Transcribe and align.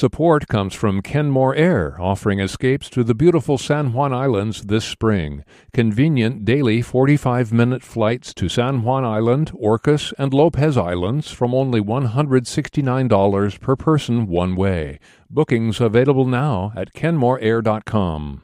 Support 0.00 0.48
comes 0.48 0.74
from 0.74 1.02
Kenmore 1.02 1.54
Air, 1.54 2.00
offering 2.00 2.40
escapes 2.40 2.88
to 2.88 3.04
the 3.04 3.14
beautiful 3.14 3.58
San 3.58 3.92
Juan 3.92 4.14
Islands 4.14 4.62
this 4.62 4.86
spring. 4.86 5.44
Convenient 5.74 6.46
daily 6.46 6.80
45 6.80 7.52
minute 7.52 7.82
flights 7.82 8.32
to 8.32 8.48
San 8.48 8.82
Juan 8.82 9.04
Island, 9.04 9.52
Orcas, 9.52 10.14
and 10.16 10.32
Lopez 10.32 10.78
Islands 10.78 11.30
from 11.30 11.54
only 11.54 11.82
$169 11.82 13.60
per 13.60 13.76
person 13.76 14.26
one 14.26 14.56
way. 14.56 14.98
Bookings 15.28 15.82
available 15.82 16.24
now 16.24 16.72
at 16.74 16.94
kenmoreair.com. 16.94 18.40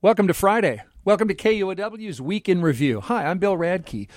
Welcome 0.00 0.28
to 0.28 0.34
Friday. 0.34 0.84
Welcome 1.04 1.26
to 1.26 1.34
KUOW's 1.34 2.20
Week 2.20 2.48
in 2.48 2.62
Review. 2.62 3.00
Hi, 3.00 3.26
I'm 3.26 3.38
Bill 3.38 3.56
Radke. 3.56 4.08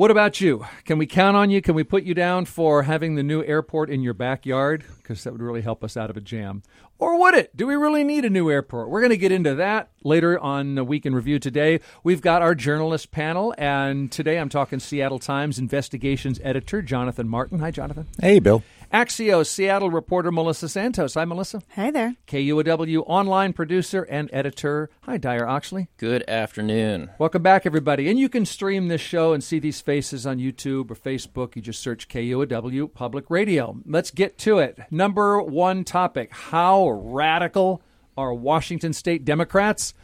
What 0.00 0.10
about 0.10 0.40
you? 0.40 0.64
Can 0.86 0.96
we 0.96 1.04
count 1.04 1.36
on 1.36 1.50
you? 1.50 1.60
Can 1.60 1.74
we 1.74 1.84
put 1.84 2.04
you 2.04 2.14
down 2.14 2.46
for 2.46 2.84
having 2.84 3.16
the 3.16 3.22
new 3.22 3.44
airport 3.44 3.90
in 3.90 4.00
your 4.00 4.14
backyard? 4.14 4.82
Because 4.96 5.22
that 5.24 5.32
would 5.34 5.42
really 5.42 5.60
help 5.60 5.84
us 5.84 5.94
out 5.94 6.08
of 6.08 6.16
a 6.16 6.22
jam. 6.22 6.62
Or 6.98 7.20
would 7.20 7.34
it? 7.34 7.54
Do 7.54 7.66
we 7.66 7.74
really 7.74 8.02
need 8.02 8.24
a 8.24 8.30
new 8.30 8.50
airport? 8.50 8.88
We're 8.88 9.02
going 9.02 9.10
to 9.10 9.18
get 9.18 9.30
into 9.30 9.54
that 9.56 9.90
later 10.02 10.40
on 10.40 10.74
the 10.74 10.84
Week 10.84 11.04
in 11.04 11.14
Review 11.14 11.38
today. 11.38 11.80
We've 12.02 12.22
got 12.22 12.40
our 12.40 12.54
journalist 12.54 13.10
panel, 13.10 13.54
and 13.58 14.10
today 14.10 14.38
I'm 14.38 14.48
talking 14.48 14.78
Seattle 14.78 15.18
Times 15.18 15.58
investigations 15.58 16.40
editor 16.42 16.80
Jonathan 16.80 17.28
Martin. 17.28 17.58
Hi, 17.58 17.70
Jonathan. 17.70 18.06
Hey, 18.18 18.38
Bill. 18.38 18.62
Axios 18.92 19.46
Seattle 19.46 19.88
reporter 19.88 20.32
Melissa 20.32 20.68
Santos. 20.68 21.14
Hi, 21.14 21.24
Melissa. 21.24 21.62
Hey 21.68 21.92
there. 21.92 22.16
KUOW 22.26 23.04
online 23.06 23.52
producer 23.52 24.02
and 24.02 24.28
editor. 24.32 24.90
Hi, 25.02 25.16
Dyer 25.16 25.46
Oxley. 25.46 25.88
Good 25.96 26.28
afternoon. 26.28 27.10
Welcome 27.16 27.42
back, 27.42 27.64
everybody. 27.66 28.10
And 28.10 28.18
you 28.18 28.28
can 28.28 28.44
stream 28.44 28.88
this 28.88 29.00
show 29.00 29.32
and 29.32 29.44
see 29.44 29.60
these 29.60 29.80
faces 29.80 30.26
on 30.26 30.38
YouTube 30.38 30.90
or 30.90 30.96
Facebook. 30.96 31.54
You 31.54 31.62
just 31.62 31.80
search 31.80 32.08
KUOW 32.08 32.92
Public 32.92 33.30
Radio. 33.30 33.76
Let's 33.86 34.10
get 34.10 34.38
to 34.38 34.58
it. 34.58 34.80
Number 34.90 35.40
one 35.40 35.84
topic 35.84 36.32
How 36.32 36.90
radical 36.90 37.82
are 38.16 38.34
Washington 38.34 38.92
state 38.92 39.24
Democrats? 39.24 39.94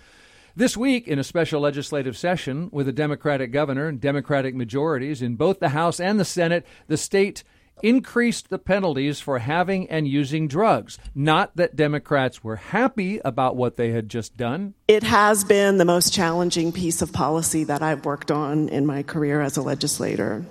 This 0.54 0.76
week, 0.76 1.08
in 1.08 1.18
a 1.18 1.24
special 1.24 1.60
legislative 1.60 2.16
session 2.16 2.70
with 2.72 2.86
a 2.86 2.92
Democratic 2.92 3.50
governor 3.50 3.88
and 3.88 4.00
Democratic 4.00 4.54
majorities 4.54 5.20
in 5.20 5.34
both 5.34 5.58
the 5.58 5.70
House 5.70 5.98
and 5.98 6.20
the 6.20 6.24
Senate, 6.24 6.64
the 6.86 6.96
state 6.96 7.42
increased 7.82 8.48
the 8.48 8.58
penalties 8.58 9.20
for 9.20 9.38
having 9.38 9.88
and 9.90 10.08
using 10.08 10.48
drugs. 10.48 10.98
Not 11.14 11.56
that 11.56 11.76
Democrats 11.76 12.42
were 12.42 12.56
happy 12.56 13.20
about 13.24 13.56
what 13.56 13.76
they 13.76 13.90
had 13.90 14.08
just 14.08 14.36
done. 14.36 14.74
It 14.88 15.02
has 15.02 15.44
been 15.44 15.78
the 15.78 15.84
most 15.84 16.12
challenging 16.12 16.72
piece 16.72 17.02
of 17.02 17.12
policy 17.12 17.64
that 17.64 17.82
I've 17.82 18.04
worked 18.04 18.30
on 18.30 18.68
in 18.68 18.86
my 18.86 19.02
career 19.02 19.40
as 19.40 19.56
a 19.56 19.62
legislator. 19.62 20.44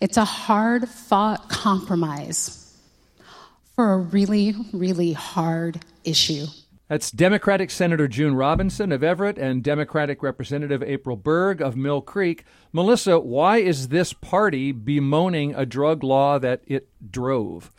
It's 0.00 0.16
a 0.16 0.24
hard 0.24 0.88
fought 0.88 1.48
compromise 1.48 2.74
for 3.74 3.92
a 3.92 3.98
really, 3.98 4.54
really 4.72 5.12
hard 5.12 5.80
issue. 6.04 6.46
That's 6.90 7.12
Democratic 7.12 7.70
Senator 7.70 8.08
June 8.08 8.34
Robinson 8.34 8.90
of 8.90 9.04
Everett 9.04 9.38
and 9.38 9.62
Democratic 9.62 10.24
Representative 10.24 10.82
April 10.82 11.14
Berg 11.14 11.62
of 11.62 11.76
Mill 11.76 12.00
Creek. 12.00 12.42
Melissa, 12.72 13.20
why 13.20 13.58
is 13.58 13.90
this 13.90 14.12
party 14.12 14.72
bemoaning 14.72 15.54
a 15.54 15.64
drug 15.64 16.02
law 16.02 16.40
that 16.40 16.62
it 16.66 16.88
drove? 17.08 17.70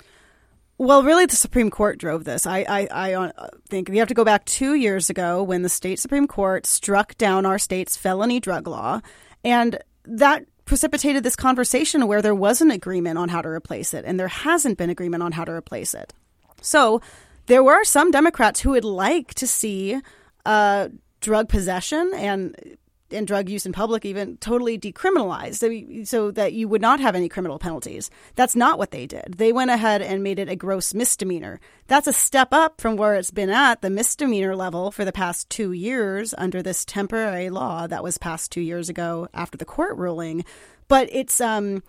Well, 0.78 1.04
really, 1.04 1.26
the 1.26 1.36
Supreme 1.36 1.70
Court 1.70 2.00
drove 2.00 2.24
this. 2.24 2.46
I, 2.46 2.60
I, 2.60 2.88
I 2.90 3.14
uh, 3.16 3.50
think 3.68 3.90
we 3.90 3.98
have 3.98 4.08
to 4.08 4.14
go 4.14 4.24
back 4.24 4.46
two 4.46 4.76
years 4.76 5.10
ago 5.10 5.44
when 5.44 5.64
the 5.64 5.68
state 5.68 6.00
Supreme 6.00 6.26
Court 6.26 6.66
struck 6.66 7.18
down 7.18 7.46
our 7.46 7.60
state's 7.60 7.98
felony 7.98 8.40
drug 8.40 8.66
law. 8.66 9.02
And 9.44 9.78
that 10.06 10.46
precipitated 10.64 11.26
this 11.26 11.36
conversation 11.36 12.08
where 12.08 12.22
there 12.22 12.34
was 12.34 12.62
an 12.62 12.72
agreement 12.72 13.18
on 13.18 13.28
how 13.28 13.42
to 13.42 13.50
replace 13.50 13.94
it, 13.94 14.06
and 14.06 14.18
there 14.18 14.30
hasn't 14.30 14.78
been 14.78 14.90
agreement 14.90 15.22
on 15.22 15.34
how 15.34 15.44
to 15.44 15.52
replace 15.52 15.94
it. 15.94 16.14
So, 16.62 17.02
there 17.48 17.64
were 17.64 17.84
some 17.84 18.12
Democrats 18.12 18.60
who 18.60 18.72
would 18.72 18.86
like 18.86 19.34
to 19.36 19.48
see 19.48 20.00
uh, 20.46 20.90
drug 21.20 21.50
possession 21.50 22.12
and 22.16 22.78
and 23.14 23.28
drug 23.28 23.50
use 23.50 23.66
in 23.66 23.74
public 23.74 24.06
even 24.06 24.38
totally 24.38 24.80
decriminalized 24.80 26.08
so 26.08 26.32
that 26.32 26.54
you 26.54 26.68
would 26.68 26.82
not 26.82 27.00
have 27.00 27.16
any 27.16 27.30
criminal 27.30 27.60
penalties. 27.60 28.10
That's 28.36 28.56
not 28.56 28.78
what 28.78 28.92
they 28.92 29.06
did. 29.06 29.36
They 29.38 29.52
went 29.52 29.72
ahead 29.72 30.02
and 30.02 30.24
made 30.24 30.40
it 30.40 30.50
a 30.50 30.56
gross 30.56 30.94
misdemeanor. 30.94 31.60
That's 31.88 32.08
a 32.08 32.14
step 32.14 32.50
up 32.52 32.80
from 32.80 32.96
where 32.96 33.16
it's 33.16 33.32
been 33.32 33.50
at 33.50 33.82
the 33.82 33.90
misdemeanor 33.90 34.56
level 34.56 34.92
for 34.92 35.06
the 35.06 35.12
past 35.12 35.50
two 35.50 35.72
years 35.72 36.34
under 36.38 36.62
this 36.62 36.86
temporary 36.86 37.50
law 37.50 37.88
that 37.88 38.04
was 38.04 38.18
passed 38.18 38.52
two 38.52 38.62
years 38.62 38.90
ago 38.90 39.28
after 39.34 39.58
the 39.58 39.66
court 39.66 39.98
ruling. 39.98 40.46
But 40.88 41.10
it's 41.12 41.42
um 41.42 41.84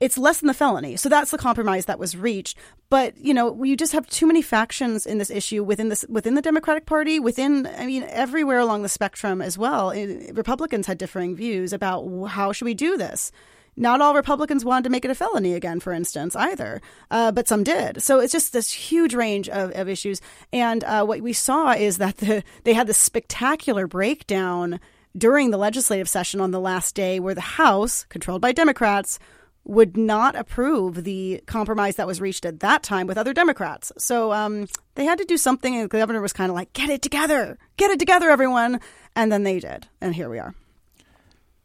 it's 0.00 0.18
less 0.18 0.40
than 0.40 0.48
the 0.48 0.54
felony. 0.54 0.96
So 0.96 1.08
that's 1.08 1.30
the 1.30 1.38
compromise 1.38 1.86
that 1.86 1.98
was 1.98 2.16
reached. 2.16 2.58
But 2.90 3.16
you 3.16 3.34
know, 3.34 3.62
you 3.62 3.76
just 3.76 3.92
have 3.92 4.06
too 4.08 4.26
many 4.26 4.42
factions 4.42 5.06
in 5.06 5.18
this 5.18 5.30
issue 5.30 5.64
within 5.64 5.88
this 5.88 6.04
within 6.08 6.34
the 6.34 6.42
Democratic 6.42 6.86
Party, 6.86 7.18
within 7.18 7.66
I 7.66 7.86
mean 7.86 8.04
everywhere 8.08 8.58
along 8.58 8.82
the 8.82 8.88
spectrum 8.88 9.40
as 9.40 9.56
well. 9.56 9.90
Republicans 10.32 10.86
had 10.86 10.98
differing 10.98 11.34
views 11.36 11.72
about 11.72 12.06
how 12.28 12.52
should 12.52 12.66
we 12.66 12.74
do 12.74 12.96
this. 12.96 13.32
Not 13.78 14.00
all 14.00 14.14
Republicans 14.14 14.64
wanted 14.64 14.84
to 14.84 14.90
make 14.90 15.04
it 15.04 15.10
a 15.10 15.14
felony 15.14 15.52
again, 15.52 15.80
for 15.80 15.92
instance, 15.92 16.34
either, 16.34 16.80
uh, 17.10 17.30
but 17.30 17.46
some 17.46 17.62
did. 17.62 18.02
So 18.02 18.20
it's 18.20 18.32
just 18.32 18.54
this 18.54 18.72
huge 18.72 19.14
range 19.14 19.50
of, 19.50 19.70
of 19.72 19.86
issues. 19.86 20.22
And 20.50 20.82
uh, 20.82 21.04
what 21.04 21.20
we 21.20 21.34
saw 21.34 21.72
is 21.72 21.98
that 21.98 22.16
the, 22.16 22.42
they 22.64 22.72
had 22.72 22.86
this 22.86 22.96
spectacular 22.96 23.86
breakdown 23.86 24.80
during 25.16 25.50
the 25.50 25.58
legislative 25.58 26.08
session 26.08 26.40
on 26.40 26.52
the 26.52 26.60
last 26.60 26.94
day, 26.94 27.20
where 27.20 27.34
the 27.34 27.42
House, 27.42 28.06
controlled 28.08 28.40
by 28.40 28.52
Democrats, 28.52 29.18
would 29.66 29.96
not 29.96 30.36
approve 30.36 31.04
the 31.04 31.42
compromise 31.46 31.96
that 31.96 32.06
was 32.06 32.20
reached 32.20 32.46
at 32.46 32.60
that 32.60 32.82
time 32.82 33.06
with 33.06 33.18
other 33.18 33.34
Democrats. 33.34 33.92
So 33.98 34.32
um, 34.32 34.68
they 34.94 35.04
had 35.04 35.18
to 35.18 35.24
do 35.24 35.36
something, 35.36 35.74
and 35.74 35.90
the 35.90 35.98
governor 35.98 36.20
was 36.20 36.32
kind 36.32 36.50
of 36.50 36.54
like, 36.54 36.72
"Get 36.72 36.88
it 36.88 37.02
together, 37.02 37.58
get 37.76 37.90
it 37.90 37.98
together, 37.98 38.30
everyone," 38.30 38.80
and 39.14 39.30
then 39.30 39.42
they 39.42 39.60
did, 39.60 39.88
and 40.00 40.14
here 40.14 40.30
we 40.30 40.38
are. 40.38 40.54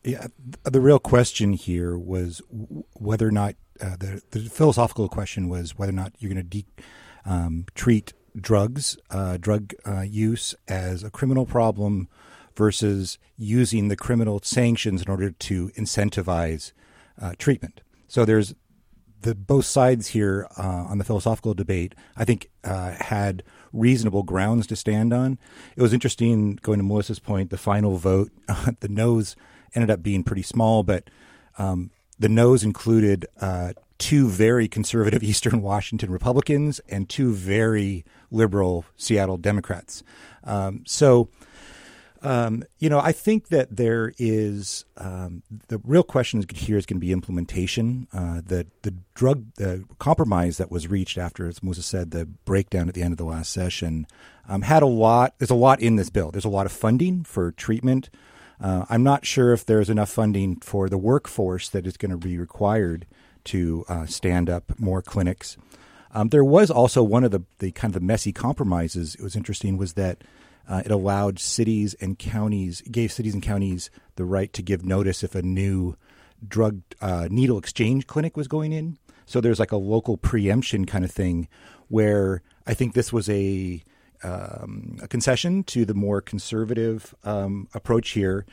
Yeah, 0.04 0.28
the 0.64 0.82
real 0.82 0.98
question 0.98 1.54
here 1.54 1.96
was 1.98 2.42
whether 2.94 3.28
or 3.28 3.32
not 3.32 3.56
uh, 3.80 3.96
the 3.98 4.22
the 4.32 4.40
philosophical 4.50 5.08
question 5.08 5.48
was 5.48 5.78
whether 5.78 5.92
or 5.92 5.96
not 5.96 6.14
you're 6.18 6.34
going 6.34 6.44
to 6.44 6.50
de- 6.50 6.66
um, 7.24 7.66
treat 7.76 8.14
drugs, 8.36 8.98
uh, 9.12 9.38
drug 9.38 9.74
uh, 9.86 10.02
use, 10.02 10.56
as 10.68 11.04
a 11.04 11.12
criminal 11.12 11.46
problem 11.46 12.08
versus 12.56 13.20
using 13.38 13.88
the 13.88 13.96
criminal 13.96 14.40
sanctions 14.44 15.04
in 15.04 15.10
order 15.10 15.32
to 15.32 15.70
incentivize 15.70 16.72
uh, 17.22 17.34
treatment. 17.38 17.82
So 18.12 18.26
there's 18.26 18.54
the 19.22 19.34
both 19.34 19.64
sides 19.64 20.08
here 20.08 20.46
uh, 20.58 20.84
on 20.90 20.98
the 20.98 21.06
philosophical 21.06 21.54
debate. 21.54 21.96
I 22.18 22.26
think 22.26 22.50
uh, 22.62 22.92
had 23.00 23.42
reasonable 23.72 24.24
grounds 24.24 24.68
to 24.68 24.76
stand 24.76 25.14
on. 25.14 25.40
It 25.78 25.82
was 25.82 25.94
interesting 25.94 26.58
going 26.62 26.80
to 26.80 26.84
Melissa's 26.84 27.20
point. 27.20 27.52
The 27.52 27.58
final 27.58 27.96
vote, 27.96 28.30
the 28.82 28.90
no's 28.90 29.38
ended 29.74 29.90
up 29.90 30.04
being 30.04 30.24
pretty 30.26 30.42
small, 30.42 30.84
but 30.84 31.10
um, 31.58 31.90
the 32.20 32.28
no's 32.28 32.66
included 32.66 33.28
uh, 33.40 33.72
two 33.98 34.28
very 34.28 34.68
conservative 34.68 35.24
Eastern 35.32 35.62
Washington 35.62 36.12
Republicans 36.12 36.82
and 36.90 37.08
two 37.08 37.34
very 37.34 38.04
liberal 38.30 38.84
Seattle 38.98 39.38
Democrats. 39.38 40.04
Um, 40.44 40.84
so 40.86 41.30
um, 42.24 42.64
you 42.78 42.90
know, 42.90 43.00
I 43.00 43.12
think 43.12 43.48
that 43.48 43.76
there 43.76 44.14
is 44.20 44.86
um, 44.98 45.42
the 45.70 45.80
real 45.84 46.04
question 46.04 46.44
here 46.54 46.78
is 46.78 46.86
going 46.86 46.98
to 46.98 47.06
be 47.06 47.12
implementation. 47.12 48.08
Uh, 48.14 48.42
the 48.46 48.68
the 48.84 48.94
drug 49.16 49.46
the 49.56 49.86
compromise 49.98 50.58
that 50.58 50.70
was 50.72 50.88
reached 50.88 51.18
after, 51.18 51.48
as 51.48 51.64
Musa 51.64 51.82
said, 51.82 52.12
the 52.12 52.26
breakdown 52.26 52.88
at 52.88 52.94
the 52.94 53.02
end 53.02 53.14
of 53.14 53.18
the 53.18 53.26
last 53.26 53.52
session 53.52 54.06
um, 54.48 54.62
had 54.62 54.84
a 54.84 54.88
lot. 54.88 55.34
There's 55.40 55.50
a 55.50 55.56
lot 55.56 55.82
in 55.82 55.96
this 55.96 56.10
bill. 56.10 56.30
There's 56.30 56.46
a 56.46 56.50
lot 56.50 56.68
of 56.68 56.72
funding 56.72 57.24
for 57.24 57.52
treatment. 57.52 58.10
Uh, 58.60 58.86
I'm 58.90 59.02
not 59.02 59.26
sure 59.26 59.54
if 59.54 59.66
there's 59.66 59.90
enough 59.90 60.10
funding 60.10 60.58
for 60.58 60.90
the 60.90 61.00
workforce 61.00 61.70
that 61.70 61.88
is 61.88 61.98
going 61.98 62.12
to 62.12 62.18
be 62.18 62.38
required 62.38 63.08
to 63.46 63.84
uh, 63.90 64.06
stand 64.06 64.50
up 64.50 64.80
more 64.80 65.02
clinics. 65.02 65.58
Um, 66.14 66.30
there 66.30 66.44
was 66.44 66.70
also 66.70 67.02
one 67.02 67.24
of 67.24 67.32
the, 67.32 67.42
the 67.58 67.72
kind 67.72 67.96
of 67.96 68.00
the 68.00 68.06
messy 68.06 68.32
compromises. 68.32 69.16
It 69.16 69.24
was 69.24 69.36
interesting 69.36 69.78
was 69.78 69.94
that 69.94 70.24
uh, 70.72 70.82
it 70.86 70.92
allowed 70.92 71.38
cities 71.38 71.96
and 71.96 72.18
counties, 72.18 72.82
gave 72.90 73.12
cities 73.12 73.34
and 73.34 73.44
counties 73.44 73.92
the 74.16 74.24
right 74.24 74.54
to 74.54 74.62
give 74.62 74.86
notice 74.86 75.22
if 75.22 75.36
a 75.36 75.42
new 75.42 75.98
drug 76.48 76.82
uh, 77.02 77.28
needle 77.30 77.58
exchange 77.58 78.08
clinic 78.08 78.38
was 78.38 78.48
going 78.48 78.72
in. 78.72 78.98
So 79.26 79.42
there's 79.42 79.60
like 79.60 79.74
a 79.74 79.78
local 79.78 80.16
preemption 80.16 80.86
kind 80.86 81.04
of 81.04 81.12
thing 81.12 81.50
where 81.90 82.42
I 82.66 82.74
think 82.74 82.94
this 82.94 83.12
was 83.12 83.30
a, 83.30 83.84
um, 84.24 84.98
a 85.02 85.10
concession 85.10 85.64
to 85.66 85.84
the 85.84 85.94
more 85.94 86.22
conservative 86.22 87.14
um, 87.26 87.68
approach 87.74 88.12
here 88.12 88.46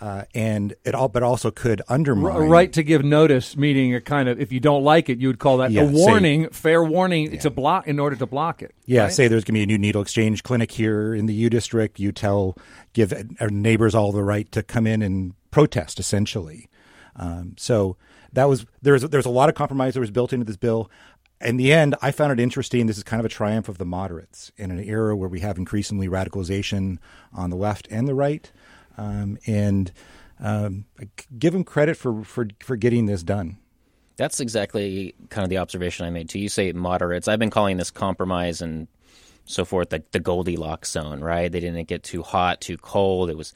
uh, 0.00 0.24
and 0.34 0.74
it 0.84 0.94
all, 0.94 1.08
but 1.08 1.22
also 1.22 1.50
could 1.50 1.80
undermine 1.88 2.36
a 2.36 2.40
right 2.40 2.72
to 2.72 2.82
give 2.82 3.04
notice, 3.04 3.56
meaning 3.56 3.94
a 3.94 4.00
kind 4.00 4.28
of 4.28 4.40
if 4.40 4.50
you 4.50 4.60
don't 4.60 4.82
like 4.82 5.08
it, 5.08 5.18
you 5.18 5.28
would 5.28 5.38
call 5.38 5.58
that 5.58 5.70
yeah, 5.70 5.82
a 5.82 5.86
warning, 5.86 6.44
say, 6.44 6.50
fair 6.50 6.82
warning 6.82 7.32
yeah. 7.32 7.40
to 7.40 7.50
block 7.50 7.86
in 7.86 7.98
order 7.98 8.16
to 8.16 8.26
block 8.26 8.60
it. 8.62 8.74
Yeah, 8.86 9.04
right? 9.04 9.12
say 9.12 9.28
there's 9.28 9.44
going 9.44 9.54
to 9.54 9.60
be 9.60 9.62
a 9.62 9.66
new 9.66 9.78
needle 9.78 10.02
exchange 10.02 10.42
clinic 10.42 10.72
here 10.72 11.14
in 11.14 11.26
the 11.26 11.34
U 11.34 11.50
district. 11.50 12.00
You 12.00 12.10
tell 12.12 12.56
give 12.92 13.12
our 13.40 13.50
neighbors 13.50 13.94
all 13.94 14.10
the 14.10 14.24
right 14.24 14.50
to 14.52 14.62
come 14.62 14.86
in 14.86 15.00
and 15.00 15.34
protest, 15.50 16.00
essentially. 16.00 16.68
Um, 17.16 17.54
so 17.56 17.96
that 18.32 18.48
was 18.48 18.66
there's 18.82 19.02
there's 19.02 19.26
a 19.26 19.30
lot 19.30 19.48
of 19.48 19.54
compromise 19.54 19.94
that 19.94 20.00
was 20.00 20.10
built 20.10 20.32
into 20.32 20.44
this 20.44 20.56
bill. 20.56 20.90
in 21.40 21.56
the 21.56 21.72
end, 21.72 21.94
I 22.02 22.10
found 22.10 22.32
it 22.32 22.40
interesting. 22.40 22.86
This 22.86 22.96
is 22.96 23.04
kind 23.04 23.20
of 23.20 23.26
a 23.26 23.28
triumph 23.30 23.68
of 23.68 23.78
the 23.78 23.84
moderates 23.84 24.50
in 24.56 24.70
an 24.70 24.82
era 24.82 25.16
where 25.16 25.28
we 25.28 25.40
have 25.40 25.56
increasingly 25.56 26.08
radicalization 26.08 26.98
on 27.32 27.50
the 27.50 27.56
left 27.56 27.86
and 27.90 28.08
the 28.08 28.14
right, 28.14 28.50
um, 28.98 29.38
and 29.46 29.92
um, 30.40 30.84
give 31.38 31.52
them 31.52 31.64
credit 31.64 31.96
for, 31.96 32.24
for 32.24 32.48
for 32.60 32.76
getting 32.76 33.06
this 33.06 33.22
done. 33.22 33.58
That's 34.16 34.40
exactly 34.40 35.14
kind 35.28 35.44
of 35.44 35.50
the 35.50 35.58
observation 35.58 36.06
I 36.06 36.10
made 36.10 36.28
too. 36.28 36.38
You 36.38 36.48
say 36.48 36.70
moderates. 36.72 37.26
I've 37.26 37.38
been 37.38 37.50
calling 37.50 37.76
this 37.76 37.90
compromise 37.90 38.62
and 38.62 38.86
so 39.44 39.64
forth, 39.64 39.90
the, 39.90 40.02
the 40.12 40.20
Goldilocks 40.20 40.90
zone, 40.90 41.20
right? 41.20 41.50
They 41.50 41.60
didn't 41.60 41.88
get 41.88 42.02
too 42.02 42.22
hot, 42.22 42.60
too 42.60 42.76
cold. 42.76 43.28
It 43.30 43.36
was, 43.36 43.52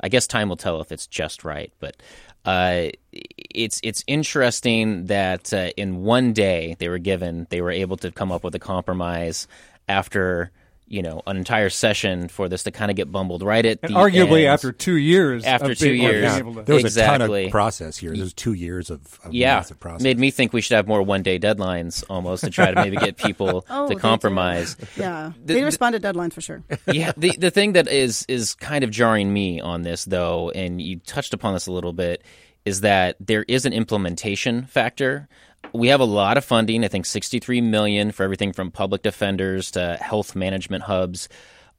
I 0.00 0.08
guess, 0.08 0.26
time 0.26 0.48
will 0.48 0.56
tell 0.56 0.80
if 0.80 0.92
it's 0.92 1.06
just 1.06 1.44
right. 1.44 1.72
But 1.80 1.96
uh, 2.44 2.88
it's 3.12 3.80
it's 3.82 4.04
interesting 4.06 5.06
that 5.06 5.52
uh, 5.52 5.70
in 5.76 6.02
one 6.02 6.32
day 6.32 6.76
they 6.78 6.88
were 6.88 6.98
given, 6.98 7.46
they 7.50 7.60
were 7.60 7.70
able 7.70 7.96
to 7.98 8.10
come 8.10 8.32
up 8.32 8.44
with 8.44 8.54
a 8.54 8.60
compromise 8.60 9.48
after 9.88 10.50
you 10.88 11.00
know 11.02 11.22
an 11.26 11.36
entire 11.38 11.70
session 11.70 12.28
for 12.28 12.48
this 12.48 12.64
to 12.64 12.70
kind 12.70 12.90
of 12.90 12.96
get 12.96 13.10
bumbled 13.10 13.42
right 13.42 13.64
at 13.64 13.78
and 13.82 13.94
the 13.94 13.98
arguably 13.98 14.40
end. 14.40 14.48
after 14.48 14.72
two 14.72 14.96
years. 14.96 15.44
After 15.44 15.72
of 15.72 15.78
two 15.78 15.90
being- 15.92 16.02
years. 16.02 16.22
being 16.34 16.38
able 16.38 16.54
to- 16.56 16.62
There 16.62 16.74
was 16.82 16.96
a 16.96 17.04
ton 17.06 17.22
of 17.22 17.50
process 17.50 17.96
here. 17.96 18.14
There's 18.14 18.34
two 18.34 18.52
years 18.52 18.90
of, 18.90 19.00
of 19.24 19.32
yeah, 19.32 19.56
massive 19.56 19.80
process. 19.80 20.02
made 20.02 20.18
me 20.18 20.30
think 20.30 20.52
we 20.52 20.60
should 20.60 20.74
have 20.76 20.86
more 20.86 21.02
one 21.02 21.22
day 21.22 21.38
deadlines 21.38 22.04
almost 22.10 22.44
to 22.44 22.50
try 22.50 22.70
to 22.72 22.74
maybe 22.74 22.96
get 22.96 23.16
people 23.16 23.64
Oh, 23.70 23.88
to 23.88 23.94
compromise. 23.94 24.76
Yeah, 24.96 25.32
The- 25.44 25.54
they 25.54 25.60
the- 25.60 25.64
respond 25.66 25.94
to 25.94 26.00
deadlines 26.00 26.34
for 26.34 26.40
sure. 26.42 26.62
yeah, 26.86 27.12
the 27.16 27.30
the 27.38 27.50
thing 27.50 27.72
that 27.72 27.88
is 27.88 28.26
is 28.28 28.54
kind 28.54 28.84
of 28.84 28.90
jarring 28.90 29.32
me 29.32 29.60
on 29.60 29.82
this 29.82 30.04
though, 30.04 30.50
and 30.50 30.80
you 30.82 30.98
touched 31.06 31.32
upon 31.32 31.54
this 31.54 31.66
a 31.68 31.72
little 31.72 31.92
bit, 31.94 32.22
is 32.66 32.82
that 32.82 33.16
there 33.18 33.44
is 33.48 33.64
an 33.64 33.72
implementation 33.72 34.66
factor. 34.66 35.28
We 35.72 35.88
have 35.88 36.00
a 36.00 36.04
lot 36.04 36.36
of 36.36 36.44
funding. 36.44 36.84
I 36.84 36.88
think 36.88 37.06
sixty 37.06 37.38
three 37.38 37.60
million 37.60 38.12
for 38.12 38.24
everything 38.24 38.52
from 38.52 38.70
public 38.70 39.02
defenders 39.02 39.70
to 39.72 39.96
health 40.00 40.36
management 40.36 40.84
hubs. 40.84 41.28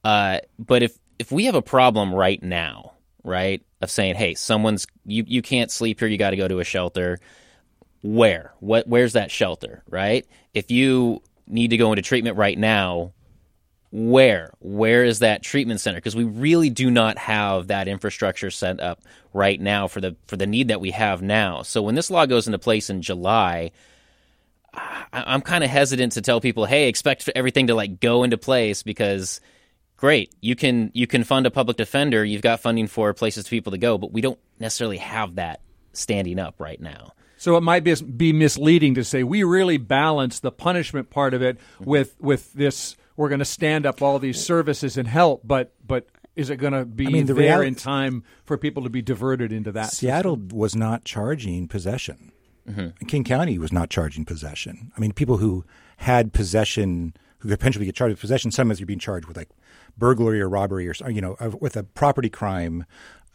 Uh, 0.02 0.40
but 0.58 0.82
if 0.82 0.98
if 1.18 1.30
we 1.30 1.44
have 1.44 1.54
a 1.54 1.62
problem 1.62 2.12
right 2.14 2.42
now, 2.42 2.94
right, 3.22 3.62
of 3.80 3.90
saying, 3.90 4.16
hey, 4.16 4.34
someone's 4.34 4.86
you 5.04 5.24
you 5.26 5.42
can't 5.42 5.70
sleep 5.70 6.00
here, 6.00 6.08
you 6.08 6.18
got 6.18 6.30
to 6.30 6.36
go 6.36 6.48
to 6.48 6.58
a 6.58 6.64
shelter 6.64 7.18
where 8.04 8.52
what 8.60 8.86
where's 8.86 9.14
that 9.14 9.30
shelter 9.30 9.82
right 9.88 10.26
if 10.52 10.70
you 10.70 11.22
need 11.46 11.68
to 11.68 11.78
go 11.78 11.90
into 11.90 12.02
treatment 12.02 12.36
right 12.36 12.58
now 12.58 13.14
where? 13.96 14.52
Where 14.58 15.04
is 15.04 15.20
that 15.20 15.42
treatment 15.42 15.80
center? 15.80 15.98
Because 15.98 16.16
we 16.16 16.24
really 16.24 16.68
do 16.68 16.90
not 16.90 17.16
have 17.18 17.68
that 17.68 17.86
infrastructure 17.86 18.50
set 18.50 18.80
up 18.80 19.00
right 19.32 19.60
now 19.60 19.86
for 19.86 20.00
the 20.00 20.16
for 20.26 20.36
the 20.36 20.46
need 20.46 20.68
that 20.68 20.80
we 20.80 20.90
have 20.90 21.22
now. 21.22 21.62
So 21.62 21.82
when 21.82 21.94
this 21.94 22.10
law 22.10 22.26
goes 22.26 22.46
into 22.46 22.58
place 22.58 22.90
in 22.90 23.02
july 23.02 23.70
I, 24.72 25.04
i'm 25.12 25.40
kind 25.40 25.62
of 25.62 25.70
hesitant 25.70 26.12
to 26.12 26.20
tell 26.20 26.40
people 26.40 26.64
hey 26.64 26.88
expect 26.88 27.28
everything 27.36 27.68
to 27.68 27.76
like 27.76 28.00
go 28.00 28.24
into 28.24 28.36
place 28.36 28.82
because 28.82 29.40
great 29.96 30.34
you 30.40 30.56
can 30.56 30.90
you 30.94 31.06
can 31.06 31.22
fund 31.22 31.46
a 31.46 31.50
public 31.52 31.76
defender 31.76 32.24
you've 32.24 32.42
got 32.42 32.58
funding 32.58 32.88
for 32.88 33.14
places 33.14 33.46
for 33.46 33.50
people 33.50 33.70
to 33.70 33.78
go 33.78 33.98
but 33.98 34.10
we 34.10 34.20
don't 34.20 34.38
necessarily 34.58 34.96
have 34.96 35.36
that 35.36 35.60
standing 35.96 36.38
up 36.38 36.56
right 36.58 36.80
now. 36.80 37.12
So 37.36 37.56
it 37.56 37.62
might 37.62 37.84
be, 37.84 37.94
be 37.94 38.32
misleading 38.32 38.94
to 38.94 39.04
say 39.04 39.22
we 39.22 39.44
really 39.44 39.76
balance 39.76 40.40
the 40.40 40.50
punishment 40.50 41.10
part 41.10 41.34
of 41.34 41.42
it 41.42 41.58
mm-hmm. 41.58 41.84
with 41.84 42.16
with 42.20 42.52
this. 42.52 42.96
We're 43.16 43.28
going 43.28 43.38
to 43.40 43.44
stand 43.44 43.86
up 43.86 44.02
all 44.02 44.18
these 44.18 44.44
services 44.44 44.96
and 44.96 45.06
help, 45.06 45.42
but 45.44 45.72
but 45.86 46.08
is 46.36 46.50
it 46.50 46.56
going 46.56 46.72
to 46.72 46.84
be 46.84 47.06
I 47.06 47.10
mean, 47.10 47.26
the 47.26 47.34
there 47.34 47.44
reality- 47.44 47.68
in 47.68 47.74
time 47.76 48.24
for 48.44 48.58
people 48.58 48.82
to 48.82 48.90
be 48.90 49.02
diverted 49.02 49.52
into 49.52 49.70
that? 49.72 49.92
Seattle 49.92 50.36
was 50.36 50.74
not 50.74 51.04
charging 51.04 51.68
possession. 51.68 52.32
Mm-hmm. 52.68 53.06
King 53.06 53.24
County 53.24 53.58
was 53.58 53.72
not 53.72 53.90
charging 53.90 54.24
possession. 54.24 54.90
I 54.96 55.00
mean, 55.00 55.12
people 55.12 55.36
who 55.36 55.64
had 55.98 56.32
possession, 56.32 57.14
who 57.38 57.48
could 57.48 57.58
potentially 57.58 57.84
get 57.84 57.94
charged 57.94 58.12
with 58.12 58.20
possession, 58.20 58.50
sometimes 58.50 58.80
you're 58.80 58.86
being 58.86 58.98
charged 58.98 59.26
with 59.26 59.36
like 59.36 59.50
burglary 59.96 60.40
or 60.40 60.48
robbery 60.48 60.88
or 60.88 60.94
you 61.10 61.20
know 61.20 61.36
with 61.60 61.76
a 61.76 61.82
property 61.84 62.30
crime 62.30 62.84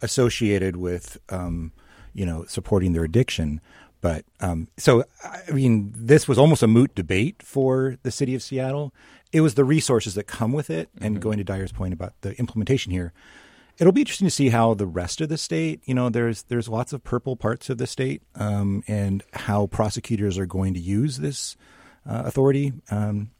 associated 0.02 0.76
with 0.76 1.18
um, 1.28 1.72
you 2.12 2.26
know 2.26 2.44
supporting 2.46 2.92
their 2.92 3.04
addiction. 3.04 3.60
But 4.00 4.24
um, 4.40 4.68
so 4.76 5.04
I 5.22 5.52
mean, 5.52 5.92
this 5.94 6.26
was 6.26 6.38
almost 6.38 6.62
a 6.62 6.66
moot 6.66 6.94
debate 6.94 7.42
for 7.42 7.96
the 8.02 8.10
city 8.10 8.34
of 8.34 8.42
Seattle. 8.42 8.92
It 9.32 9.42
was 9.42 9.54
the 9.54 9.64
resources 9.64 10.14
that 10.14 10.24
come 10.24 10.52
with 10.52 10.70
it, 10.70 10.88
and 11.00 11.20
going 11.20 11.38
to 11.38 11.44
Dyer's 11.44 11.72
point 11.72 11.92
about 11.92 12.14
the 12.22 12.36
implementation 12.38 12.92
here 12.92 13.12
it'll 13.78 13.92
be 13.92 14.02
interesting 14.02 14.26
to 14.26 14.30
see 14.30 14.50
how 14.50 14.74
the 14.74 14.86
rest 14.86 15.20
of 15.20 15.28
the 15.28 15.38
state 15.38 15.80
you 15.86 15.94
know 15.94 16.08
there's 16.08 16.42
there's 16.44 16.68
lots 16.68 16.92
of 16.92 17.02
purple 17.02 17.34
parts 17.34 17.70
of 17.70 17.78
the 17.78 17.86
state 17.86 18.22
um, 18.36 18.84
and 18.86 19.22
how 19.32 19.66
prosecutors 19.66 20.38
are 20.38 20.46
going 20.46 20.74
to 20.74 20.80
use 20.80 21.16
this 21.16 21.56
uh, 22.06 22.22
authority 22.26 22.72
um, 22.90 23.30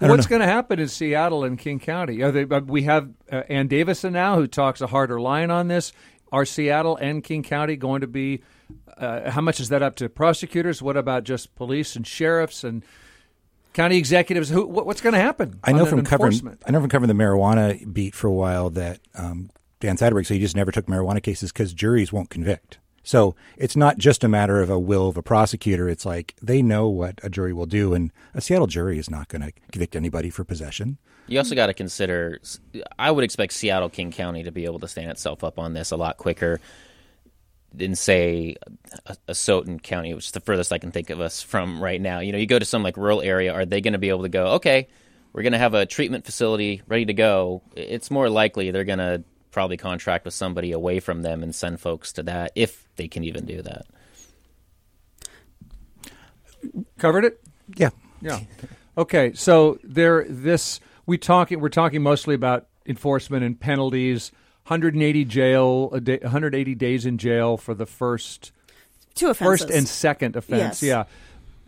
What's 0.00 0.26
going 0.26 0.40
to 0.40 0.46
happen 0.46 0.78
in 0.78 0.86
Seattle 0.86 1.42
and 1.42 1.58
King 1.58 1.80
County? 1.80 2.18
They, 2.18 2.44
uh, 2.44 2.60
we 2.60 2.84
have 2.84 3.10
uh, 3.32 3.42
Ann 3.48 3.66
Davison 3.66 4.12
now, 4.12 4.36
who 4.36 4.46
talks 4.46 4.80
a 4.80 4.86
harder 4.86 5.20
line 5.20 5.50
on 5.50 5.66
this. 5.66 5.92
Are 6.30 6.44
Seattle 6.44 6.96
and 6.96 7.24
King 7.24 7.42
County 7.42 7.74
going 7.74 8.02
to 8.02 8.06
be? 8.06 8.42
Uh, 8.96 9.28
how 9.28 9.40
much 9.40 9.58
is 9.58 9.70
that 9.70 9.82
up 9.82 9.96
to 9.96 10.08
prosecutors? 10.08 10.80
What 10.80 10.96
about 10.96 11.24
just 11.24 11.54
police 11.56 11.96
and 11.96 12.06
sheriffs 12.06 12.62
and 12.62 12.84
county 13.78 13.96
executives? 13.96 14.48
Who? 14.48 14.66
What, 14.66 14.86
what's 14.86 15.00
going 15.00 15.12
to 15.12 15.20
happen? 15.20 15.60
I 15.62 15.72
know 15.72 15.86
from 15.86 16.04
covering? 16.04 16.58
I 16.66 16.72
know 16.72 16.80
from 16.80 16.90
covering 16.90 17.08
the 17.08 17.14
marijuana 17.14 17.90
beat 17.92 18.14
for 18.14 18.26
a 18.26 18.32
while 18.32 18.70
that 18.70 19.00
um, 19.14 19.50
Dan 19.78 19.96
Satterberg 19.96 20.26
said 20.26 20.34
he 20.34 20.40
just 20.40 20.56
never 20.56 20.72
took 20.72 20.86
marijuana 20.86 21.22
cases 21.22 21.52
because 21.52 21.72
juries 21.72 22.12
won't 22.12 22.28
convict. 22.28 22.78
So 23.04 23.36
it's 23.56 23.76
not 23.76 23.96
just 23.96 24.24
a 24.24 24.28
matter 24.28 24.60
of 24.60 24.68
a 24.68 24.78
will 24.78 25.08
of 25.08 25.16
a 25.16 25.22
prosecutor. 25.22 25.88
It's 25.88 26.04
like 26.04 26.34
they 26.42 26.60
know 26.60 26.88
what 26.88 27.20
a 27.22 27.30
jury 27.30 27.52
will 27.52 27.66
do, 27.66 27.94
and 27.94 28.10
a 28.34 28.40
Seattle 28.40 28.66
jury 28.66 28.98
is 28.98 29.08
not 29.08 29.28
going 29.28 29.42
to 29.42 29.52
convict 29.70 29.94
anybody 29.94 30.28
for 30.28 30.42
possession. 30.42 30.98
You 31.28 31.38
also 31.38 31.54
got 31.54 31.66
to 31.66 31.74
consider. 31.74 32.40
I 32.98 33.12
would 33.12 33.22
expect 33.22 33.52
Seattle 33.52 33.90
King 33.90 34.10
County 34.10 34.42
to 34.42 34.50
be 34.50 34.64
able 34.64 34.80
to 34.80 34.88
stand 34.88 35.10
itself 35.10 35.44
up 35.44 35.58
on 35.58 35.72
this 35.72 35.92
a 35.92 35.96
lot 35.96 36.16
quicker 36.16 36.60
than 37.72 37.94
say 37.94 38.56
a, 39.06 39.16
Asotin 39.28 39.82
County, 39.82 40.14
which 40.14 40.26
is 40.26 40.30
the 40.32 40.40
furthest 40.40 40.72
I 40.72 40.78
can 40.78 40.90
think 40.90 41.10
of 41.10 41.20
us 41.20 41.42
from 41.42 41.82
right 41.82 42.00
now. 42.00 42.20
You 42.20 42.32
know, 42.32 42.38
you 42.38 42.46
go 42.46 42.58
to 42.58 42.64
some 42.64 42.82
like 42.82 42.96
rural 42.96 43.20
area, 43.20 43.52
are 43.52 43.66
they 43.66 43.80
going 43.80 43.92
to 43.92 43.98
be 43.98 44.08
able 44.08 44.22
to 44.22 44.28
go? 44.28 44.46
Okay, 44.54 44.88
we're 45.32 45.42
going 45.42 45.52
to 45.52 45.58
have 45.58 45.74
a 45.74 45.86
treatment 45.86 46.24
facility 46.24 46.82
ready 46.88 47.04
to 47.06 47.14
go. 47.14 47.62
It's 47.76 48.10
more 48.10 48.28
likely 48.28 48.70
they're 48.70 48.84
going 48.84 48.98
to 48.98 49.22
probably 49.50 49.76
contract 49.76 50.24
with 50.24 50.34
somebody 50.34 50.72
away 50.72 51.00
from 51.00 51.22
them 51.22 51.42
and 51.42 51.54
send 51.54 51.80
folks 51.80 52.12
to 52.14 52.22
that 52.24 52.52
if 52.54 52.88
they 52.96 53.08
can 53.08 53.24
even 53.24 53.44
do 53.44 53.62
that. 53.62 53.86
Covered 56.98 57.24
it. 57.24 57.40
Yeah, 57.76 57.90
Yeah. 58.20 58.40
Okay, 58.96 59.32
so 59.34 59.78
there 59.84 60.26
this 60.28 60.80
we 61.06 61.18
talking 61.18 61.60
we're 61.60 61.68
talking 61.68 62.02
mostly 62.02 62.34
about 62.34 62.66
enforcement 62.84 63.44
and 63.44 63.58
penalties. 63.58 64.32
180 64.68 65.24
jail, 65.24 65.90
a 65.92 66.00
day, 66.00 66.18
180 66.22 66.74
days 66.74 67.06
in 67.06 67.18
jail 67.18 67.56
for 67.56 67.74
the 67.74 67.86
first 67.86 68.52
Two 69.14 69.30
offenses. 69.30 69.62
first 69.62 69.70
and 69.74 69.88
second 69.88 70.36
offense. 70.36 70.82
Yes. 70.82 70.82
Yeah, 70.82 71.04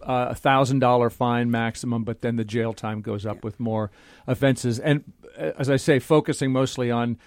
Uh, 0.07 0.29
a 0.31 0.35
thousand 0.35 0.79
dollar 0.79 1.11
fine 1.11 1.51
maximum, 1.51 2.05
but 2.05 2.21
then 2.21 2.37
the 2.37 2.45
jail 2.45 2.73
time 2.73 3.01
goes 3.03 3.27
up 3.27 3.43
with 3.45 3.59
more 3.61 3.91
offenses. 4.27 4.79
And 4.79 5.05
uh, 5.39 5.53
as 5.59 5.69
I 5.71 5.77
say, 5.77 5.99
focusing 5.99 6.53
mostly 6.53 6.91
on 6.91 7.19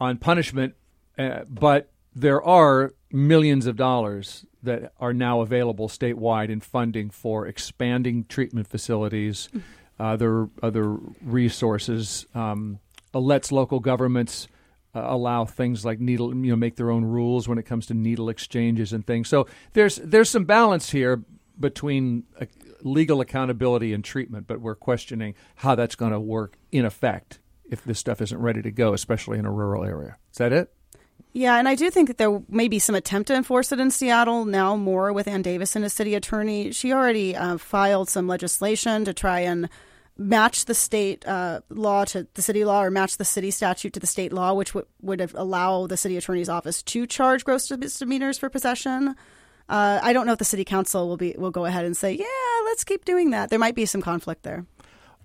on 0.00 0.16
punishment, 0.18 0.74
uh, 1.18 1.40
but 1.48 1.90
there 2.14 2.42
are 2.42 2.92
millions 3.12 3.66
of 3.66 3.76
dollars 3.76 4.44
that 4.62 4.92
are 4.98 5.12
now 5.14 5.40
available 5.40 5.88
statewide 5.88 6.48
in 6.50 6.60
funding 6.60 7.10
for 7.10 7.46
expanding 7.46 8.24
treatment 8.28 8.66
facilities, 8.66 9.48
other 9.98 10.48
other 10.62 10.96
resources. 11.22 12.26
Um, 12.34 12.78
uh, 13.14 13.18
lets 13.20 13.50
local 13.50 13.80
governments 13.80 14.48
uh, 14.94 15.04
allow 15.04 15.44
things 15.44 15.84
like 15.84 16.00
needle, 16.00 16.34
you 16.34 16.50
know, 16.50 16.56
make 16.56 16.76
their 16.76 16.90
own 16.90 17.04
rules 17.04 17.48
when 17.48 17.58
it 17.58 17.64
comes 17.64 17.86
to 17.86 17.94
needle 17.94 18.28
exchanges 18.28 18.92
and 18.92 19.06
things. 19.06 19.28
So 19.28 19.46
there's 19.72 19.96
there's 19.96 20.30
some 20.30 20.44
balance 20.44 20.90
here 20.90 21.22
between 21.58 22.24
uh, 22.40 22.46
legal 22.82 23.20
accountability 23.20 23.92
and 23.92 24.04
treatment, 24.04 24.46
but 24.46 24.60
we're 24.60 24.74
questioning 24.74 25.34
how 25.56 25.74
that's 25.74 25.94
going 25.94 26.12
to 26.12 26.20
work 26.20 26.56
in 26.72 26.84
effect 26.84 27.38
if 27.70 27.84
this 27.84 27.98
stuff 27.98 28.22
isn't 28.22 28.40
ready 28.40 28.62
to 28.62 28.70
go, 28.70 28.94
especially 28.94 29.38
in 29.38 29.44
a 29.44 29.52
rural 29.52 29.84
area. 29.84 30.16
Is 30.32 30.38
that 30.38 30.52
it? 30.52 30.72
Yeah, 31.32 31.58
and 31.58 31.68
I 31.68 31.74
do 31.74 31.90
think 31.90 32.08
that 32.08 32.16
there 32.16 32.40
may 32.48 32.68
be 32.68 32.78
some 32.78 32.94
attempt 32.94 33.28
to 33.28 33.34
enforce 33.34 33.70
it 33.70 33.80
in 33.80 33.90
Seattle 33.90 34.44
now 34.44 34.76
more 34.76 35.12
with 35.12 35.28
Ann 35.28 35.42
Davison 35.42 35.84
as 35.84 35.92
city 35.92 36.14
attorney. 36.14 36.72
She 36.72 36.92
already 36.92 37.36
uh, 37.36 37.58
filed 37.58 38.08
some 38.08 38.26
legislation 38.26 39.04
to 39.04 39.12
try 39.12 39.40
and 39.40 39.68
match 40.18 40.64
the 40.64 40.74
state 40.74 41.26
uh, 41.26 41.60
law 41.70 42.04
to 42.04 42.26
the 42.34 42.42
city 42.42 42.64
law 42.64 42.82
or 42.82 42.90
match 42.90 43.16
the 43.16 43.24
city 43.24 43.50
statute 43.50 43.92
to 43.92 44.00
the 44.00 44.06
state 44.06 44.32
law, 44.32 44.52
which 44.52 44.74
would 44.74 44.86
would 45.00 45.20
allow 45.34 45.86
the 45.86 45.96
city 45.96 46.16
attorney's 46.16 46.48
office 46.48 46.82
to 46.82 47.06
charge 47.06 47.44
gross 47.44 47.70
misdemeanors 47.70 48.38
for 48.38 48.50
possession. 48.50 49.14
Uh, 49.68 50.00
I 50.02 50.12
don't 50.12 50.26
know 50.26 50.32
if 50.32 50.38
the 50.38 50.44
city 50.44 50.64
council 50.64 51.08
will 51.08 51.16
be 51.16 51.34
will 51.38 51.50
go 51.50 51.64
ahead 51.64 51.84
and 51.84 51.96
say, 51.96 52.12
yeah, 52.12 52.64
let's 52.64 52.84
keep 52.84 53.04
doing 53.04 53.30
that. 53.30 53.50
There 53.50 53.58
might 53.58 53.74
be 53.74 53.86
some 53.86 54.02
conflict 54.02 54.42
there. 54.42 54.66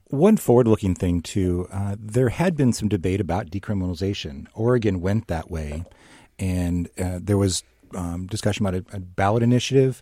One 0.08 0.38
forward 0.38 0.68
looking 0.68 0.94
thing, 0.94 1.22
too, 1.22 1.68
uh, 1.72 1.96
there 1.98 2.30
had 2.30 2.56
been 2.56 2.72
some 2.72 2.88
debate 2.88 3.20
about 3.20 3.50
decriminalization. 3.50 4.46
Oregon 4.54 5.02
went 5.02 5.28
that 5.28 5.50
way, 5.50 5.86
and 6.38 6.88
uh, 7.00 7.20
there 7.20 7.38
was 7.38 7.64
um, 7.96 8.28
discussion 8.28 8.66
about 8.66 8.82
a, 8.92 8.98
a, 8.98 9.00
ballot 9.00 9.44
initiative. 9.44 10.02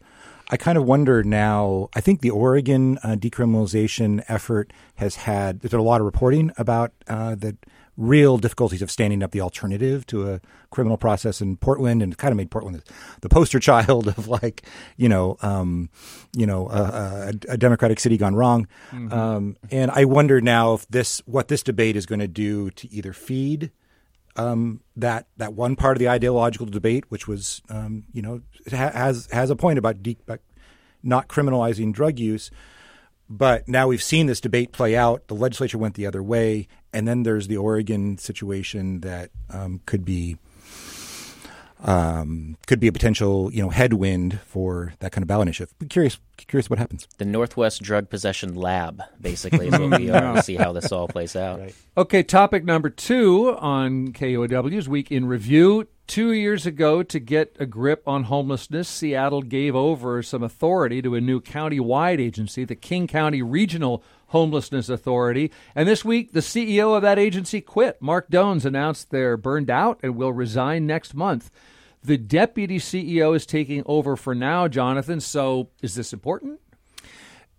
I 0.50 0.58
kind 0.58 0.78
of 0.78 0.86
wonder 0.86 1.24
now. 1.24 1.90
I 1.96 2.02
think 2.02 2.22
the 2.22 2.30
Oregon 2.30 2.98
uh, 3.04 3.16
decriminalization 3.16 4.24
effort 4.28 4.74
has 4.96 5.16
had 5.16 5.62
there's 5.62 5.72
been 5.72 5.80
a 5.80 5.84
lot 5.84 6.02
of 6.02 6.06
reporting 6.06 6.52
about 6.58 6.92
uh, 7.08 7.36
the 7.36 7.56
real 7.98 8.38
difficulties 8.38 8.82
of 8.82 8.90
standing 8.90 9.22
up 9.22 9.32
the 9.32 9.42
alternative 9.42 10.06
to 10.08 10.32
a 10.32 10.42
criminal 10.72 10.98
process 10.98 11.42
in 11.42 11.58
Portland, 11.58 12.02
and 12.02 12.14
it 12.14 12.18
kind 12.18 12.32
of 12.32 12.38
made 12.38 12.50
Portland 12.50 12.84
the 13.22 13.30
poster 13.30 13.60
child 13.70 14.08
of 14.08 14.28
like 14.28 14.64
you 14.98 15.08
know 15.08 15.38
um, 15.42 15.90
you 16.34 16.46
know 16.46 16.70
a, 16.70 17.34
a, 17.50 17.58
democratic 17.58 18.00
city 18.00 18.18
gone 18.18 18.36
wrong. 18.36 18.68
Mm-hmm. 18.92 19.14
Um, 19.14 19.58
and 19.70 19.92
I 19.92 20.06
wonder 20.06 20.42
now 20.42 20.74
if 20.74 20.88
this 20.88 21.22
what 21.26 21.48
this 21.48 21.64
debate 21.64 21.96
is 21.96 22.06
going 22.06 22.20
to 22.20 22.28
do 22.28 22.72
to 22.72 22.92
either 22.92 23.14
feed 23.14 23.72
um, 24.36 24.82
that 24.96 25.28
that 25.38 25.54
one 25.54 25.76
part 25.76 25.98
of 25.98 26.00
the 26.00 26.10
ideological 26.10 26.66
debate, 26.66 27.06
which 27.10 27.28
was 27.28 27.62
um, 27.70 28.06
you 28.14 28.22
know 28.22 28.42
has 28.68 29.28
has 29.32 29.50
a 29.50 29.56
point 29.56 29.78
about, 29.78 30.02
de- 30.02 30.18
about 30.24 30.40
not 31.04 31.28
criminalizing 31.28 31.94
drug 31.94 32.20
use. 32.20 32.52
But 33.30 33.68
now 33.68 33.88
we've 33.88 34.04
seen 34.04 34.28
this 34.28 34.42
debate 34.42 34.74
play 34.74 34.96
out. 34.96 35.28
The 35.30 35.36
legislature 35.36 35.78
went 35.78 35.96
the 35.96 36.06
other 36.06 36.22
way, 36.22 36.68
and 36.92 37.08
then 37.08 37.24
there's 37.24 37.48
the 37.48 37.56
Oregon 37.56 38.18
situation 38.18 39.00
that 39.02 39.32
um, 39.50 39.80
could 39.86 40.04
be 40.04 40.38
um, 41.84 42.58
could 42.68 42.80
be 42.80 42.88
a 42.88 42.92
potential 42.92 43.52
you 43.54 43.62
know 43.62 43.70
headwind 43.70 44.40
for 44.42 44.94
that 45.00 45.12
kind 45.12 45.24
of 45.24 45.28
ballot 45.28 45.48
initiative. 45.48 45.74
Be 45.80 45.88
curious, 45.88 46.20
curious 46.38 46.70
what 46.70 46.80
happens. 46.80 47.08
The 47.18 47.26
Northwest 47.26 47.82
Drug 47.82 48.10
Possession 48.10 48.56
Lab, 48.56 49.02
basically, 49.20 49.68
is 49.68 49.80
what 49.80 50.00
we 50.00 50.10
are 50.10 50.36
to 50.36 50.44
see 50.44 50.56
how 50.56 50.72
this 50.72 50.92
all 50.92 51.08
plays 51.08 51.36
out. 51.36 51.60
Right. 51.60 51.76
Okay, 51.98 52.24
topic 52.24 52.64
number 52.64 52.90
two 52.90 53.56
on 53.58 54.14
KUOW's 54.14 54.88
Week 54.88 55.12
in 55.12 55.26
Review. 55.26 55.88
Two 56.08 56.34
years 56.34 56.66
ago, 56.66 57.04
to 57.04 57.20
get 57.20 57.56
a 57.58 57.66
grip 57.66 58.04
on 58.06 58.24
homelessness, 58.24 58.90
Seattle 58.90 59.42
gave 59.42 59.78
over 59.78 60.22
some 60.22 60.44
authority 60.44 61.02
to 61.02 61.16
a 61.16 61.22
new 61.22 61.40
county-wide 61.40 62.20
agency, 62.20 62.66
the 62.66 62.76
King 62.76 63.08
County 63.08 63.42
Regional 63.42 64.04
Homelessness 64.28 64.90
Authority. 64.90 65.52
And 65.74 65.88
this 65.88 66.04
week, 66.04 66.34
the 66.34 66.42
CEO 66.42 66.96
of 66.96 67.02
that 67.02 67.20
agency 67.20 67.62
quit. 67.62 68.02
Marc 68.02 68.30
Dones 68.30 68.66
announced 68.66 69.10
they're 69.10 69.38
burned 69.38 69.70
out 69.70 70.00
and 70.04 70.18
will 70.18 70.34
resign 70.34 70.86
next 70.86 71.14
month. 71.14 71.50
The 72.04 72.18
deputy 72.18 72.80
CEO 72.80 73.36
is 73.36 73.46
taking 73.46 73.84
over 73.86 74.16
for 74.16 74.34
now, 74.34 74.68
Jonathan. 74.68 75.20
So 75.20 75.70
is 75.82 75.96
this 75.96 76.14
important? 76.14 76.60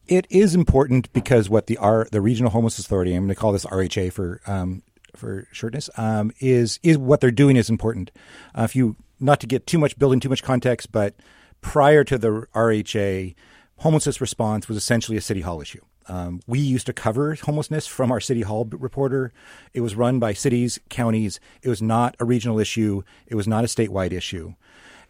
It 0.08 0.26
is 0.30 0.54
important 0.54 1.12
because 1.12 1.48
what 1.48 1.68
the 1.68 1.76
R, 1.76 2.08
the 2.10 2.20
Regional 2.20 2.50
Homeless 2.50 2.78
Authority, 2.78 3.14
I'm 3.14 3.22
going 3.22 3.28
to 3.28 3.34
call 3.34 3.52
this 3.52 3.64
RHA 3.66 4.12
for 4.12 4.40
um, 4.46 4.82
for 5.14 5.46
shortness, 5.52 5.88
um, 5.96 6.32
is 6.40 6.80
is 6.82 6.98
what 6.98 7.20
they're 7.20 7.30
doing 7.30 7.56
is 7.56 7.70
important. 7.70 8.10
Uh, 8.56 8.62
if 8.62 8.74
you 8.74 8.96
not 9.20 9.38
to 9.40 9.46
get 9.46 9.66
too 9.66 9.78
much 9.78 9.96
building 9.98 10.18
too 10.18 10.28
much 10.28 10.42
context, 10.42 10.90
but 10.90 11.14
prior 11.60 12.02
to 12.02 12.18
the 12.18 12.46
RHA, 12.52 13.36
homelessness 13.76 14.20
response 14.20 14.68
was 14.68 14.76
essentially 14.76 15.16
a 15.16 15.20
city 15.20 15.42
hall 15.42 15.60
issue. 15.60 15.80
Um, 16.08 16.40
we 16.46 16.58
used 16.58 16.86
to 16.86 16.92
cover 16.92 17.34
homelessness 17.34 17.86
from 17.86 18.10
our 18.10 18.20
city 18.20 18.42
hall 18.42 18.64
reporter. 18.70 19.32
It 19.72 19.80
was 19.80 19.94
run 19.94 20.18
by 20.18 20.32
cities, 20.32 20.78
counties. 20.88 21.40
It 21.62 21.68
was 21.68 21.82
not 21.82 22.16
a 22.18 22.24
regional 22.24 22.58
issue. 22.58 23.02
It 23.26 23.34
was 23.34 23.46
not 23.46 23.64
a 23.64 23.66
statewide 23.66 24.12
issue. 24.12 24.54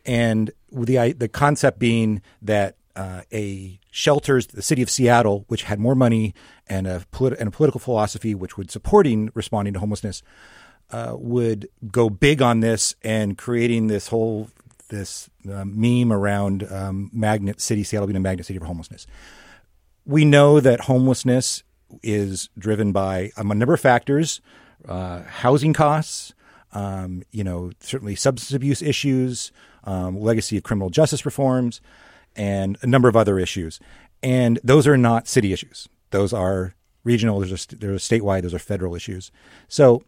And 0.04 0.50
the 0.70 1.12
the 1.12 1.28
concept 1.28 1.78
being 1.78 2.22
that 2.40 2.76
uh, 2.96 3.22
a 3.32 3.78
shelters, 3.90 4.48
the 4.48 4.62
city 4.62 4.82
of 4.82 4.90
Seattle, 4.90 5.44
which 5.48 5.62
had 5.62 5.78
more 5.78 5.94
money 5.94 6.34
and 6.68 6.86
a, 6.86 7.04
and 7.38 7.48
a 7.48 7.50
political 7.50 7.80
philosophy 7.80 8.34
which 8.34 8.56
would 8.56 8.70
supporting 8.70 9.30
responding 9.34 9.74
to 9.74 9.80
homelessness, 9.80 10.22
uh, 10.90 11.14
would 11.16 11.68
go 11.90 12.10
big 12.10 12.42
on 12.42 12.60
this 12.60 12.94
and 13.02 13.38
creating 13.38 13.86
this 13.86 14.08
whole 14.08 14.50
this 14.88 15.30
uh, 15.50 15.64
meme 15.64 16.12
around 16.12 16.70
um, 16.70 17.10
magnet 17.14 17.60
city, 17.62 17.82
Seattle 17.82 18.06
being 18.06 18.16
a 18.16 18.20
magnet 18.20 18.44
city 18.44 18.58
for 18.58 18.66
homelessness 18.66 19.06
we 20.04 20.24
know 20.24 20.60
that 20.60 20.82
homelessness 20.82 21.62
is 22.02 22.48
driven 22.58 22.92
by 22.92 23.30
um, 23.36 23.50
a 23.50 23.54
number 23.54 23.74
of 23.74 23.80
factors, 23.80 24.40
uh, 24.88 25.22
housing 25.22 25.72
costs, 25.72 26.34
um, 26.72 27.22
you 27.30 27.44
know, 27.44 27.70
certainly 27.80 28.14
substance 28.14 28.54
abuse 28.54 28.82
issues, 28.82 29.52
um, 29.84 30.18
legacy 30.18 30.56
of 30.56 30.62
criminal 30.62 30.90
justice 30.90 31.26
reforms, 31.26 31.80
and 32.34 32.78
a 32.82 32.86
number 32.86 33.08
of 33.08 33.16
other 33.16 33.38
issues. 33.38 33.78
And 34.22 34.58
those 34.64 34.86
are 34.86 34.96
not 34.96 35.28
city 35.28 35.52
issues. 35.52 35.88
Those 36.10 36.32
are 36.32 36.74
regional. 37.04 37.40
There's 37.40 37.66
a, 37.66 37.76
there's 37.76 38.08
statewide. 38.08 38.42
Those 38.42 38.54
are 38.54 38.58
federal 38.58 38.94
issues. 38.94 39.30
So 39.68 40.02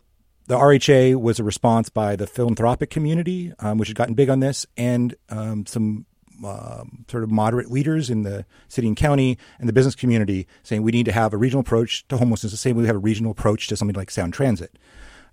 the 0.47 0.57
RHA 0.57 1.21
was 1.21 1.39
a 1.39 1.45
response 1.45 1.89
by 1.89 2.17
the 2.17 2.27
philanthropic 2.27 2.91
community, 2.91 3.53
um, 3.59 3.79
which 3.79 3.89
had 3.89 3.97
gotten 3.97 4.15
big 4.15 4.29
on 4.29 4.41
this, 4.41 4.67
and 4.77 5.15
um, 5.31 5.67
some 5.67 6.07
um, 6.47 7.05
sort 7.09 7.23
of 7.23 7.31
moderate 7.31 7.71
leaders 7.71 8.11
in 8.11 8.23
the 8.23 8.45
city 8.69 8.87
and 8.87 8.97
county 8.97 9.39
and 9.59 9.69
the 9.69 9.73
business 9.73 9.95
community 9.95 10.47
saying 10.63 10.83
we 10.83 10.93
need 10.93 11.07
to 11.07 11.13
have 11.13 11.33
a 11.33 11.37
regional 11.37 11.61
approach 11.61 12.07
to 12.09 12.17
homelessness 12.17 12.53
the 12.53 12.59
same 12.59 12.77
way 12.77 12.83
we 12.83 12.87
have 12.87 12.97
a 12.97 13.01
regional 13.01 13.33
approach 13.33 13.67
to 13.69 13.77
something 13.77 13.95
like 13.95 14.11
sound 14.11 14.33
transit, 14.33 14.79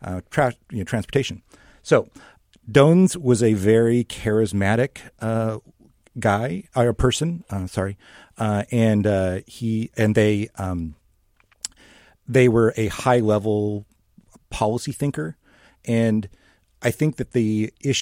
uh, 0.02 0.22
tra- 0.30 0.56
you 0.72 0.80
know, 0.80 0.84
transportation. 0.84 1.42
So 1.84 2.10
Dones 2.70 3.18
was 3.18 3.42
a 3.42 3.54
very 3.54 4.04
charismatic 4.04 5.00
uh, 5.20 5.60
guy 6.20 6.64
or 6.76 6.90
uh, 6.90 6.94
person, 6.94 7.44
uh, 7.50 7.68
sorry, 7.68 7.98
uh, 8.38 8.64
and 8.72 9.08
uh, 9.08 9.40
he 9.48 9.92
and 9.98 10.16
they 10.16 10.50
um, 10.58 10.96
they 12.28 12.48
were 12.48 12.74
a 12.78 12.88
high 12.88 13.20
level 13.20 13.86
policy 14.50 14.92
thinker, 14.92 15.38
and 15.86 16.30
I 16.82 16.92
think 16.92 17.18
that 17.18 17.32
the 17.32 17.74
issue 17.82 18.02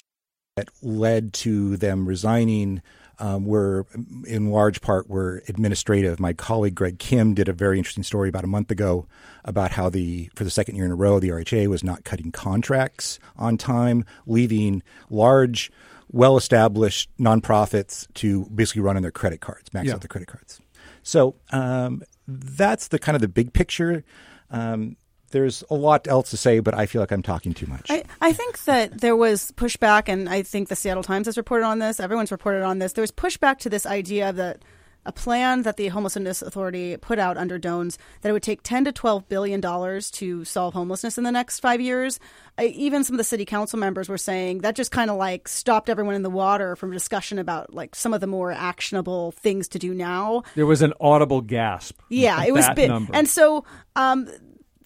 that 0.56 0.68
led 0.82 1.32
to 1.32 1.76
them 1.76 2.06
resigning 2.06 2.82
um, 3.20 3.44
were 3.44 3.86
in 4.26 4.50
large 4.50 4.80
part 4.80 5.08
were 5.08 5.42
administrative. 5.46 6.18
My 6.18 6.32
colleague 6.32 6.74
Greg 6.74 6.98
Kim 6.98 7.34
did 7.34 7.48
a 7.48 7.52
very 7.52 7.78
interesting 7.78 8.02
story 8.02 8.28
about 8.28 8.44
a 8.44 8.48
month 8.48 8.70
ago 8.70 9.06
about 9.44 9.72
how 9.72 9.90
the 9.90 10.30
for 10.34 10.42
the 10.42 10.50
second 10.50 10.76
year 10.76 10.86
in 10.86 10.90
a 10.90 10.96
row 10.96 11.20
the 11.20 11.28
RHA 11.28 11.68
was 11.68 11.84
not 11.84 12.04
cutting 12.04 12.32
contracts 12.32 13.18
on 13.36 13.56
time, 13.58 14.04
leaving 14.26 14.82
large, 15.10 15.70
well-established 16.10 17.10
nonprofits 17.18 18.12
to 18.14 18.46
basically 18.46 18.82
run 18.82 18.96
on 18.96 19.02
their 19.02 19.12
credit 19.12 19.40
cards, 19.40 19.72
max 19.72 19.86
yeah. 19.86 19.94
out 19.94 20.00
their 20.00 20.08
credit 20.08 20.26
cards. 20.26 20.60
So 21.02 21.36
um, 21.52 22.02
that's 22.26 22.88
the 22.88 22.98
kind 22.98 23.14
of 23.16 23.22
the 23.22 23.28
big 23.28 23.52
picture. 23.52 24.02
Um, 24.50 24.96
there's 25.30 25.64
a 25.70 25.74
lot 25.74 26.06
else 26.08 26.30
to 26.30 26.36
say, 26.36 26.60
but 26.60 26.74
I 26.74 26.86
feel 26.86 27.00
like 27.00 27.12
I'm 27.12 27.22
talking 27.22 27.54
too 27.54 27.66
much. 27.66 27.86
I, 27.90 28.04
I 28.20 28.32
think 28.32 28.64
that 28.64 29.00
there 29.00 29.16
was 29.16 29.52
pushback, 29.52 30.08
and 30.08 30.28
I 30.28 30.42
think 30.42 30.68
the 30.68 30.76
Seattle 30.76 31.02
Times 31.02 31.26
has 31.26 31.36
reported 31.36 31.64
on 31.64 31.78
this. 31.78 32.00
Everyone's 32.00 32.32
reported 32.32 32.62
on 32.62 32.78
this. 32.78 32.92
There 32.92 33.02
was 33.02 33.12
pushback 33.12 33.58
to 33.58 33.70
this 33.70 33.86
idea 33.86 34.32
that 34.32 34.62
a 35.06 35.12
plan 35.12 35.62
that 35.62 35.76
the 35.76 35.88
homelessness 35.88 36.42
authority 36.42 36.96
put 36.98 37.18
out 37.18 37.36
under 37.38 37.58
Dones 37.58 37.98
that 38.20 38.28
it 38.28 38.32
would 38.32 38.42
take 38.42 38.62
10 38.62 38.84
to 38.84 38.92
12 38.92 39.28
billion 39.28 39.60
dollars 39.60 40.10
to 40.10 40.44
solve 40.44 40.74
homelessness 40.74 41.16
in 41.16 41.24
the 41.24 41.32
next 41.32 41.60
5 41.60 41.80
years. 41.80 42.20
I, 42.58 42.66
even 42.66 43.02
some 43.02 43.14
of 43.14 43.18
the 43.18 43.24
city 43.24 43.46
council 43.46 43.78
members 43.78 44.08
were 44.08 44.18
saying 44.18 44.58
that 44.58 44.76
just 44.76 44.90
kind 44.90 45.10
of 45.10 45.16
like 45.16 45.48
stopped 45.48 45.88
everyone 45.88 46.14
in 46.14 46.22
the 46.22 46.30
water 46.30 46.76
from 46.76 46.92
discussion 46.92 47.38
about 47.38 47.72
like 47.72 47.94
some 47.94 48.12
of 48.12 48.20
the 48.20 48.26
more 48.26 48.52
actionable 48.52 49.32
things 49.32 49.68
to 49.68 49.78
do 49.78 49.94
now. 49.94 50.42
There 50.54 50.66
was 50.66 50.82
an 50.82 50.92
audible 51.00 51.40
gasp. 51.40 51.98
Yeah, 52.10 52.44
it 52.44 52.52
was 52.52 52.68
big. 52.76 52.90
And 53.14 53.26
so 53.26 53.64
um, 53.96 54.28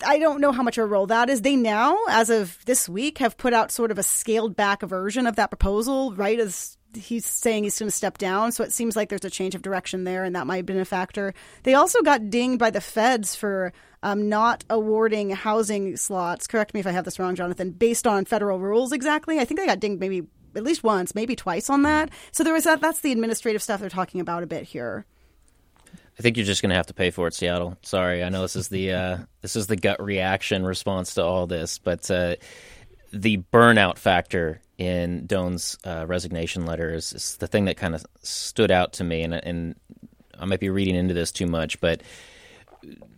I 0.04 0.18
don't 0.18 0.40
know 0.40 0.52
how 0.52 0.62
much 0.62 0.78
of 0.78 0.84
a 0.84 0.86
role 0.86 1.06
that 1.06 1.30
is. 1.30 1.42
They 1.42 1.56
now, 1.56 1.98
as 2.08 2.30
of 2.30 2.58
this 2.64 2.88
week, 2.88 3.18
have 3.18 3.36
put 3.36 3.52
out 3.52 3.70
sort 3.70 3.90
of 3.90 3.98
a 3.98 4.02
scaled 4.02 4.56
back 4.56 4.82
version 4.82 5.26
of 5.26 5.36
that 5.36 5.50
proposal, 5.50 6.12
right? 6.14 6.38
As 6.38 6.76
he's 6.96 7.26
saying 7.26 7.64
he's 7.64 7.78
going 7.78 7.88
to 7.88 7.96
step 7.96 8.18
down. 8.18 8.52
So 8.52 8.64
it 8.64 8.72
seems 8.72 8.96
like 8.96 9.08
there's 9.08 9.24
a 9.24 9.30
change 9.30 9.54
of 9.54 9.62
direction 9.62 10.04
there, 10.04 10.24
and 10.24 10.34
that 10.36 10.46
might 10.46 10.56
have 10.56 10.66
been 10.66 10.78
a 10.78 10.84
factor. 10.84 11.34
They 11.62 11.74
also 11.74 12.02
got 12.02 12.30
dinged 12.30 12.58
by 12.58 12.70
the 12.70 12.80
feds 12.80 13.34
for 13.36 13.72
um, 14.02 14.28
not 14.28 14.64
awarding 14.68 15.30
housing 15.30 15.96
slots. 15.96 16.46
Correct 16.46 16.74
me 16.74 16.80
if 16.80 16.86
I 16.86 16.92
have 16.92 17.04
this 17.04 17.18
wrong, 17.18 17.34
Jonathan, 17.34 17.70
based 17.70 18.06
on 18.06 18.24
federal 18.24 18.58
rules 18.58 18.92
exactly. 18.92 19.38
I 19.38 19.44
think 19.44 19.60
they 19.60 19.66
got 19.66 19.80
dinged 19.80 20.00
maybe 20.00 20.26
at 20.56 20.62
least 20.62 20.84
once, 20.84 21.14
maybe 21.14 21.34
twice 21.34 21.68
on 21.68 21.82
that. 21.82 22.10
So 22.32 22.44
there 22.44 22.52
was 22.52 22.64
that. 22.64 22.80
That's 22.80 23.00
the 23.00 23.12
administrative 23.12 23.62
stuff 23.62 23.80
they're 23.80 23.88
talking 23.88 24.20
about 24.20 24.42
a 24.42 24.46
bit 24.46 24.64
here. 24.64 25.04
I 26.18 26.22
think 26.22 26.36
you're 26.36 26.46
just 26.46 26.62
going 26.62 26.70
to 26.70 26.76
have 26.76 26.86
to 26.86 26.94
pay 26.94 27.10
for 27.10 27.26
it, 27.26 27.34
Seattle. 27.34 27.76
Sorry, 27.82 28.22
I 28.22 28.28
know 28.28 28.42
this 28.42 28.56
is 28.56 28.68
the 28.68 28.92
uh, 28.92 29.18
this 29.42 29.56
is 29.56 29.66
the 29.66 29.76
gut 29.76 30.02
reaction 30.02 30.64
response 30.64 31.14
to 31.14 31.24
all 31.24 31.46
this, 31.46 31.78
but 31.78 32.10
uh, 32.10 32.36
the 33.12 33.38
burnout 33.52 33.98
factor 33.98 34.60
in 34.78 35.26
Dones' 35.26 35.78
uh, 35.84 36.04
resignation 36.06 36.66
letter 36.66 36.92
is, 36.92 37.12
is, 37.12 37.36
the 37.36 37.46
thing 37.46 37.66
that 37.66 37.76
kind 37.76 37.94
of 37.94 38.04
stood 38.22 38.72
out 38.72 38.94
to 38.94 39.04
me, 39.04 39.22
and, 39.22 39.34
and 39.34 39.76
I 40.38 40.46
might 40.46 40.58
be 40.58 40.68
reading 40.68 40.96
into 40.96 41.14
this 41.14 41.30
too 41.30 41.46
much, 41.46 41.80
but 41.80 42.02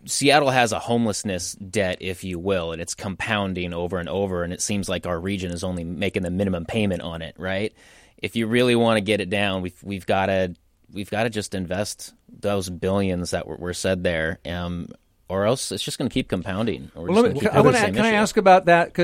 Seattle 0.05 0.51
has 0.51 0.71
a 0.71 0.79
homelessness 0.79 1.53
debt, 1.53 1.97
if 1.99 2.23
you 2.23 2.39
will, 2.39 2.71
and 2.71 2.81
it's 2.81 2.93
compounding 2.93 3.73
over 3.73 3.97
and 3.97 4.07
over, 4.07 4.43
and 4.43 4.53
it 4.53 4.61
seems 4.61 4.87
like 4.87 5.05
our 5.05 5.19
region 5.19 5.51
is 5.51 5.63
only 5.63 5.83
making 5.83 6.23
the 6.23 6.29
minimum 6.29 6.65
payment 6.65 7.01
on 7.01 7.21
it, 7.21 7.35
right? 7.37 7.73
If 8.17 8.35
you 8.35 8.47
really 8.47 8.75
want 8.75 8.97
to 8.97 9.01
get 9.01 9.19
it 9.19 9.29
down, 9.29 9.61
we've 9.61 9.83
we've 9.83 10.05
got 10.05 10.27
to 10.27 10.55
we've 10.91 11.09
got 11.09 11.23
to 11.23 11.29
just 11.29 11.53
invest 11.55 12.13
those 12.27 12.69
billions 12.69 13.31
that 13.31 13.47
were, 13.47 13.57
were 13.57 13.73
said 13.73 14.03
there, 14.03 14.39
um, 14.45 14.87
or 15.29 15.45
else 15.45 15.71
it's 15.71 15.83
just 15.83 15.97
going 15.97 16.09
to 16.09 16.13
keep 16.13 16.29
compounding. 16.29 16.91
Well, 16.95 17.23
me, 17.23 17.39
can, 17.39 17.49
I, 17.49 17.91
can 17.91 18.05
I 18.05 18.13
ask 18.13 18.37
about 18.37 18.65
that? 18.65 18.97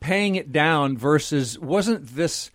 Paying 0.00 0.36
it 0.36 0.52
down 0.52 0.96
versus 0.96 1.58
wasn't 1.58 2.06
this 2.06 2.50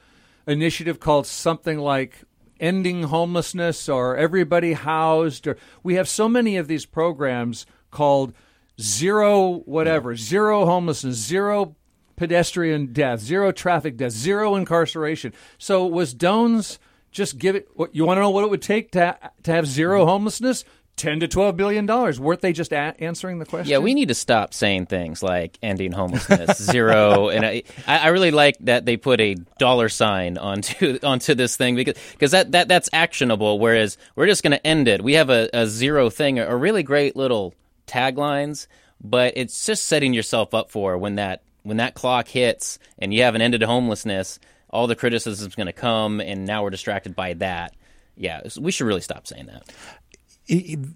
initiative 0.47 0.99
called 0.99 1.27
something 1.27 1.77
like 1.77 2.23
ending 2.59 3.03
homelessness 3.03 3.87
or 3.87 4.17
everybody 4.17 4.73
housed 4.73 5.45
or 5.45 5.57
we 5.83 5.95
have 5.95 6.09
so 6.09 6.27
many 6.27 6.57
of 6.57 6.67
these 6.67 6.87
programs 6.87 7.67
called 7.91 8.33
zero 8.81 9.59
whatever 9.65 10.15
zero 10.15 10.65
homelessness 10.65 11.15
zero 11.15 11.75
pedestrian 12.15 12.91
death 12.93 13.19
zero 13.19 13.51
traffic 13.51 13.95
death 13.95 14.11
zero 14.11 14.55
incarceration 14.55 15.31
so 15.59 15.85
was 15.85 16.15
dones 16.15 16.79
just 17.11 17.37
give 17.37 17.55
it 17.55 17.67
what 17.73 17.95
you 17.95 18.05
want 18.05 18.17
to 18.17 18.21
know 18.21 18.29
what 18.29 18.43
it 18.43 18.49
would 18.49 18.61
take 18.61 18.91
to, 18.91 19.17
to 19.43 19.51
have 19.51 19.65
zero 19.65 20.05
homelessness 20.05 20.63
10 20.97 21.19
to 21.19 21.27
12 21.27 21.55
billion 21.55 21.85
dollars 21.85 22.19
weren't 22.19 22.41
they 22.41 22.51
just 22.51 22.71
a- 22.71 22.95
answering 22.99 23.37
the 23.37 23.45
question 23.45 23.69
Yeah, 23.69 23.77
we 23.77 23.93
need 23.93 24.07
to 24.07 24.15
stop 24.15 24.51
saying 24.53 24.87
things 24.87 25.21
like 25.21 25.59
ending 25.61 25.91
homelessness, 25.91 26.57
zero, 26.61 27.29
and 27.29 27.45
I, 27.45 27.63
I 27.85 28.07
really 28.07 28.31
like 28.31 28.57
that 28.61 28.85
they 28.85 28.97
put 28.97 29.21
a 29.21 29.35
dollar 29.59 29.89
sign 29.89 30.39
onto 30.39 30.97
onto 31.03 31.35
this 31.35 31.55
thing 31.55 31.75
because 31.75 31.95
because 32.13 32.31
that, 32.31 32.51
that 32.53 32.67
that's 32.67 32.89
actionable. 32.93 33.59
Whereas 33.59 33.97
we're 34.15 34.25
just 34.25 34.41
going 34.41 34.57
to 34.57 34.65
end 34.65 34.87
it. 34.87 35.03
We 35.03 35.13
have 35.13 35.29
a, 35.29 35.49
a 35.53 35.67
zero 35.67 36.09
thing, 36.09 36.39
a 36.39 36.55
really 36.57 36.81
great 36.81 37.15
little 37.15 37.53
taglines, 37.85 38.65
but 38.99 39.33
it's 39.37 39.65
just 39.67 39.85
setting 39.85 40.13
yourself 40.13 40.55
up 40.55 40.71
for 40.71 40.97
when 40.97 41.15
that 41.15 41.43
when 41.61 41.77
that 41.77 41.93
clock 41.93 42.27
hits 42.27 42.79
and 42.97 43.13
you 43.13 43.21
haven't 43.21 43.41
ended 43.41 43.61
homelessness, 43.61 44.39
all 44.69 44.87
the 44.87 44.95
criticism's 44.95 45.55
going 45.55 45.67
to 45.67 45.73
come, 45.73 46.19
and 46.19 46.45
now 46.45 46.63
we're 46.63 46.69
distracted 46.69 47.15
by 47.15 47.33
that. 47.35 47.75
Yeah, 48.15 48.41
we 48.59 48.71
should 48.71 48.87
really 48.87 49.01
stop 49.01 49.27
saying 49.27 49.47
that. 49.47 49.71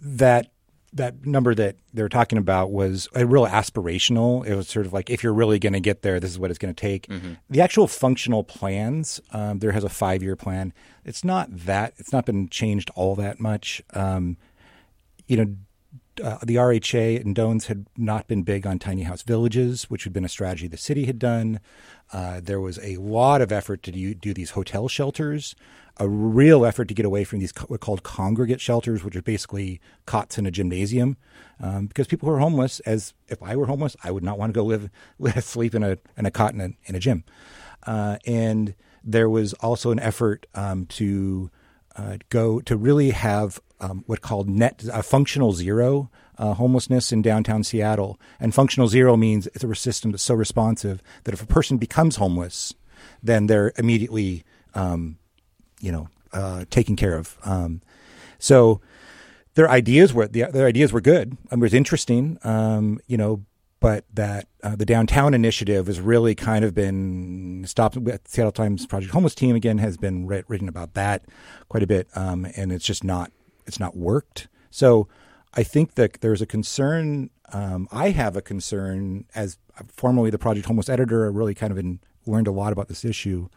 That 0.01 0.51
that 0.93 1.25
number 1.25 1.55
that 1.55 1.77
they 1.93 2.01
were 2.03 2.09
talking 2.09 2.37
about 2.37 2.71
was 2.71 3.07
a 3.15 3.25
real 3.25 3.47
aspirational. 3.47 4.45
It 4.45 4.55
was 4.55 4.67
sort 4.67 4.85
of 4.85 4.91
like 4.91 5.09
if 5.09 5.23
you're 5.23 5.33
really 5.33 5.57
going 5.57 5.73
to 5.73 5.79
get 5.79 6.01
there, 6.01 6.19
this 6.19 6.31
is 6.31 6.39
what 6.39 6.49
it's 6.49 6.59
going 6.59 6.73
to 6.73 6.79
take. 6.79 7.07
The 7.49 7.61
actual 7.61 7.87
functional 7.87 8.43
plans, 8.43 9.21
um, 9.31 9.59
there 9.59 9.71
has 9.71 9.83
a 9.83 9.89
five 9.89 10.21
year 10.21 10.35
plan. 10.35 10.73
It's 11.05 11.23
not 11.23 11.47
that 11.65 11.93
it's 11.97 12.11
not 12.11 12.25
been 12.25 12.49
changed 12.49 12.89
all 12.95 13.15
that 13.15 13.39
much. 13.39 13.81
Um, 13.93 14.37
you 15.27 15.37
know, 15.37 15.55
uh, 16.21 16.39
the 16.43 16.55
RHA 16.55 17.21
and 17.21 17.33
Dones 17.33 17.67
had 17.67 17.87
not 17.97 18.27
been 18.27 18.43
big 18.43 18.67
on 18.67 18.77
tiny 18.77 19.03
house 19.03 19.21
villages, 19.21 19.83
which 19.83 20.03
had 20.03 20.11
been 20.11 20.25
a 20.25 20.29
strategy 20.29 20.67
the 20.67 20.77
city 20.77 21.05
had 21.05 21.19
done. 21.19 21.59
Uh, 22.11 22.41
there 22.43 22.59
was 22.59 22.79
a 22.79 22.97
lot 22.97 23.41
of 23.41 23.51
effort 23.51 23.83
to 23.83 23.91
do, 23.91 24.13
do 24.13 24.33
these 24.33 24.51
hotel 24.51 24.87
shelters, 24.87 25.55
a 25.97 26.07
real 26.07 26.65
effort 26.65 26.87
to 26.87 26.93
get 26.93 27.05
away 27.05 27.23
from 27.23 27.39
these 27.39 27.51
co- 27.51 27.65
what 27.67 27.79
called 27.79 28.03
congregate 28.03 28.59
shelters, 28.59 29.03
which 29.03 29.15
are 29.15 29.21
basically 29.21 29.79
cots 30.05 30.37
in 30.37 30.45
a 30.45 30.51
gymnasium. 30.51 31.17
Um, 31.59 31.85
because 31.85 32.07
people 32.07 32.27
who 32.27 32.35
are 32.35 32.39
homeless, 32.39 32.79
as 32.81 33.13
if 33.27 33.41
I 33.43 33.55
were 33.55 33.67
homeless, 33.67 33.95
I 34.03 34.11
would 34.11 34.23
not 34.23 34.37
want 34.37 34.53
to 34.53 34.57
go 34.57 34.65
live, 34.65 34.89
sleep 35.45 35.75
in 35.75 35.83
a 35.83 35.97
in 36.17 36.25
a 36.25 36.31
cot 36.31 36.53
in 36.53 36.61
a, 36.61 36.69
in 36.85 36.95
a 36.95 36.99
gym. 36.99 37.23
Uh, 37.85 38.17
and 38.25 38.75
there 39.03 39.29
was 39.29 39.53
also 39.55 39.91
an 39.91 39.99
effort 39.99 40.47
um, 40.55 40.85
to 40.87 41.49
uh, 41.95 42.17
go 42.29 42.59
to 42.61 42.75
really 42.77 43.11
have 43.11 43.59
um, 43.79 44.03
what 44.07 44.21
called 44.21 44.49
net 44.49 44.83
a 44.91 45.03
functional 45.03 45.53
zero 45.53 46.09
uh, 46.41 46.55
homelessness 46.55 47.11
in 47.11 47.21
downtown 47.21 47.63
Seattle. 47.63 48.19
And 48.39 48.53
functional 48.53 48.87
zero 48.87 49.15
means 49.15 49.47
it's 49.47 49.63
a 49.63 49.75
system 49.75 50.11
that's 50.11 50.23
so 50.23 50.33
responsive 50.33 51.01
that 51.23 51.33
if 51.33 51.41
a 51.41 51.45
person 51.45 51.77
becomes 51.77 52.15
homeless, 52.15 52.73
then 53.21 53.45
they're 53.45 53.71
immediately, 53.77 54.43
um, 54.73 55.17
you 55.79 55.91
know, 55.91 56.09
uh, 56.33 56.65
taken 56.69 56.95
care 56.95 57.15
of. 57.15 57.37
Um, 57.43 57.81
so 58.39 58.81
their 59.53 59.69
ideas 59.69 60.13
were 60.13 60.27
the, 60.27 60.45
their 60.51 60.65
ideas 60.65 60.91
were 60.91 61.01
good. 61.01 61.37
I 61.51 61.55
mean, 61.55 61.61
it 61.61 61.65
was 61.65 61.73
interesting, 61.75 62.39
um, 62.43 62.99
you 63.05 63.17
know, 63.17 63.45
but 63.79 64.05
that 64.13 64.47
uh, 64.63 64.75
the 64.75 64.85
downtown 64.85 65.33
initiative 65.33 65.87
has 65.87 65.99
really 65.99 66.33
kind 66.33 66.65
of 66.65 66.73
been 66.73 67.65
stopped. 67.67 67.97
Seattle 68.25 68.51
Times 68.51 68.87
Project 68.87 69.13
Homeless 69.13 69.35
Team 69.35 69.55
again 69.55 69.77
has 69.77 69.97
been 69.97 70.25
writ- 70.25 70.45
written 70.47 70.67
about 70.67 70.93
that 70.95 71.25
quite 71.69 71.83
a 71.83 71.87
bit, 71.87 72.07
um, 72.15 72.47
and 72.55 72.71
it's 72.71 72.85
just 72.85 73.03
not 73.03 73.31
it's 73.67 73.79
not 73.79 73.95
worked. 73.95 74.47
So 74.71 75.07
I 75.53 75.63
think 75.63 75.95
that 75.95 76.21
there's 76.21 76.41
a 76.41 76.45
concern. 76.45 77.29
Um, 77.51 77.87
I 77.91 78.09
have 78.09 78.35
a 78.35 78.41
concern 78.41 79.25
as 79.35 79.57
formerly 79.87 80.29
the 80.29 80.39
Project 80.39 80.67
Homeless 80.67 80.89
editor. 80.89 81.25
I 81.25 81.29
really 81.29 81.53
kind 81.53 81.71
of 81.71 81.77
been, 81.77 81.99
learned 82.25 82.47
a 82.47 82.51
lot 82.51 82.71
about 82.71 82.87
this 82.87 83.03
issue. 83.03 83.49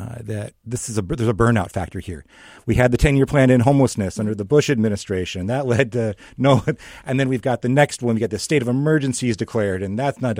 Uh, 0.00 0.18
that 0.20 0.52
this 0.64 0.88
is 0.88 0.96
a 0.96 1.02
there's 1.02 1.28
a 1.28 1.32
burnout 1.32 1.72
factor 1.72 1.98
here. 1.98 2.24
We 2.66 2.76
had 2.76 2.92
the 2.92 2.96
10 2.96 3.16
year 3.16 3.26
plan 3.26 3.50
in 3.50 3.60
homelessness 3.60 4.20
under 4.20 4.32
the 4.32 4.44
Bush 4.44 4.70
administration. 4.70 5.46
That 5.46 5.66
led 5.66 5.90
to 5.92 6.14
no, 6.36 6.64
and 7.04 7.18
then 7.18 7.28
we've 7.28 7.42
got 7.42 7.62
the 7.62 7.68
next 7.68 8.00
one. 8.00 8.14
We 8.14 8.20
got 8.20 8.30
the 8.30 8.38
state 8.38 8.62
of 8.62 8.68
emergencies 8.68 9.36
declared, 9.36 9.82
and 9.82 9.98
that's 9.98 10.20
not. 10.20 10.38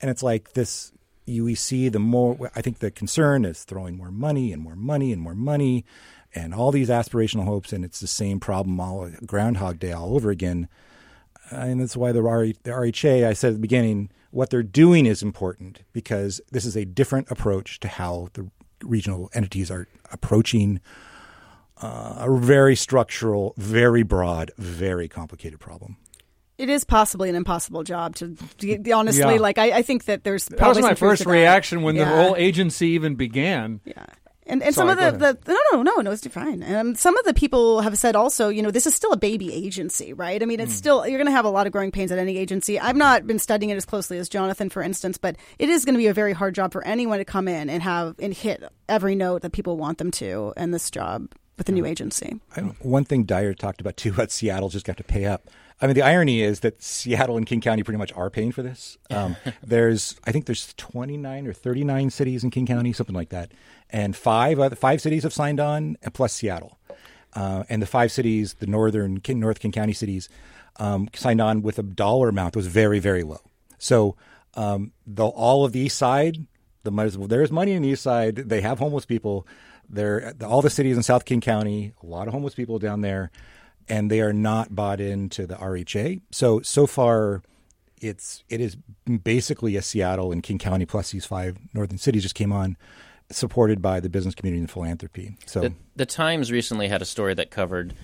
And 0.00 0.10
it's 0.10 0.22
like 0.22 0.52
this. 0.52 0.92
See 1.54 1.88
the 1.90 1.98
more. 1.98 2.50
I 2.54 2.62
think 2.62 2.78
the 2.78 2.90
concern 2.90 3.44
is 3.44 3.64
throwing 3.64 3.96
more 3.96 4.10
money 4.10 4.52
and 4.52 4.62
more 4.62 4.76
money 4.76 5.12
and 5.12 5.20
more 5.20 5.34
money, 5.34 5.84
and 6.34 6.54
all 6.54 6.72
these 6.72 6.88
aspirational 6.88 7.44
hopes, 7.44 7.72
and 7.72 7.84
it's 7.84 8.00
the 8.00 8.06
same 8.06 8.40
problem 8.40 8.78
all 8.80 9.10
Groundhog 9.26 9.78
Day 9.78 9.92
all 9.92 10.14
over 10.14 10.30
again. 10.30 10.68
And 11.50 11.80
that's 11.80 11.96
why 11.96 12.12
the, 12.12 12.22
RE, 12.22 12.54
the 12.62 12.70
RHA, 12.70 13.26
I 13.26 13.32
said 13.32 13.48
at 13.48 13.54
the 13.54 13.60
beginning, 13.60 14.10
what 14.30 14.50
they're 14.50 14.62
doing 14.62 15.06
is 15.06 15.22
important 15.22 15.82
because 15.92 16.40
this 16.52 16.64
is 16.64 16.76
a 16.76 16.84
different 16.84 17.30
approach 17.30 17.80
to 17.80 17.88
how 17.88 18.28
the 18.34 18.50
regional 18.82 19.30
entities 19.32 19.70
are 19.70 19.88
approaching 20.12 20.80
uh, 21.80 22.26
a 22.26 22.38
very 22.38 22.76
structural, 22.76 23.54
very 23.56 24.02
broad, 24.02 24.50
very 24.58 25.08
complicated 25.08 25.60
problem. 25.60 25.96
It 26.58 26.68
is 26.68 26.82
possibly 26.82 27.28
an 27.28 27.36
impossible 27.36 27.84
job 27.84 28.16
to, 28.16 28.34
to 28.58 28.90
honestly. 28.90 29.20
Yeah. 29.20 29.40
Like 29.40 29.58
I, 29.58 29.78
I 29.78 29.82
think 29.82 30.06
that 30.06 30.24
there's 30.24 30.46
that 30.46 30.66
was 30.66 30.80
my 30.80 30.88
some 30.88 30.96
first 30.96 31.24
reaction 31.24 31.82
when 31.82 31.94
the 31.94 32.04
whole 32.04 32.34
agency 32.36 32.88
even 32.88 33.14
began 33.14 33.80
Yeah. 33.84 34.04
And, 34.48 34.62
and 34.62 34.74
Sorry, 34.74 34.88
some 34.88 34.98
of 34.98 35.18
the, 35.18 35.32
the 35.32 35.52
no 35.52 35.82
no 35.82 35.82
no 35.82 36.00
no 36.00 36.10
it's 36.10 36.26
fine. 36.28 36.62
Um, 36.62 36.94
some 36.94 37.16
of 37.16 37.24
the 37.26 37.34
people 37.34 37.82
have 37.82 37.96
said 37.98 38.16
also 38.16 38.48
you 38.48 38.62
know 38.62 38.70
this 38.70 38.86
is 38.86 38.94
still 38.94 39.12
a 39.12 39.16
baby 39.16 39.52
agency 39.52 40.12
right? 40.12 40.42
I 40.42 40.46
mean 40.46 40.58
it's 40.58 40.74
still 40.74 41.06
you're 41.06 41.18
going 41.18 41.26
to 41.26 41.32
have 41.32 41.44
a 41.44 41.50
lot 41.50 41.66
of 41.66 41.72
growing 41.72 41.90
pains 41.90 42.10
at 42.10 42.18
any 42.18 42.38
agency. 42.38 42.80
I've 42.80 42.96
not 42.96 43.26
been 43.26 43.38
studying 43.38 43.70
it 43.70 43.76
as 43.76 43.84
closely 43.84 44.18
as 44.18 44.28
Jonathan 44.28 44.70
for 44.70 44.82
instance 44.82 45.18
but 45.18 45.36
it 45.58 45.68
is 45.68 45.84
going 45.84 45.94
to 45.94 45.98
be 45.98 46.06
a 46.06 46.14
very 46.14 46.32
hard 46.32 46.54
job 46.54 46.72
for 46.72 46.84
anyone 46.84 47.18
to 47.18 47.24
come 47.24 47.46
in 47.46 47.68
and 47.68 47.82
have 47.82 48.14
and 48.18 48.32
hit 48.32 48.62
every 48.88 49.14
note 49.14 49.42
that 49.42 49.52
people 49.52 49.76
want 49.76 49.98
them 49.98 50.10
to 50.12 50.54
in 50.56 50.70
this 50.70 50.90
job 50.90 51.28
with 51.58 51.68
a 51.68 51.72
new 51.72 51.84
agency. 51.84 52.40
One 52.80 53.04
thing 53.04 53.24
Dyer 53.24 53.52
talked 53.52 53.80
about 53.80 53.96
too 53.96 54.10
about 54.10 54.30
Seattle 54.30 54.68
just 54.70 54.86
got 54.86 54.96
to 54.96 55.04
pay 55.04 55.26
up. 55.26 55.50
I 55.80 55.86
mean, 55.86 55.94
the 55.94 56.02
irony 56.02 56.42
is 56.42 56.60
that 56.60 56.82
Seattle 56.82 57.36
and 57.36 57.46
King 57.46 57.60
County 57.60 57.82
pretty 57.84 57.98
much 57.98 58.12
are 58.14 58.30
paying 58.30 58.50
for 58.52 58.62
this. 58.62 58.98
Um, 59.10 59.36
there's, 59.62 60.16
I 60.24 60.32
think 60.32 60.46
there's 60.46 60.74
29 60.76 61.46
or 61.46 61.52
39 61.52 62.10
cities 62.10 62.42
in 62.42 62.50
King 62.50 62.66
County, 62.66 62.92
something 62.92 63.14
like 63.14 63.28
that, 63.28 63.52
and 63.90 64.16
five 64.16 64.58
other, 64.58 64.74
five 64.76 65.00
cities 65.00 65.22
have 65.22 65.32
signed 65.32 65.60
on, 65.60 65.96
plus 66.12 66.32
Seattle, 66.32 66.78
uh, 67.34 67.62
and 67.68 67.80
the 67.80 67.86
five 67.86 68.10
cities, 68.10 68.54
the 68.54 68.66
northern 68.66 69.20
King, 69.20 69.38
North 69.38 69.60
King 69.60 69.70
County 69.72 69.92
cities, 69.92 70.28
um, 70.76 71.08
signed 71.14 71.40
on 71.40 71.62
with 71.62 71.78
a 71.78 71.82
dollar 71.84 72.28
amount 72.28 72.54
that 72.54 72.58
was 72.58 72.66
very 72.66 72.98
very 72.98 73.22
low. 73.22 73.40
So 73.78 74.16
um, 74.54 74.92
the, 75.06 75.26
all 75.26 75.64
of 75.64 75.72
the 75.72 75.80
East 75.80 75.96
Side, 75.98 76.44
the 76.82 76.90
money- 76.90 77.26
there's 77.26 77.52
money 77.52 77.72
in 77.72 77.82
the 77.82 77.90
East 77.90 78.02
Side. 78.02 78.34
They 78.36 78.60
have 78.62 78.78
homeless 78.80 79.04
people. 79.04 79.46
There, 79.88 80.34
all 80.44 80.60
the 80.60 80.68
cities 80.70 80.96
in 80.96 81.02
South 81.02 81.24
King 81.24 81.40
County, 81.40 81.94
a 82.02 82.06
lot 82.06 82.26
of 82.28 82.34
homeless 82.34 82.54
people 82.54 82.78
down 82.78 83.00
there, 83.00 83.30
and 83.88 84.10
they 84.10 84.20
are 84.20 84.32
not 84.32 84.74
bought 84.74 85.00
into 85.00 85.46
the 85.46 85.54
RHA. 85.56 86.20
So 86.30 86.60
so 86.62 86.86
far, 86.86 87.42
it's 88.00 88.44
it 88.48 88.60
is 88.60 88.76
basically 89.22 89.76
a 89.76 89.82
Seattle 89.82 90.32
and 90.32 90.42
King 90.42 90.58
County 90.58 90.86
plus 90.86 91.10
these 91.10 91.24
five 91.24 91.58
northern 91.74 91.98
cities 91.98 92.22
just 92.22 92.34
came 92.34 92.52
on, 92.52 92.76
supported 93.30 93.82
by 93.82 94.00
the 94.00 94.08
business 94.08 94.34
community 94.34 94.60
and 94.60 94.70
philanthropy. 94.70 95.36
So 95.46 95.60
The, 95.60 95.72
the 95.96 96.06
Times 96.06 96.50
recently 96.52 96.88
had 96.88 97.02
a 97.02 97.06
story 97.06 97.34
that 97.34 97.50
covered 97.50 97.94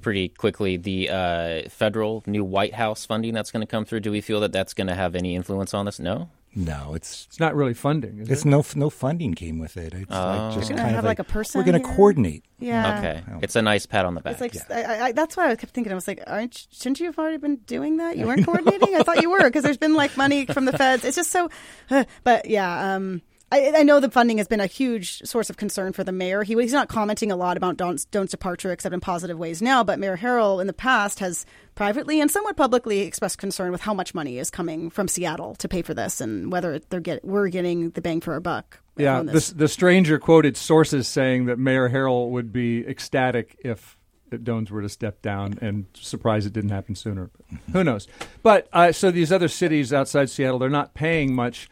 pretty 0.00 0.28
quickly 0.28 0.76
the 0.76 1.10
uh, 1.10 1.68
federal 1.68 2.22
new 2.26 2.44
White 2.44 2.74
House 2.74 3.04
funding 3.04 3.34
that's 3.34 3.50
going 3.50 3.60
to 3.60 3.66
come 3.66 3.84
through. 3.84 4.00
Do 4.00 4.10
we 4.10 4.20
feel 4.20 4.40
that 4.40 4.52
that's 4.52 4.74
going 4.74 4.86
to 4.86 4.94
have 4.94 5.14
any 5.14 5.36
influence 5.36 5.74
on 5.74 5.84
this? 5.84 5.98
No. 5.98 6.30
No, 6.54 6.94
it's 6.94 7.26
it's 7.26 7.38
not 7.38 7.54
really 7.54 7.74
funding 7.74 8.18
is 8.18 8.30
it's 8.30 8.44
it? 8.44 8.48
no 8.48 8.64
no 8.74 8.90
funding 8.90 9.34
came 9.34 9.58
with 9.58 9.76
it. 9.76 9.94
It's 9.94 10.10
like 10.10 10.54
just 10.54 10.70
kind 10.70 10.80
have 10.90 10.98
of 11.00 11.04
like 11.04 11.20
a 11.20 11.24
person 11.24 11.60
We're 11.60 11.64
going 11.64 11.80
to 11.80 11.88
coordinate. 11.88 12.44
yeah 12.58 12.98
Okay. 12.98 13.22
It's 13.42 13.54
a 13.56 13.62
nice 13.62 13.86
pat 13.86 14.04
on 14.04 14.14
the 14.14 14.20
back. 14.20 14.40
It's 14.40 14.68
like 14.68 14.70
I, 14.70 15.06
I, 15.06 15.12
that's 15.12 15.36
why 15.36 15.50
I 15.50 15.56
kept 15.56 15.72
thinking. 15.72 15.92
I 15.92 15.94
was 15.94 16.08
like, 16.08 16.22
aren't 16.26 16.66
shouldn't 16.72 16.98
you 17.00 17.06
have 17.06 17.18
already 17.18 17.36
been 17.36 17.56
doing 17.56 17.98
that? 17.98 18.16
You 18.16 18.26
weren't 18.26 18.44
coordinating. 18.46 18.96
I 18.96 19.02
thought 19.02 19.22
you 19.22 19.30
were 19.30 19.44
because 19.44 19.62
there's 19.62 19.76
been 19.76 19.94
like 19.94 20.16
money 20.16 20.46
from 20.46 20.64
the 20.64 20.72
feds. 20.76 21.04
It's 21.04 21.16
just 21.16 21.30
so, 21.30 21.50
but 22.24 22.48
yeah. 22.48 22.94
Um, 22.94 23.22
I, 23.52 23.72
I 23.78 23.82
know 23.82 23.98
the 23.98 24.10
funding 24.10 24.38
has 24.38 24.46
been 24.46 24.60
a 24.60 24.66
huge 24.66 25.22
source 25.22 25.50
of 25.50 25.56
concern 25.56 25.92
for 25.92 26.04
the 26.04 26.12
mayor. 26.12 26.42
He, 26.44 26.54
he's 26.54 26.72
not 26.72 26.88
commenting 26.88 27.32
a 27.32 27.36
lot 27.36 27.56
about 27.56 27.76
Dones', 27.76 28.04
Dones' 28.04 28.30
departure, 28.30 28.70
except 28.70 28.94
in 28.94 29.00
positive 29.00 29.38
ways 29.38 29.60
now. 29.60 29.82
But 29.82 29.98
Mayor 29.98 30.16
Harrell 30.16 30.60
in 30.60 30.66
the 30.66 30.72
past 30.72 31.18
has 31.18 31.44
privately 31.74 32.20
and 32.20 32.30
somewhat 32.30 32.56
publicly 32.56 33.00
expressed 33.00 33.38
concern 33.38 33.72
with 33.72 33.80
how 33.80 33.94
much 33.94 34.14
money 34.14 34.38
is 34.38 34.50
coming 34.50 34.88
from 34.88 35.08
Seattle 35.08 35.56
to 35.56 35.68
pay 35.68 35.82
for 35.82 35.94
this, 35.94 36.20
and 36.20 36.52
whether 36.52 36.78
they're 36.90 37.00
get 37.00 37.24
we're 37.24 37.48
getting 37.48 37.90
the 37.90 38.00
bang 38.00 38.20
for 38.20 38.34
our 38.34 38.40
buck. 38.40 38.80
Yeah, 38.96 39.18
on 39.18 39.26
the, 39.26 39.52
the 39.56 39.68
stranger 39.68 40.18
quoted 40.18 40.56
sources 40.56 41.08
saying 41.08 41.46
that 41.46 41.58
Mayor 41.58 41.88
Harrell 41.88 42.30
would 42.30 42.52
be 42.52 42.86
ecstatic 42.86 43.56
if 43.64 43.96
that 44.28 44.44
Dones 44.44 44.70
were 44.70 44.82
to 44.82 44.88
step 44.88 45.22
down, 45.22 45.58
and 45.60 45.86
surprised 45.94 46.46
it 46.46 46.52
didn't 46.52 46.70
happen 46.70 46.94
sooner. 46.94 47.30
But 47.36 47.58
who 47.72 47.82
knows? 47.82 48.06
But 48.44 48.68
uh, 48.72 48.92
so 48.92 49.10
these 49.10 49.32
other 49.32 49.48
cities 49.48 49.92
outside 49.92 50.30
Seattle, 50.30 50.60
they're 50.60 50.68
not 50.68 50.94
paying 50.94 51.34
much 51.34 51.68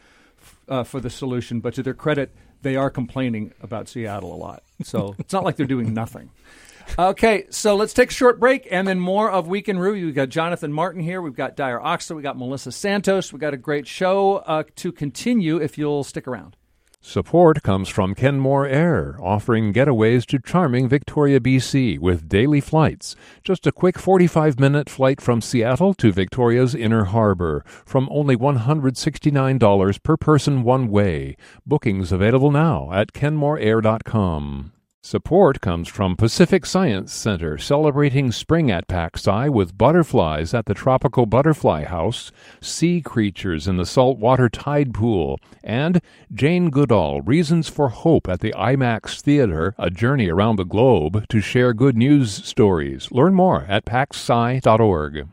uh, 0.69 0.83
for 0.83 0.99
the 0.99 1.09
solution, 1.09 1.59
but 1.59 1.73
to 1.73 1.83
their 1.83 1.93
credit, 1.93 2.33
they 2.61 2.75
are 2.75 2.89
complaining 2.89 3.53
about 3.61 3.87
Seattle 3.87 4.33
a 4.33 4.37
lot. 4.37 4.63
So 4.83 5.15
it's 5.19 5.33
not 5.33 5.43
like 5.43 5.55
they're 5.55 5.65
doing 5.65 5.93
nothing. 5.93 6.29
Okay, 6.97 7.45
so 7.51 7.75
let's 7.75 7.93
take 7.93 8.09
a 8.09 8.13
short 8.13 8.39
break 8.39 8.67
and 8.71 8.87
then 8.87 8.99
more 8.99 9.29
of 9.29 9.47
Week 9.47 9.69
in 9.69 9.77
Review. 9.77 10.07
We've 10.07 10.15
got 10.15 10.29
Jonathan 10.29 10.73
Martin 10.73 11.01
here. 11.01 11.21
We've 11.21 11.35
got 11.35 11.55
Dyer 11.55 11.79
Oxley. 11.79 12.15
We've 12.15 12.23
got 12.23 12.37
Melissa 12.37 12.71
Santos. 12.71 13.31
We've 13.31 13.39
got 13.39 13.53
a 13.53 13.57
great 13.57 13.85
show 13.85 14.37
uh, 14.37 14.63
to 14.77 14.91
continue 14.91 15.57
if 15.57 15.77
you'll 15.77 16.03
stick 16.03 16.27
around. 16.27 16.55
Support 17.01 17.63
comes 17.63 17.87
from 17.87 18.13
Kenmore 18.13 18.67
Air, 18.67 19.17
offering 19.21 19.71
getaways 19.73 20.25
to 20.27 20.37
charming 20.37 20.89
Victoria, 20.89 21.39
BC 21.39 21.97
with 21.97 22.27
daily 22.27 22.59
flights. 22.59 23.15
Just 23.41 23.65
a 23.65 23.71
quick 23.71 23.97
45 23.97 24.59
minute 24.59 24.89
flight 24.89 25.21
from 25.21 25.41
Seattle 25.41 25.93
to 25.93 26.11
Victoria's 26.11 26.75
Inner 26.75 27.05
Harbor 27.05 27.63
from 27.65 28.09
only 28.11 28.35
$169 28.35 30.03
per 30.03 30.17
person 30.17 30.63
one 30.63 30.89
way. 30.89 31.37
Bookings 31.65 32.11
available 32.11 32.51
now 32.51 32.91
at 32.91 33.13
kenmoreair.com. 33.13 34.73
Support 35.01 35.61
comes 35.61 35.87
from 35.87 36.17
Pacific 36.17 36.65
Science 36.65 37.13
Center, 37.13 37.57
celebrating 37.57 38.33
spring 38.33 38.69
at 38.69 38.89
PacSci 38.89 39.49
with 39.49 39.77
butterflies 39.77 40.53
at 40.53 40.65
the 40.65 40.73
Tropical 40.73 41.25
Butterfly 41.25 41.85
House, 41.85 42.33
sea 42.59 43.01
creatures 43.01 43.65
in 43.65 43.77
the 43.77 43.85
saltwater 43.85 44.49
tide 44.49 44.93
pool, 44.93 45.39
and 45.63 46.01
Jane 46.33 46.69
Goodall, 46.69 47.21
Reasons 47.21 47.69
for 47.69 47.87
Hope 47.87 48.27
at 48.27 48.41
the 48.41 48.53
IMAX 48.57 49.21
Theater, 49.21 49.73
a 49.77 49.89
journey 49.89 50.27
around 50.27 50.57
the 50.57 50.65
globe 50.65 51.25
to 51.29 51.39
share 51.39 51.73
good 51.73 51.95
news 51.95 52.33
stories. 52.33 53.09
Learn 53.09 53.33
more 53.33 53.63
at 53.69 53.85
pacsci.org. 53.85 55.29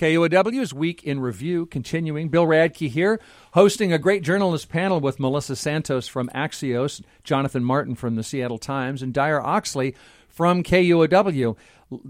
KUOW's 0.00 0.72
Week 0.72 1.04
in 1.04 1.20
Review 1.20 1.66
continuing. 1.66 2.30
Bill 2.30 2.46
Radke 2.46 2.88
here, 2.88 3.20
hosting 3.52 3.92
a 3.92 3.98
great 3.98 4.22
journalist 4.22 4.70
panel 4.70 4.98
with 4.98 5.20
Melissa 5.20 5.54
Santos 5.54 6.08
from 6.08 6.30
Axios, 6.34 7.02
Jonathan 7.22 7.62
Martin 7.62 7.94
from 7.94 8.14
the 8.14 8.22
Seattle 8.22 8.56
Times, 8.56 9.02
and 9.02 9.12
Dyer 9.12 9.42
Oxley 9.42 9.94
from 10.26 10.62
KUOW. 10.62 11.54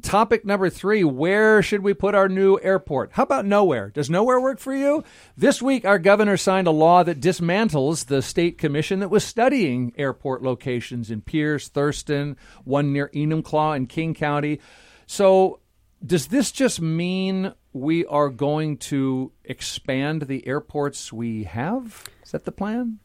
Topic 0.02 0.44
number 0.44 0.70
three 0.70 1.02
Where 1.02 1.62
should 1.62 1.82
we 1.82 1.92
put 1.92 2.14
our 2.14 2.28
new 2.28 2.60
airport? 2.62 3.10
How 3.14 3.24
about 3.24 3.44
nowhere? 3.44 3.90
Does 3.90 4.08
nowhere 4.08 4.40
work 4.40 4.60
for 4.60 4.72
you? 4.72 5.02
This 5.36 5.60
week, 5.60 5.84
our 5.84 5.98
governor 5.98 6.36
signed 6.36 6.68
a 6.68 6.70
law 6.70 7.02
that 7.02 7.18
dismantles 7.20 8.06
the 8.06 8.22
state 8.22 8.56
commission 8.56 9.00
that 9.00 9.10
was 9.10 9.24
studying 9.24 9.92
airport 9.98 10.44
locations 10.44 11.10
in 11.10 11.22
Pierce, 11.22 11.66
Thurston, 11.66 12.36
one 12.62 12.92
near 12.92 13.08
Enumclaw 13.08 13.76
in 13.76 13.88
King 13.88 14.14
County. 14.14 14.60
So, 15.06 15.58
does 16.04 16.28
this 16.28 16.50
just 16.50 16.80
mean 16.80 17.52
we 17.72 18.04
are 18.06 18.30
going 18.30 18.78
to 18.78 19.32
expand 19.44 20.22
the 20.22 20.46
airports 20.46 21.12
we 21.12 21.44
have? 21.44 22.04
Is 22.24 22.32
that 22.32 22.44
the 22.44 22.52
plan? 22.52 22.98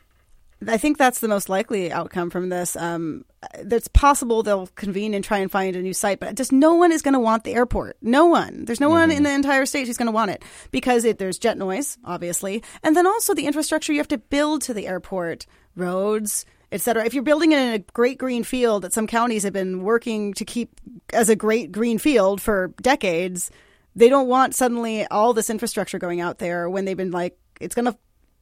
I 0.67 0.77
think 0.77 0.97
that's 0.97 1.19
the 1.19 1.27
most 1.27 1.49
likely 1.49 1.91
outcome 1.91 2.29
from 2.29 2.49
this. 2.49 2.75
Um, 2.75 3.25
it's 3.55 3.89
possible 3.89 4.41
they'll 4.41 4.67
convene 4.67 5.13
and 5.13 5.23
try 5.23 5.39
and 5.39 5.51
find 5.51 5.75
a 5.75 5.81
new 5.81 5.93
site, 5.93 6.19
but 6.19 6.35
just 6.35 6.51
no 6.51 6.75
one 6.75 6.91
is 6.91 7.01
going 7.01 7.13
to 7.13 7.19
want 7.19 7.43
the 7.43 7.53
airport. 7.53 7.97
No 8.01 8.25
one. 8.27 8.65
There's 8.65 8.79
no 8.79 8.87
mm-hmm. 8.87 9.09
one 9.09 9.11
in 9.11 9.23
the 9.23 9.31
entire 9.31 9.65
state 9.65 9.85
who's 9.85 9.97
going 9.97 10.07
to 10.07 10.13
want 10.13 10.31
it 10.31 10.43
because 10.71 11.03
it, 11.03 11.19
there's 11.19 11.37
jet 11.37 11.57
noise, 11.57 11.97
obviously, 12.05 12.63
and 12.83 12.95
then 12.95 13.05
also 13.05 13.33
the 13.33 13.45
infrastructure 13.45 13.91
you 13.91 13.99
have 13.99 14.07
to 14.07 14.17
build 14.17 14.61
to 14.63 14.73
the 14.73 14.87
airport, 14.87 15.45
roads, 15.75 16.45
etc. 16.71 17.05
If 17.05 17.13
you're 17.13 17.23
building 17.23 17.51
in 17.51 17.73
a 17.73 17.79
great 17.79 18.17
green 18.17 18.43
field 18.43 18.83
that 18.83 18.93
some 18.93 19.07
counties 19.07 19.43
have 19.43 19.53
been 19.53 19.83
working 19.83 20.33
to 20.35 20.45
keep 20.45 20.79
as 21.13 21.29
a 21.29 21.35
great 21.35 21.71
green 21.71 21.97
field 21.97 22.41
for 22.41 22.73
decades, 22.81 23.51
they 23.95 24.09
don't 24.09 24.27
want 24.27 24.55
suddenly 24.55 25.05
all 25.07 25.33
this 25.33 25.49
infrastructure 25.49 25.99
going 25.99 26.21
out 26.21 26.39
there 26.39 26.69
when 26.69 26.85
they've 26.85 26.97
been 26.97 27.11
like 27.11 27.37
it's 27.61 27.75
gonna 27.75 27.97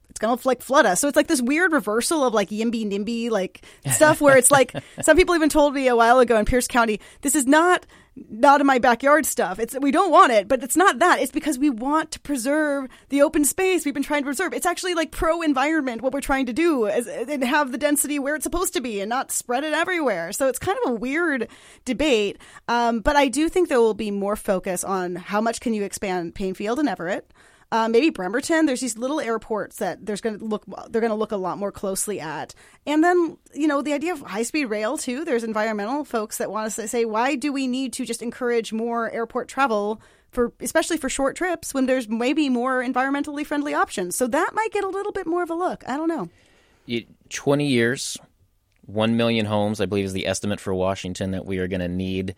it's 0.09 0.19
gonna 0.19 0.39
like 0.45 0.61
flood 0.61 0.85
us. 0.85 0.99
So 0.99 1.07
it's 1.07 1.15
like 1.15 1.27
this 1.27 1.41
weird 1.41 1.71
reversal 1.71 2.23
of 2.23 2.33
like 2.33 2.49
yimby 2.49 2.85
nimby 2.85 3.29
like 3.31 3.65
stuff 3.91 4.21
where 4.21 4.37
it's 4.37 4.51
like 4.51 4.73
some 5.01 5.17
people 5.17 5.35
even 5.35 5.49
told 5.49 5.73
me 5.73 5.87
a 5.87 5.95
while 5.95 6.19
ago 6.19 6.37
in 6.37 6.45
Pierce 6.45 6.67
County, 6.67 6.99
this 7.21 7.35
is 7.35 7.47
not 7.47 7.85
not 8.15 8.61
in 8.61 8.67
my 8.67 8.77
backyard 8.77 9.25
stuff. 9.25 9.57
It's 9.57 9.75
we 9.79 9.89
don't 9.89 10.11
want 10.11 10.31
it, 10.31 10.47
but 10.47 10.61
it's 10.63 10.77
not 10.77 10.99
that. 10.99 11.19
It's 11.19 11.31
because 11.31 11.57
we 11.57 11.71
want 11.71 12.11
to 12.11 12.19
preserve 12.19 12.87
the 13.09 13.23
open 13.23 13.43
space 13.43 13.85
we've 13.85 13.93
been 13.93 14.03
trying 14.03 14.21
to 14.21 14.27
preserve. 14.27 14.53
It's 14.53 14.67
actually 14.67 14.93
like 14.93 15.11
pro 15.11 15.41
environment 15.41 16.01
what 16.01 16.13
we're 16.13 16.21
trying 16.21 16.45
to 16.45 16.53
do 16.53 16.85
is, 16.85 17.07
and 17.07 17.43
have 17.43 17.71
the 17.71 17.77
density 17.79 18.19
where 18.19 18.35
it's 18.35 18.43
supposed 18.43 18.73
to 18.73 18.81
be 18.81 19.01
and 19.01 19.09
not 19.09 19.31
spread 19.31 19.63
it 19.63 19.73
everywhere. 19.73 20.31
So 20.31 20.47
it's 20.47 20.59
kind 20.59 20.77
of 20.85 20.91
a 20.91 20.95
weird 20.95 21.47
debate. 21.85 22.37
Um, 22.67 22.99
but 22.99 23.15
I 23.15 23.29
do 23.29 23.49
think 23.49 23.69
there 23.69 23.81
will 23.81 23.95
be 23.95 24.11
more 24.11 24.35
focus 24.35 24.83
on 24.83 25.15
how 25.15 25.41
much 25.41 25.59
can 25.59 25.73
you 25.73 25.83
expand 25.83 26.35
Paine 26.35 26.53
Field 26.53 26.77
and 26.77 26.87
Everett. 26.87 27.31
Uh, 27.73 27.89
maybe 27.89 28.11
Bremerton. 28.11 28.67
There's 28.67 28.81
these 28.81 28.99
little 28.99 29.19
airports 29.19 29.77
that 29.77 30.05
there's 30.05 30.21
going 30.21 30.37
to 30.37 30.45
look 30.45 30.63
they're 30.91 31.01
going 31.01 31.09
to 31.09 31.17
look 31.17 31.31
a 31.31 31.37
lot 31.37 31.57
more 31.57 31.71
closely 31.71 32.19
at. 32.19 32.53
And 32.85 33.03
then 33.03 33.39
you 33.51 33.67
know 33.67 33.81
the 33.81 33.93
idea 33.93 34.13
of 34.13 34.21
high 34.21 34.43
speed 34.43 34.65
rail 34.65 34.95
too. 34.95 35.25
There's 35.25 35.43
environmental 35.43 36.05
folks 36.05 36.37
that 36.37 36.51
want 36.51 36.71
to 36.71 36.87
say 36.87 37.03
why 37.03 37.33
do 37.33 37.51
we 37.51 37.65
need 37.65 37.91
to 37.93 38.05
just 38.05 38.21
encourage 38.21 38.71
more 38.71 39.09
airport 39.09 39.47
travel 39.47 39.99
for 40.29 40.53
especially 40.59 40.97
for 40.97 41.09
short 41.09 41.35
trips 41.35 41.73
when 41.73 41.87
there's 41.87 42.07
maybe 42.07 42.47
more 42.47 42.83
environmentally 42.83 43.43
friendly 43.43 43.73
options. 43.73 44.15
So 44.15 44.27
that 44.27 44.51
might 44.53 44.71
get 44.71 44.83
a 44.83 44.89
little 44.89 45.11
bit 45.11 45.25
more 45.25 45.41
of 45.41 45.49
a 45.49 45.55
look. 45.55 45.83
I 45.87 45.97
don't 45.97 46.09
know. 46.09 46.29
20 47.29 47.65
years, 47.65 48.17
1 48.85 49.17
million 49.17 49.47
homes, 49.47 49.81
I 49.81 49.87
believe, 49.87 50.05
is 50.05 50.13
the 50.13 50.27
estimate 50.27 50.59
for 50.59 50.75
Washington 50.75 51.31
that 51.31 51.47
we 51.47 51.57
are 51.57 51.67
going 51.67 51.79
to 51.79 51.87
need 51.87 52.35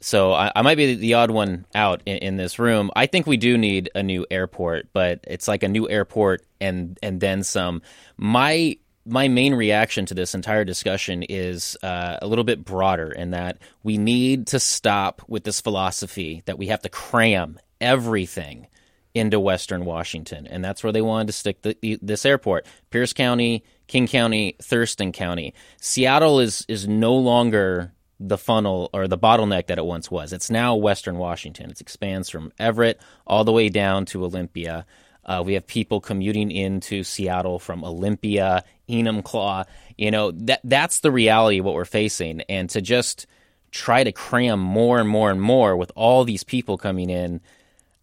so 0.00 0.32
I, 0.32 0.52
I, 0.54 0.62
might 0.62 0.76
be 0.76 0.94
the 0.94 1.14
odd 1.14 1.30
one 1.30 1.66
out 1.74 2.02
in, 2.06 2.18
in, 2.18 2.36
this 2.36 2.58
room. 2.58 2.90
I 2.94 3.06
think 3.06 3.26
we 3.26 3.36
do 3.36 3.56
need 3.56 3.90
a 3.94 4.02
new 4.02 4.26
airport, 4.30 4.92
but 4.92 5.20
it's 5.26 5.48
like 5.48 5.62
a 5.62 5.68
new 5.68 5.88
airport 5.88 6.44
and 6.60 6.98
and 7.02 7.20
then 7.20 7.42
some. 7.42 7.82
My 8.16 8.76
my 9.06 9.28
main 9.28 9.54
reaction 9.54 10.04
to 10.06 10.14
this 10.14 10.34
entire 10.34 10.64
discussion 10.64 11.22
is 11.22 11.76
uh, 11.82 12.18
a 12.20 12.26
little 12.26 12.44
bit 12.44 12.64
broader 12.64 13.10
in 13.10 13.30
that 13.30 13.58
we 13.82 13.98
need 13.98 14.48
to 14.48 14.60
stop 14.60 15.22
with 15.28 15.44
this 15.44 15.60
philosophy 15.60 16.42
that 16.46 16.58
we 16.58 16.66
have 16.66 16.82
to 16.82 16.88
cram 16.88 17.58
everything 17.80 18.66
into 19.14 19.40
Western 19.40 19.86
Washington, 19.86 20.46
and 20.46 20.62
that's 20.62 20.84
where 20.84 20.92
they 20.92 21.00
wanted 21.00 21.28
to 21.28 21.32
stick 21.32 21.62
the, 21.62 21.98
this 22.02 22.26
airport. 22.26 22.66
Pierce 22.90 23.14
County, 23.14 23.64
King 23.86 24.06
County, 24.06 24.56
Thurston 24.60 25.10
County. 25.12 25.54
Seattle 25.80 26.38
is 26.38 26.66
is 26.68 26.86
no 26.86 27.14
longer 27.14 27.94
the 28.18 28.38
funnel 28.38 28.90
or 28.92 29.08
the 29.08 29.18
bottleneck 29.18 29.66
that 29.66 29.78
it 29.78 29.84
once 29.84 30.10
was. 30.10 30.32
It's 30.32 30.50
now 30.50 30.74
Western 30.74 31.18
Washington. 31.18 31.70
It 31.70 31.80
expands 31.80 32.30
from 32.30 32.52
Everett 32.58 33.00
all 33.26 33.44
the 33.44 33.52
way 33.52 33.68
down 33.68 34.06
to 34.06 34.24
Olympia. 34.24 34.86
Uh, 35.24 35.42
we 35.44 35.54
have 35.54 35.66
people 35.66 36.00
commuting 36.00 36.50
into 36.50 37.02
Seattle 37.02 37.58
from 37.58 37.84
Olympia, 37.84 38.64
Enumclaw. 38.88 39.66
You 39.98 40.10
know 40.10 40.30
that 40.30 40.60
that's 40.62 41.00
the 41.00 41.10
reality 41.10 41.58
of 41.58 41.64
what 41.64 41.74
we're 41.74 41.84
facing, 41.84 42.42
and 42.42 42.70
to 42.70 42.80
just 42.80 43.26
try 43.72 44.04
to 44.04 44.12
cram 44.12 44.60
more 44.60 44.98
and 44.98 45.08
more 45.08 45.30
and 45.30 45.42
more 45.42 45.76
with 45.76 45.90
all 45.96 46.24
these 46.24 46.44
people 46.44 46.78
coming 46.78 47.10
in. 47.10 47.40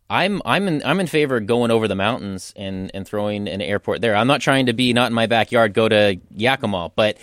I'm 0.10 0.42
I'm 0.46 0.68
in 0.68 0.84
I'm 0.86 1.00
in 1.00 1.08
favor 1.08 1.38
of 1.38 1.48
going 1.48 1.72
over 1.72 1.88
the 1.88 1.96
mountains 1.96 2.54
and 2.58 2.92
and 2.94 3.08
throwing 3.08 3.48
an 3.48 3.62
airport 3.62 4.02
there. 4.02 4.16
I'm 4.16 4.28
not 4.28 4.42
trying 4.42 4.66
to 4.66 4.74
be 4.74 4.92
not 4.94 5.08
in 5.08 5.14
my 5.14 5.26
backyard, 5.26 5.74
go 5.74 5.88
to 5.88 6.20
Yakima, 6.36 6.92
but 6.96 7.18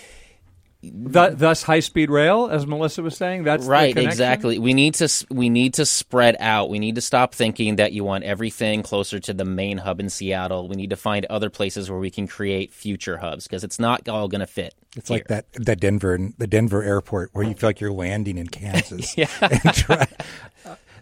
thus, 0.83 1.62
high 1.62 1.81
speed 1.81 2.11
rail, 2.11 2.49
as 2.51 2.66
Melissa 2.66 3.03
was 3.03 3.16
saying. 3.16 3.45
That's 3.45 3.66
right. 3.66 3.97
Exactly. 3.97 4.59
We 4.59 4.73
need 4.75 4.95
to 4.95 5.27
we 5.31 5.49
need 5.49 5.75
to 5.75 5.87
spread 5.87 6.37
out. 6.40 6.71
We 6.71 6.79
need 6.79 6.95
to 6.95 7.01
stop 7.01 7.35
thinking 7.35 7.77
that 7.77 7.93
you 7.93 8.05
want 8.05 8.25
everything 8.25 8.83
closer 8.83 9.21
to 9.21 9.35
the 9.35 9.45
main 9.45 9.79
hub 9.79 10.01
in 10.01 10.09
Seattle. 10.09 10.69
We 10.69 10.77
need 10.77 10.90
to 10.90 10.97
find 10.97 11.27
other 11.27 11.51
places 11.51 11.90
where 11.90 11.99
we 11.99 12.11
can 12.11 12.27
create 12.27 12.73
future 12.73 13.19
hubs 13.19 13.47
because 13.47 13.64
it's 13.64 13.79
not 13.79 14.09
all 14.09 14.29
going 14.29 14.40
to 14.40 14.47
fit. 14.47 14.75
It's 14.97 15.09
here. 15.09 15.19
like 15.19 15.29
that 15.29 15.53
that 15.55 15.81
Denver 15.81 16.19
the 16.38 16.47
Denver 16.47 16.83
airport 16.83 17.31
where 17.33 17.45
you 17.45 17.55
feel 17.55 17.69
like 17.69 17.81
you're 17.81 17.93
landing 17.93 18.38
in 18.38 18.49
Kansas. 18.49 19.16
yeah. 19.19 19.27
Try, 19.73 20.07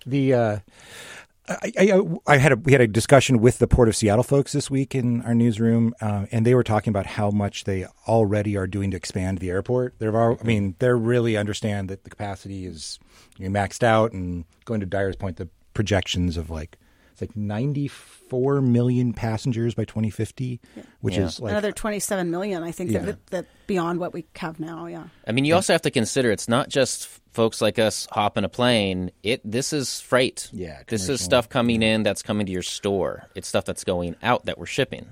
the 0.05 0.35
uh, 0.35 0.59
I, 1.49 1.73
I, 1.79 2.03
I, 2.27 2.37
had 2.37 2.53
a, 2.53 2.57
we 2.57 2.73
had 2.73 2.81
a 2.81 2.87
discussion 2.87 3.41
with 3.41 3.59
the 3.59 3.67
Port 3.67 3.89
of 3.89 3.97
Seattle 3.97 4.23
folks 4.23 4.53
this 4.53 4.71
week 4.71 4.95
in 4.95 5.23
our 5.23 5.35
newsroom, 5.35 5.95
uh, 6.01 6.27
and 6.31 6.45
they 6.45 6.55
were 6.55 6.63
talking 6.63 6.91
about 6.91 7.07
how 7.07 7.31
much 7.31 7.65
they 7.65 7.87
already 8.07 8.57
are 8.57 8.67
doing 8.67 8.91
to 8.91 8.97
expand 8.97 9.39
the 9.39 9.51
airport. 9.51 9.95
They're, 9.99 10.15
I 10.15 10.43
mean, 10.43 10.77
they 10.79 10.91
really 10.91 11.37
understand 11.37 11.89
that 11.89 12.05
the 12.05 12.11
capacity 12.11 12.67
is 12.67 12.99
you 13.39 13.49
know, 13.49 13.59
maxed 13.59 13.83
out, 13.83 14.13
and 14.13 14.45
going 14.65 14.81
to 14.81 14.87
Dyer's 14.87 15.17
point, 15.17 15.39
the 15.39 15.49
projections 15.73 16.37
of 16.37 16.51
like 16.51 16.77
it's 17.21 17.31
like 17.31 17.37
94 17.37 18.61
million 18.61 19.13
passengers 19.13 19.75
by 19.75 19.85
2050, 19.85 20.61
yeah. 20.77 20.83
which 21.01 21.17
yeah. 21.17 21.25
is 21.25 21.41
like 21.41 21.51
another 21.51 21.73
27 21.73 22.31
million. 22.31 22.63
I 22.63 22.71
think 22.71 22.93
yeah. 22.93 23.01
that, 23.01 23.27
that 23.29 23.47
beyond 23.67 23.99
what 23.99 24.13
we 24.13 24.25
have 24.37 24.61
now. 24.61 24.87
Yeah. 24.87 25.05
I 25.27 25.33
mean, 25.33 25.45
you 25.45 25.55
also 25.55 25.73
have 25.73 25.83
to 25.83 25.91
consider 25.91 26.31
it's 26.31 26.49
not 26.49 26.69
just 26.69 27.09
folks 27.33 27.61
like 27.61 27.79
us 27.79 28.07
hopping 28.13 28.45
a 28.45 28.49
plane. 28.49 29.11
It 29.25 29.41
this 29.45 29.73
is 29.73 30.01
freight. 30.01 30.49
Yeah. 30.53 30.83
This 30.87 31.09
is 31.09 31.21
stuff 31.21 31.49
coming 31.49 31.83
in 31.83 32.05
that's 32.05 32.23
coming 32.23 32.47
to 32.47 32.53
your 32.53 32.63
store. 32.63 33.27
It's 33.35 33.49
stuff 33.49 33.65
that's 33.65 33.85
going 33.85 34.15
out 34.23 34.47
that 34.47 34.59
we're 34.59 34.67
shipping. 34.67 35.07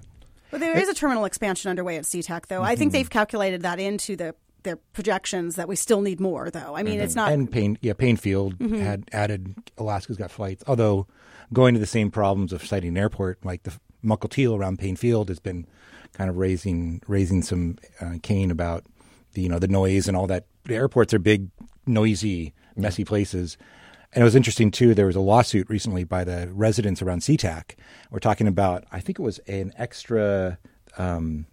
Well, 0.53 0.61
there 0.61 0.79
is 0.79 0.89
a 0.89 0.95
terminal 0.95 1.25
expansion 1.25 1.71
underway 1.71 1.97
at 1.97 2.05
SeaTac, 2.05 2.47
though. 2.47 2.57
Mm-hmm. 2.57 2.65
I 2.65 2.77
think 2.77 2.91
mm-hmm. 2.91 2.99
they've 2.99 3.11
calculated 3.11 3.63
that 3.63 3.81
into 3.81 4.15
the 4.15 4.35
their 4.63 4.77
projections 4.77 5.57
that 5.57 5.69
we 5.69 5.77
still 5.77 6.03
need 6.03 6.21
more, 6.21 6.51
though. 6.51 6.77
I 6.77 6.83
mean, 6.83 7.01
it's 7.01 7.15
not. 7.15 7.33
and 7.33 7.51
Paine, 7.51 7.79
yeah, 7.81 7.95
Paine 7.95 8.17
Field 8.17 8.61
had 8.61 9.09
added 9.13 9.55
Alaska's 9.79 10.17
got 10.19 10.31
flights. 10.31 10.63
Although 10.67 11.07
going 11.53 11.75
to 11.75 11.81
the 11.81 11.87
same 11.87 12.11
problems 12.11 12.53
of 12.53 12.65
siting 12.65 12.91
an 12.91 12.99
airport, 12.99 13.45
like 13.45 13.63
the 13.63 13.73
Mukilteo 14.05 14.59
around 14.59 14.79
Paine 14.79 14.97
Field 14.97 15.29
has 15.29 15.39
been 15.39 15.67
kind 16.13 16.31
of 16.31 16.37
raising 16.37 17.03
raising 17.07 17.43
some 17.43 17.79
uh, 18.01 18.15
cane 18.23 18.51
about 18.51 18.85
the 19.35 19.43
you 19.43 19.49
know 19.49 19.59
the 19.59 19.69
noise 19.69 20.09
and 20.09 20.17
all 20.17 20.27
that. 20.27 20.47
The 20.65 20.75
airports 20.75 21.15
are 21.15 21.19
big, 21.19 21.49
noisy, 21.87 22.53
messy 22.75 23.05
places. 23.05 23.57
And 24.13 24.23
it 24.23 24.25
was 24.25 24.35
interesting 24.35 24.71
too. 24.71 24.95
There 24.95 25.07
was 25.07 25.17
a 25.17 25.21
lawsuit 25.21 25.69
recently 25.69 26.05
by 26.05 26.25
the 26.25 26.49
residents 26.53 27.03
around 27.03 27.21
SeaTac. 27.21 27.75
We're 28.11 28.19
talking 28.19 28.47
about, 28.47 28.85
I 28.91 29.01
think 29.01 29.19
it 29.19 29.23
was 29.23 29.39
an 29.41 29.73
extra, 29.77 30.59
um, 30.97 31.47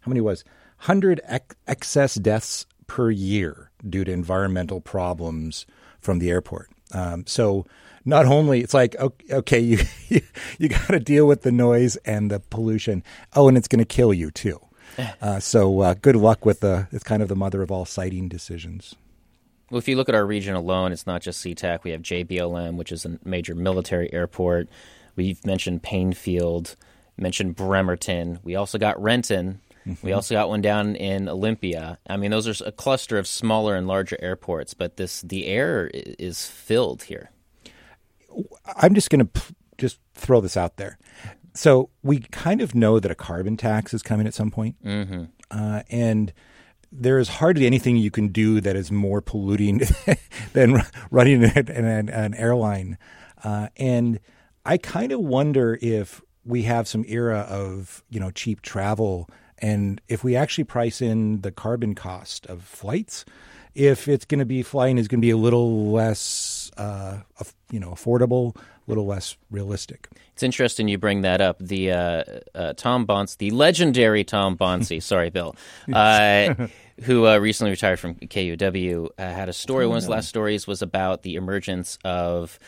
how 0.00 0.08
many 0.08 0.20
was 0.20 0.44
hundred 0.78 1.20
ex- 1.24 1.54
excess 1.66 2.14
deaths 2.14 2.66
per 2.86 3.10
year 3.10 3.70
due 3.88 4.04
to 4.04 4.12
environmental 4.12 4.80
problems 4.80 5.66
from 6.00 6.18
the 6.18 6.30
airport. 6.30 6.70
Um, 6.96 7.26
so 7.26 7.66
not 8.04 8.24
only 8.24 8.60
it's 8.60 8.74
like 8.74 8.96
okay, 8.96 9.34
okay 9.34 9.60
you 9.60 9.78
you, 10.08 10.20
you 10.58 10.68
got 10.68 10.88
to 10.88 11.00
deal 11.00 11.26
with 11.26 11.42
the 11.42 11.52
noise 11.52 11.96
and 11.98 12.30
the 12.30 12.40
pollution. 12.40 13.02
Oh, 13.34 13.48
and 13.48 13.56
it's 13.56 13.68
going 13.68 13.80
to 13.80 13.84
kill 13.84 14.14
you 14.14 14.30
too. 14.30 14.60
Uh, 15.20 15.40
so 15.40 15.80
uh, 15.80 15.94
good 15.94 16.16
luck 16.16 16.46
with 16.46 16.60
the. 16.60 16.88
It's 16.90 17.04
kind 17.04 17.22
of 17.22 17.28
the 17.28 17.36
mother 17.36 17.62
of 17.62 17.70
all 17.70 17.84
siting 17.84 18.28
decisions. 18.28 18.94
Well, 19.70 19.78
if 19.78 19.88
you 19.88 19.96
look 19.96 20.08
at 20.08 20.14
our 20.14 20.24
region 20.24 20.54
alone, 20.54 20.92
it's 20.92 21.06
not 21.06 21.22
just 21.22 21.44
SeaTac. 21.44 21.82
We 21.82 21.90
have 21.90 22.00
JBLM, 22.00 22.76
which 22.76 22.92
is 22.92 23.04
a 23.04 23.18
major 23.24 23.54
military 23.54 24.12
airport. 24.12 24.68
We've 25.16 25.44
mentioned 25.44 25.82
Paine 25.82 26.12
Field, 26.12 26.76
mentioned 27.18 27.56
Bremerton. 27.56 28.38
We 28.44 28.54
also 28.54 28.78
got 28.78 29.00
Renton. 29.02 29.60
We 30.02 30.12
also 30.12 30.34
got 30.34 30.48
one 30.48 30.62
down 30.62 30.96
in 30.96 31.28
Olympia. 31.28 31.98
I 32.08 32.16
mean, 32.16 32.30
those 32.30 32.48
are 32.48 32.64
a 32.66 32.72
cluster 32.72 33.18
of 33.18 33.26
smaller 33.26 33.76
and 33.76 33.86
larger 33.86 34.16
airports, 34.20 34.74
but 34.74 34.96
this 34.96 35.22
the 35.22 35.46
air 35.46 35.90
is 35.92 36.46
filled 36.46 37.04
here. 37.04 37.30
I'm 38.76 38.94
just 38.94 39.10
going 39.10 39.20
to 39.20 39.26
p- 39.26 39.54
just 39.78 39.98
throw 40.14 40.40
this 40.40 40.56
out 40.56 40.76
there. 40.76 40.98
So 41.54 41.90
we 42.02 42.18
kind 42.18 42.60
of 42.60 42.74
know 42.74 43.00
that 43.00 43.10
a 43.10 43.14
carbon 43.14 43.56
tax 43.56 43.94
is 43.94 44.02
coming 44.02 44.26
at 44.26 44.34
some 44.34 44.50
point, 44.50 44.76
mm-hmm. 44.84 45.24
uh, 45.50 45.82
and 45.88 46.32
there 46.92 47.18
is 47.18 47.28
hardly 47.28 47.66
anything 47.66 47.96
you 47.96 48.10
can 48.10 48.28
do 48.28 48.60
that 48.60 48.76
is 48.76 48.90
more 48.90 49.20
polluting 49.20 49.82
than 50.52 50.82
running 51.10 51.44
an, 51.44 51.68
an, 51.70 52.08
an 52.08 52.34
airline. 52.34 52.98
Uh, 53.42 53.68
and 53.76 54.20
I 54.64 54.78
kind 54.78 55.12
of 55.12 55.20
wonder 55.20 55.78
if 55.80 56.20
we 56.44 56.62
have 56.62 56.88
some 56.88 57.04
era 57.08 57.40
of 57.48 58.02
you 58.10 58.20
know 58.20 58.30
cheap 58.30 58.62
travel, 58.62 59.28
and 59.58 60.00
if 60.08 60.22
we 60.22 60.36
actually 60.36 60.64
price 60.64 61.00
in 61.00 61.40
the 61.40 61.50
carbon 61.50 61.94
cost 61.94 62.46
of 62.46 62.62
flights, 62.62 63.24
if 63.74 64.08
it's 64.08 64.24
going 64.24 64.38
to 64.38 64.46
be 64.46 64.62
flying 64.62 64.98
is 64.98 65.06
going 65.08 65.20
to 65.20 65.24
be 65.26 65.30
a 65.30 65.36
little 65.36 65.92
less 65.92 66.70
uh, 66.76 67.18
you 67.70 67.80
know 67.80 67.90
affordable, 67.90 68.56
a 68.56 68.60
little 68.86 69.06
less 69.06 69.36
realistic. 69.50 70.08
It's 70.32 70.42
interesting 70.42 70.88
you 70.88 70.98
bring 70.98 71.22
that 71.22 71.40
up. 71.40 71.58
The 71.58 71.92
uh, 71.92 72.24
uh, 72.54 72.72
Tom 72.74 73.06
Banse, 73.06 73.36
the 73.36 73.50
legendary 73.50 74.24
Tom 74.24 74.56
Banse, 74.56 75.02
sorry, 75.02 75.30
Bill, 75.30 75.56
uh, 75.92 76.54
who 77.02 77.26
uh, 77.26 77.38
recently 77.38 77.70
retired 77.70 77.98
from 77.98 78.14
KUOW, 78.16 79.08
uh, 79.18 79.22
had 79.22 79.48
a 79.48 79.52
story. 79.52 79.86
One 79.86 79.96
of 79.96 80.02
his 80.02 80.08
last 80.08 80.28
stories 80.28 80.66
was 80.66 80.82
about 80.82 81.22
the 81.22 81.36
emergence 81.36 81.98
of 82.04 82.58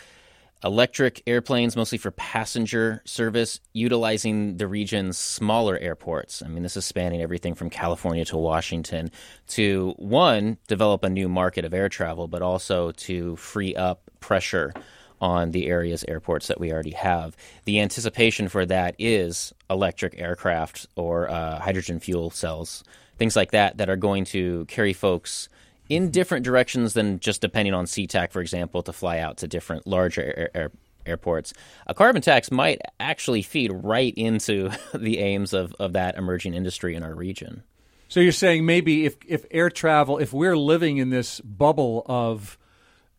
electric 0.65 1.23
airplanes, 1.27 1.77
mostly 1.77 1.99
for 1.99 2.11
passenger 2.11 3.03
service, 3.05 3.61
utilizing 3.73 4.57
the 4.57 4.67
region's 4.67 5.17
smaller 5.17 5.79
airports. 5.79 6.43
I 6.43 6.49
mean, 6.49 6.63
this 6.63 6.77
is 6.77 6.85
spanning 6.85 7.23
everything 7.23 7.55
from 7.55 7.71
California 7.71 8.25
to 8.27 8.37
Washington 8.37 9.11
to 9.49 9.95
one, 9.97 10.59
develop 10.67 11.05
a 11.05 11.11
new 11.11 11.29
market 11.29 11.65
of 11.65 11.73
air 11.73 11.89
travel, 11.89 12.27
but 12.27 12.43
also 12.43 12.93
to 12.93 13.37
free 13.37 13.75
up 13.77 14.03
pressure 14.21 14.73
on 15.21 15.51
the 15.51 15.67
area's 15.67 16.05
airports 16.07 16.47
that 16.49 16.61
we 16.61 16.73
already 16.73 16.93
have. 16.93 17.37
The 17.65 17.81
anticipation 17.81 18.49
for 18.49 18.67
that 18.67 18.95
is 18.99 19.53
electric 19.69 20.19
aircraft 20.19 20.87
or 20.97 21.29
uh, 21.29 21.59
hydrogen 21.61 22.01
fuel 22.01 22.31
cells, 22.31 22.85
things 23.17 23.37
like 23.37 23.51
that, 23.53 23.79
that 23.79 23.91
are 23.91 23.97
going 23.97 24.25
to 24.27 24.65
carry 24.67 24.93
folks 24.93 25.49
in 25.89 26.11
different 26.11 26.45
directions 26.45 26.95
than 26.95 27.19
just 27.19 27.41
depending 27.41 27.75
on 27.75 27.87
SeaTac, 27.87 28.33
for 28.33 28.41
example, 28.41 28.83
to 28.83 28.93
fly 28.93 29.19
out 29.19 29.39
to 29.39 29.49
different 29.49 29.87
larger 29.87 30.23
air, 30.23 30.51
air, 30.55 30.71
airports. 31.07 31.53
A 31.87 31.95
carbon 31.95 32.23
tax 32.23 32.51
might 32.51 32.81
actually 33.01 33.43
feed 33.43 33.73
right 33.73 34.15
into 34.17 34.71
the 34.95 35.19
aims 35.19 35.53
of, 35.53 35.75
of 35.79 35.95
that 35.95 36.17
emerging 36.17 36.55
industry 36.55 36.95
in 36.95 37.03
our 37.03 37.15
region. 37.15 37.63
So 38.09 38.21
you're 38.21 38.33
saying 38.33 38.65
maybe 38.65 39.05
if 39.05 39.17
if 39.27 39.45
air 39.51 39.69
travel, 39.69 40.17
if 40.17 40.33
we're 40.33 40.57
living 40.57 40.97
in 40.97 41.11
this 41.11 41.41
bubble 41.41 42.05
of 42.07 42.57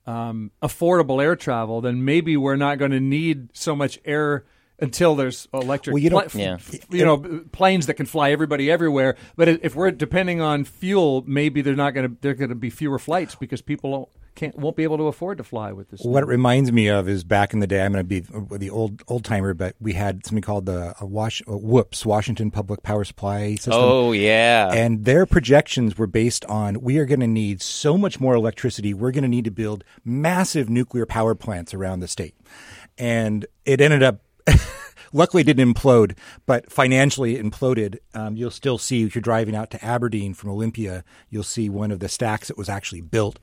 um, 0.08 0.50
affordable 0.64 1.22
air 1.22 1.36
travel, 1.36 1.82
then 1.82 2.04
maybe 2.04 2.36
we're 2.36 2.56
not 2.56 2.80
going 2.80 2.92
to 2.92 3.00
need 3.00 3.56
so 3.56 3.76
much 3.76 4.00
air 4.04 4.46
until 4.82 5.16
there's 5.16 5.48
electric, 5.54 5.94
Well, 5.94 6.04
you 6.04 6.10
don't- 6.10 6.30
pla- 6.30 6.42
Yeah. 6.42 6.58
you 6.90 7.06
know, 7.06 7.44
planes 7.52 7.86
that 7.88 7.96
can 7.96 8.06
fly 8.06 8.32
everybody 8.32 8.70
everywhere. 8.72 9.16
But 9.36 9.48
if 9.50 9.76
we're 9.76 9.92
depending 9.92 10.42
on 10.42 10.64
fuel, 10.64 11.24
maybe 11.28 11.62
they're 11.62 11.76
not 11.76 11.94
going 11.94 12.10
to. 12.10 12.18
They're 12.22 12.34
going 12.34 12.50
to 12.50 12.56
be 12.56 12.70
fewer 12.70 13.00
flights 13.00 13.36
because 13.36 13.62
people 13.62 13.92
don't, 13.92 14.10
can't 14.36 14.58
won't 14.58 14.76
be 14.78 14.84
able 14.84 14.98
to 14.98 15.04
afford 15.08 15.38
to 15.40 15.44
fly 15.44 15.72
with 15.74 15.90
this. 15.90 16.02
What 16.02 16.24
it 16.24 16.28
reminds 16.28 16.72
me 16.72 16.88
of 16.88 17.10
is 17.10 17.24
back 17.24 17.52
in 17.54 17.60
the 17.60 17.68
day. 17.68 17.84
I'm 17.84 17.92
going 17.92 18.04
to 18.04 18.08
be 18.08 18.22
the 18.58 18.70
old 18.70 19.02
old 19.08 19.26
timer, 19.26 19.54
but 19.54 19.76
we 19.82 19.94
had 19.94 20.26
something 20.26 20.42
called 20.42 20.66
the 20.66 20.96
uh, 21.02 21.06
Wash, 21.06 21.42
uh, 21.48 21.58
Whoops 21.58 22.06
Washington 22.06 22.50
Public 22.52 22.82
Power 22.84 23.04
Supply 23.04 23.56
System. 23.56 23.74
Oh, 23.76 24.12
yeah. 24.14 24.72
And 24.72 25.04
their 25.04 25.26
projections 25.26 25.98
were 25.98 26.08
based 26.08 26.46
on 26.46 26.82
we 26.82 26.98
are 27.00 27.06
going 27.06 27.20
to 27.20 27.28
need 27.28 27.62
so 27.62 27.98
much 27.98 28.20
more 28.20 28.34
electricity. 28.36 28.94
We're 28.94 29.12
going 29.12 29.24
to 29.24 29.28
need 29.30 29.46
to 29.46 29.52
build 29.52 29.84
massive 30.06 30.70
nuclear 30.70 31.06
power 31.06 31.36
plants 31.36 31.74
around 31.74 32.00
the 32.00 32.08
state. 32.08 32.36
And 32.98 33.46
it 33.66 33.82
ended 33.82 34.04
up, 34.04 34.22
luckily, 35.14 35.44
didn't 35.44 35.74
implode, 35.74 36.18
but 36.46 36.72
financially 36.72 37.38
imploded. 37.38 37.98
Um, 38.14 38.36
you'll 38.36 38.52
still 38.52 38.78
see, 38.78 39.04
if 39.04 39.16
you're 39.16 39.22
driving 39.22 39.56
out 39.56 39.72
to 39.72 39.84
Aberdeen 39.84 40.34
from 40.34 40.50
Olympia, 40.50 41.04
you'll 41.30 41.44
see 41.44 41.70
one 41.70 41.92
of 41.92 42.00
the 42.00 42.10
stacks 42.10 42.48
that 42.48 42.58
was 42.58 42.70
actually 42.70 43.02
built 43.02 43.40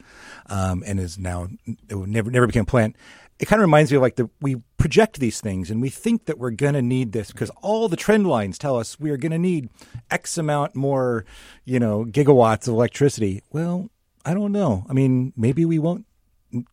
um, 0.49 0.83
and 0.87 1.01
is 1.01 1.19
now, 1.19 1.49
never, 1.91 2.31
never 2.31 2.47
became 2.47 2.63
a 2.63 2.67
plant. 2.67 2.97
It 3.39 3.47
kind 3.49 3.61
of 3.61 3.65
reminds 3.65 3.91
me 3.91 3.97
of 3.97 4.03
like 4.03 4.17
the 4.17 4.31
we 4.41 4.57
project 4.79 5.21
these 5.21 5.43
things 5.43 5.71
and 5.71 5.83
we 5.83 5.91
think 5.91 6.25
that 6.25 6.39
we're 6.39 6.53
going 6.53 6.73
to 6.73 6.81
need 6.81 7.13
this 7.13 7.31
because 7.31 7.51
all 7.61 7.87
the 7.87 7.97
trend 7.97 8.27
lines 8.27 8.57
tell 8.57 8.79
us 8.79 8.99
we 8.99 9.11
are 9.11 9.19
going 9.19 9.33
to 9.33 9.39
need 9.39 9.69
x 10.11 10.39
amount 10.39 10.75
more 10.75 11.27
you 11.65 11.79
know 11.79 12.07
gigawatts 12.07 12.67
of 12.67 12.75
electricity. 12.75 13.43
Well 13.53 13.91
i 14.25 14.33
don't 14.33 14.53
know. 14.53 14.87
I 14.89 14.95
mean 14.95 15.35
maybe 15.37 15.67
we 15.67 15.79
won't 15.79 16.07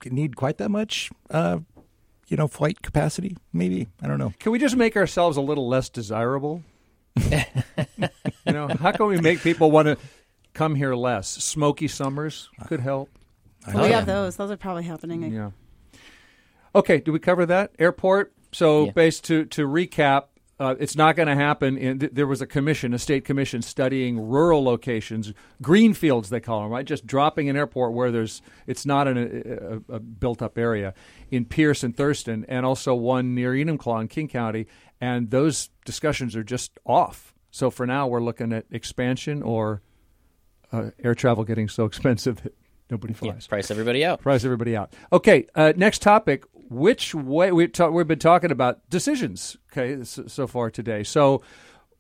need 0.05 0.37
quite 0.37 0.57
that 0.59 0.69
much 0.69 1.09
uh 1.31 1.59
you 2.33 2.37
know 2.37 2.47
flight 2.47 2.81
capacity 2.81 3.37
maybe 3.53 3.87
i 4.01 4.07
don't 4.07 4.17
know 4.17 4.33
Can 4.39 4.51
we 4.51 4.57
just 4.57 4.75
make 4.75 4.97
ourselves 4.97 5.37
a 5.37 5.41
little 5.41 5.67
less 5.67 5.87
desirable? 5.87 6.63
you 7.15 7.37
know, 8.47 8.67
how 8.69 8.91
can 8.91 9.05
we 9.05 9.19
make 9.21 9.39
people 9.41 9.69
want 9.69 9.85
to 9.87 9.97
come 10.55 10.73
here 10.73 10.95
less? 10.95 11.27
Smoky 11.29 11.87
summers 11.87 12.49
could 12.65 12.79
help. 12.79 13.07
we 13.75 13.91
have 13.91 14.07
those. 14.07 14.35
Those 14.35 14.49
are 14.49 14.57
probably 14.57 14.81
happening. 14.81 15.31
Yeah. 15.31 15.51
Okay, 16.73 16.99
do 16.99 17.11
we 17.11 17.19
cover 17.19 17.45
that 17.45 17.71
airport? 17.77 18.33
So, 18.51 18.85
Yeah. 18.85 18.91
based 18.93 19.25
to 19.25 19.45
to 19.45 19.67
recap, 19.67 20.23
uh, 20.63 20.76
it's 20.80 20.95
not 20.95 21.15
going 21.15 21.28
to 21.28 21.36
happen. 21.36 21.78
In, 21.78 21.99
th- 21.99 22.12
there 22.13 22.26
was 22.28 22.41
a 22.41 22.47
commission, 22.47 22.93
a 22.93 22.99
state 22.99 23.26
commission, 23.26 23.62
studying 23.62 24.19
rural 24.19 24.63
locations, 24.63 25.34
greenfields 25.62 26.30
they 26.30 26.39
call 26.39 26.62
them, 26.62 26.71
right? 26.71 26.86
Just 26.86 27.06
dropping 27.06 27.49
an 27.49 27.56
airport 27.58 27.93
where 27.93 28.12
there's 28.12 28.41
it's 28.65 28.86
not 28.86 29.08
a, 29.08 29.82
a, 29.89 29.95
a 29.95 29.99
built 29.99 30.41
up 30.41 30.58
area 30.58 30.93
in 31.30 31.45
Pierce 31.45 31.84
and 31.84 31.95
Thurston, 31.97 32.45
and 32.47 32.65
also 32.65 32.95
one 32.95 33.36
near 33.36 33.52
Enumclaw 33.54 34.02
in 34.02 34.08
King 34.08 34.28
County, 34.28 34.67
and 35.02 35.30
those 35.32 35.69
discussions 35.86 36.36
are 36.36 36.43
just 36.43 36.80
off. 36.86 37.34
So 37.52 37.69
for 37.69 37.86
now, 37.86 38.08
we're 38.08 38.23
looking 38.23 38.54
at 38.54 38.65
expansion 38.71 39.43
or 39.43 39.82
uh, 40.71 40.91
air 41.04 41.13
travel 41.13 41.43
getting 41.43 41.67
so 41.67 41.86
expensive 41.91 42.41
that 42.43 42.56
nobody 42.89 43.13
Yeah, 43.21 43.34
flies 43.34 43.47
price 43.47 43.69
everybody 43.71 44.06
out. 44.06 44.21
price 44.21 44.43
everybody 44.45 44.76
out. 44.76 44.93
Okay, 45.12 45.45
uh, 45.56 45.73
next 45.76 46.02
topic. 46.02 46.45
Which 46.69 47.13
way 47.13 47.52
we 47.52 47.67
ta- 47.67 47.89
we've 47.89 48.08
been 48.08 48.19
talking 48.19 48.52
about 48.52 48.89
decisions? 48.89 49.58
Okay, 49.71 50.04
so, 50.04 50.28
so 50.28 50.47
far 50.47 50.69
today. 50.69 51.04
So, 51.04 51.41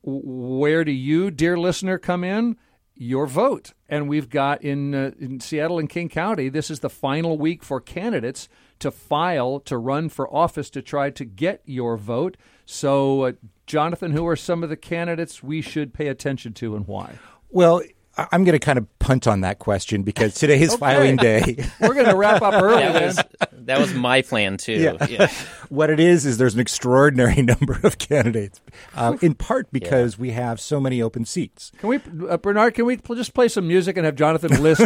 where 0.01 0.83
do 0.83 0.91
you, 0.91 1.31
dear 1.31 1.57
listener, 1.57 1.97
come 1.97 2.23
in? 2.23 2.57
Your 2.95 3.25
vote, 3.25 3.73
and 3.89 4.07
we've 4.07 4.29
got 4.29 4.61
in 4.63 4.93
uh, 4.93 5.11
in 5.19 5.39
Seattle 5.39 5.79
and 5.79 5.89
King 5.89 6.09
County. 6.09 6.47
This 6.47 6.69
is 6.69 6.81
the 6.81 6.91
final 6.91 7.39
week 7.39 7.63
for 7.63 7.81
candidates 7.81 8.47
to 8.79 8.91
file 8.91 9.59
to 9.61 9.79
run 9.79 10.09
for 10.09 10.31
office 10.31 10.69
to 10.71 10.81
try 10.83 11.09
to 11.09 11.25
get 11.25 11.63
your 11.65 11.97
vote. 11.97 12.37
So, 12.65 13.23
uh, 13.23 13.31
Jonathan, 13.65 14.11
who 14.11 14.27
are 14.27 14.35
some 14.35 14.61
of 14.61 14.69
the 14.69 14.77
candidates 14.77 15.41
we 15.41 15.61
should 15.61 15.91
pay 15.91 16.07
attention 16.07 16.53
to, 16.53 16.75
and 16.75 16.85
why? 16.85 17.17
Well, 17.49 17.81
I'm 18.15 18.43
going 18.43 18.53
to 18.53 18.59
kind 18.59 18.77
of 18.77 18.99
punt 18.99 19.25
on 19.27 19.41
that 19.41 19.57
question 19.59 20.03
because 20.03 20.35
today 20.35 20.61
is 20.61 20.75
filing 20.77 21.15
day. 21.15 21.57
We're 21.81 21.95
going 21.95 22.05
to 22.05 22.15
wrap 22.15 22.41
up 22.43 22.53
early. 22.61 22.81
That 22.83 23.01
was 23.01 23.19
that 23.65 23.79
was 23.79 23.93
my 23.93 24.21
plan 24.21 24.57
too. 24.57 24.73
Yeah. 24.73 25.07
Yeah. 25.07 25.31
what 25.69 25.89
it 25.89 25.99
is 25.99 26.25
is 26.25 26.37
there's 26.37 26.53
an 26.53 26.59
extraordinary 26.59 27.41
number 27.41 27.79
of 27.83 27.97
candidates, 27.97 28.61
uh, 28.95 29.17
in 29.21 29.33
part 29.33 29.71
because 29.71 30.19
we 30.19 30.31
have 30.31 30.59
so 30.59 30.79
many 30.79 31.01
open 31.01 31.25
seats. 31.25 31.71
Can 31.79 31.89
we, 31.89 31.99
uh, 32.29 32.37
Bernard? 32.37 32.75
Can 32.75 32.85
we 32.85 32.97
pl- 32.97 33.15
just 33.15 33.33
play 33.33 33.47
some 33.47 33.67
music 33.67 33.97
and 33.97 34.05
have 34.05 34.15
Jonathan 34.15 34.61
list 34.61 34.85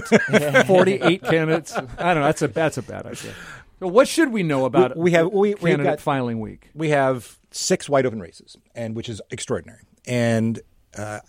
forty-eight 0.66 1.24
candidates? 1.24 1.74
I 1.76 1.82
don't 2.14 2.22
know. 2.22 2.24
That's 2.24 2.42
a 2.42 2.48
that's 2.48 2.78
a 2.78 2.82
bad 2.82 3.06
idea. 3.08 3.34
So 3.80 3.88
what 3.88 4.08
should 4.08 4.32
we 4.32 4.42
know 4.44 4.66
about 4.66 4.96
We- 4.98 5.04
we 5.04 5.12
have- 5.12 5.28
we- 5.28 5.50
we've 5.50 5.58
candidate 5.60 5.86
got- 5.86 6.00
filing 6.00 6.40
week? 6.40 6.70
we 6.74 6.90
have 6.90 7.38
six 7.52 7.90
wide 7.90 8.06
open 8.06 8.20
races, 8.20 8.56
and 8.74 8.96
which 8.96 9.10
is 9.10 9.22
extraordinary. 9.32 9.82
And 10.06 10.60
uh, 10.98 11.20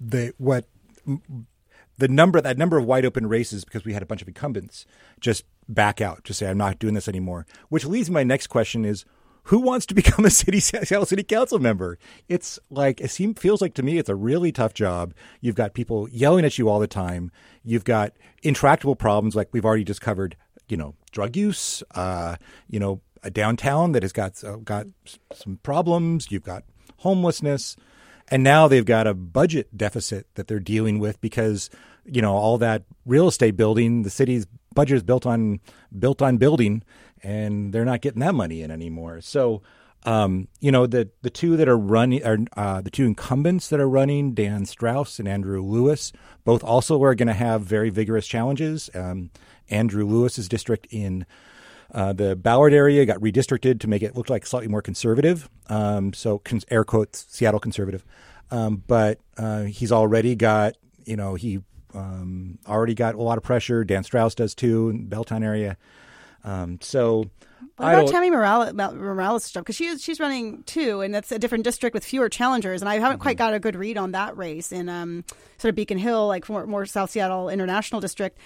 the 0.00 0.32
what 0.38 0.66
the 1.98 2.08
number 2.08 2.40
that 2.40 2.58
number 2.58 2.76
of 2.78 2.84
wide 2.84 3.04
open 3.04 3.26
races 3.26 3.64
because 3.64 3.84
we 3.84 3.92
had 3.92 4.02
a 4.02 4.06
bunch 4.06 4.22
of 4.22 4.28
incumbents 4.28 4.86
just 5.20 5.44
back 5.68 6.00
out, 6.00 6.24
just 6.24 6.38
say 6.38 6.48
I'm 6.48 6.58
not 6.58 6.78
doing 6.78 6.94
this 6.94 7.08
anymore. 7.08 7.46
Which 7.68 7.84
leads 7.84 8.08
to 8.08 8.12
my 8.12 8.22
next 8.22 8.48
question: 8.48 8.84
is 8.84 9.04
who 9.44 9.60
wants 9.60 9.86
to 9.86 9.94
become 10.02 10.24
a 10.24 10.30
city 10.30 10.60
Seattle 10.60 11.06
City 11.06 11.22
Council 11.22 11.58
member? 11.58 11.98
It's 12.28 12.58
like 12.70 13.00
it 13.00 13.10
seems 13.10 13.40
feels 13.40 13.60
like 13.60 13.74
to 13.74 13.82
me 13.82 13.98
it's 13.98 14.08
a 14.08 14.14
really 14.14 14.52
tough 14.52 14.74
job. 14.74 15.14
You've 15.40 15.54
got 15.54 15.74
people 15.74 16.08
yelling 16.10 16.44
at 16.44 16.58
you 16.58 16.68
all 16.68 16.78
the 16.78 16.86
time. 16.86 17.30
You've 17.64 17.84
got 17.84 18.12
intractable 18.42 18.96
problems 18.96 19.34
like 19.34 19.48
we've 19.52 19.64
already 19.64 19.84
just 19.84 20.00
covered. 20.00 20.36
You 20.68 20.76
know, 20.76 20.94
drug 21.12 21.36
use. 21.36 21.82
Uh, 21.94 22.36
you 22.68 22.80
know, 22.80 23.00
a 23.22 23.30
downtown 23.30 23.92
that 23.92 24.02
has 24.02 24.12
got 24.12 24.42
uh, 24.44 24.56
got 24.56 24.86
some 25.32 25.58
problems. 25.62 26.30
You've 26.30 26.44
got 26.44 26.64
homelessness, 26.98 27.76
and 28.28 28.42
now 28.42 28.68
they've 28.68 28.84
got 28.84 29.06
a 29.06 29.14
budget 29.14 29.76
deficit 29.76 30.26
that 30.34 30.48
they're 30.48 30.60
dealing 30.60 30.98
with 30.98 31.20
because 31.20 31.70
you 32.04 32.22
know 32.22 32.34
all 32.34 32.58
that 32.58 32.82
real 33.04 33.28
estate 33.28 33.56
building. 33.56 34.02
The 34.02 34.10
city's 34.10 34.46
budget 34.74 34.96
is 34.96 35.02
built 35.02 35.26
on 35.26 35.60
built 35.96 36.22
on 36.22 36.36
building, 36.36 36.82
and 37.22 37.72
they're 37.72 37.84
not 37.84 38.00
getting 38.00 38.20
that 38.20 38.34
money 38.34 38.62
in 38.62 38.70
anymore. 38.70 39.20
So. 39.20 39.62
Um, 40.04 40.46
you 40.60 40.70
know 40.70 40.86
the 40.86 41.10
the 41.22 41.30
two 41.30 41.56
that 41.56 41.68
are 41.68 41.76
running 41.76 42.24
are 42.24 42.38
uh, 42.56 42.80
the 42.80 42.92
two 42.92 43.06
incumbents 43.06 43.68
that 43.70 43.80
are 43.80 43.88
running, 43.88 44.34
Dan 44.34 44.64
Strauss 44.64 45.18
and 45.18 45.26
Andrew 45.26 45.60
Lewis. 45.60 46.12
Both 46.44 46.62
also 46.62 47.02
are 47.02 47.16
going 47.16 47.26
to 47.26 47.34
have 47.34 47.62
very 47.62 47.90
vigorous 47.90 48.28
challenges. 48.28 48.88
Um, 48.94 49.30
Andrew 49.68 50.06
Lewis's 50.06 50.48
district 50.48 50.86
in 50.90 51.26
uh, 51.94 52.12
the 52.12 52.36
Ballard 52.36 52.72
area 52.72 53.04
got 53.06 53.18
redistricted 53.20 53.80
to 53.80 53.88
make 53.88 54.02
it 54.02 54.16
look 54.16 54.28
like 54.30 54.46
slightly 54.46 54.68
more 54.68 54.82
conservative. 54.82 55.48
Um, 55.68 56.12
so, 56.12 56.38
cons- 56.38 56.64
air 56.70 56.84
quotes, 56.84 57.26
Seattle 57.28 57.60
conservative. 57.60 58.04
Um, 58.50 58.82
but 58.86 59.18
uh, 59.38 59.62
he's 59.62 59.90
already 59.92 60.34
got, 60.36 60.76
you 61.04 61.16
know, 61.16 61.34
he 61.34 61.60
um, 61.94 62.58
already 62.66 62.94
got 62.94 63.14
a 63.14 63.22
lot 63.22 63.38
of 63.38 63.44
pressure. 63.44 63.84
Dan 63.84 64.04
Strauss 64.04 64.34
does 64.34 64.54
too 64.54 64.90
in 64.90 65.08
the 65.08 65.16
Belltown 65.16 65.44
area. 65.44 65.76
Um, 66.44 66.78
so, 66.80 67.30
What 67.76 67.94
about 67.94 68.08
Tammy 68.08 68.30
Morales, 68.30 68.72
Morales 68.72 69.44
stuff? 69.44 69.64
Because 69.64 69.74
she 69.74 69.86
is, 69.86 70.00
she's 70.02 70.20
running 70.20 70.62
too, 70.64 71.00
and 71.00 71.12
that's 71.12 71.32
a 71.32 71.38
different 71.40 71.64
district 71.64 71.92
with 71.94 72.04
fewer 72.04 72.28
challengers. 72.28 72.82
And 72.82 72.88
I 72.88 72.94
haven't 72.98 73.16
Mm-hmm. 73.16 73.22
quite 73.22 73.36
got 73.36 73.54
a 73.54 73.58
good 73.58 73.74
read 73.74 73.96
on 73.96 74.12
that 74.12 74.36
race 74.36 74.70
in 74.70 74.88
um, 74.88 75.24
sort 75.58 75.70
of 75.70 75.74
Beacon 75.74 75.98
Hill, 75.98 76.28
like 76.28 76.48
more, 76.48 76.66
more 76.66 76.86
South 76.86 77.10
Seattle 77.10 77.48
International 77.48 78.00
District. 78.00 78.38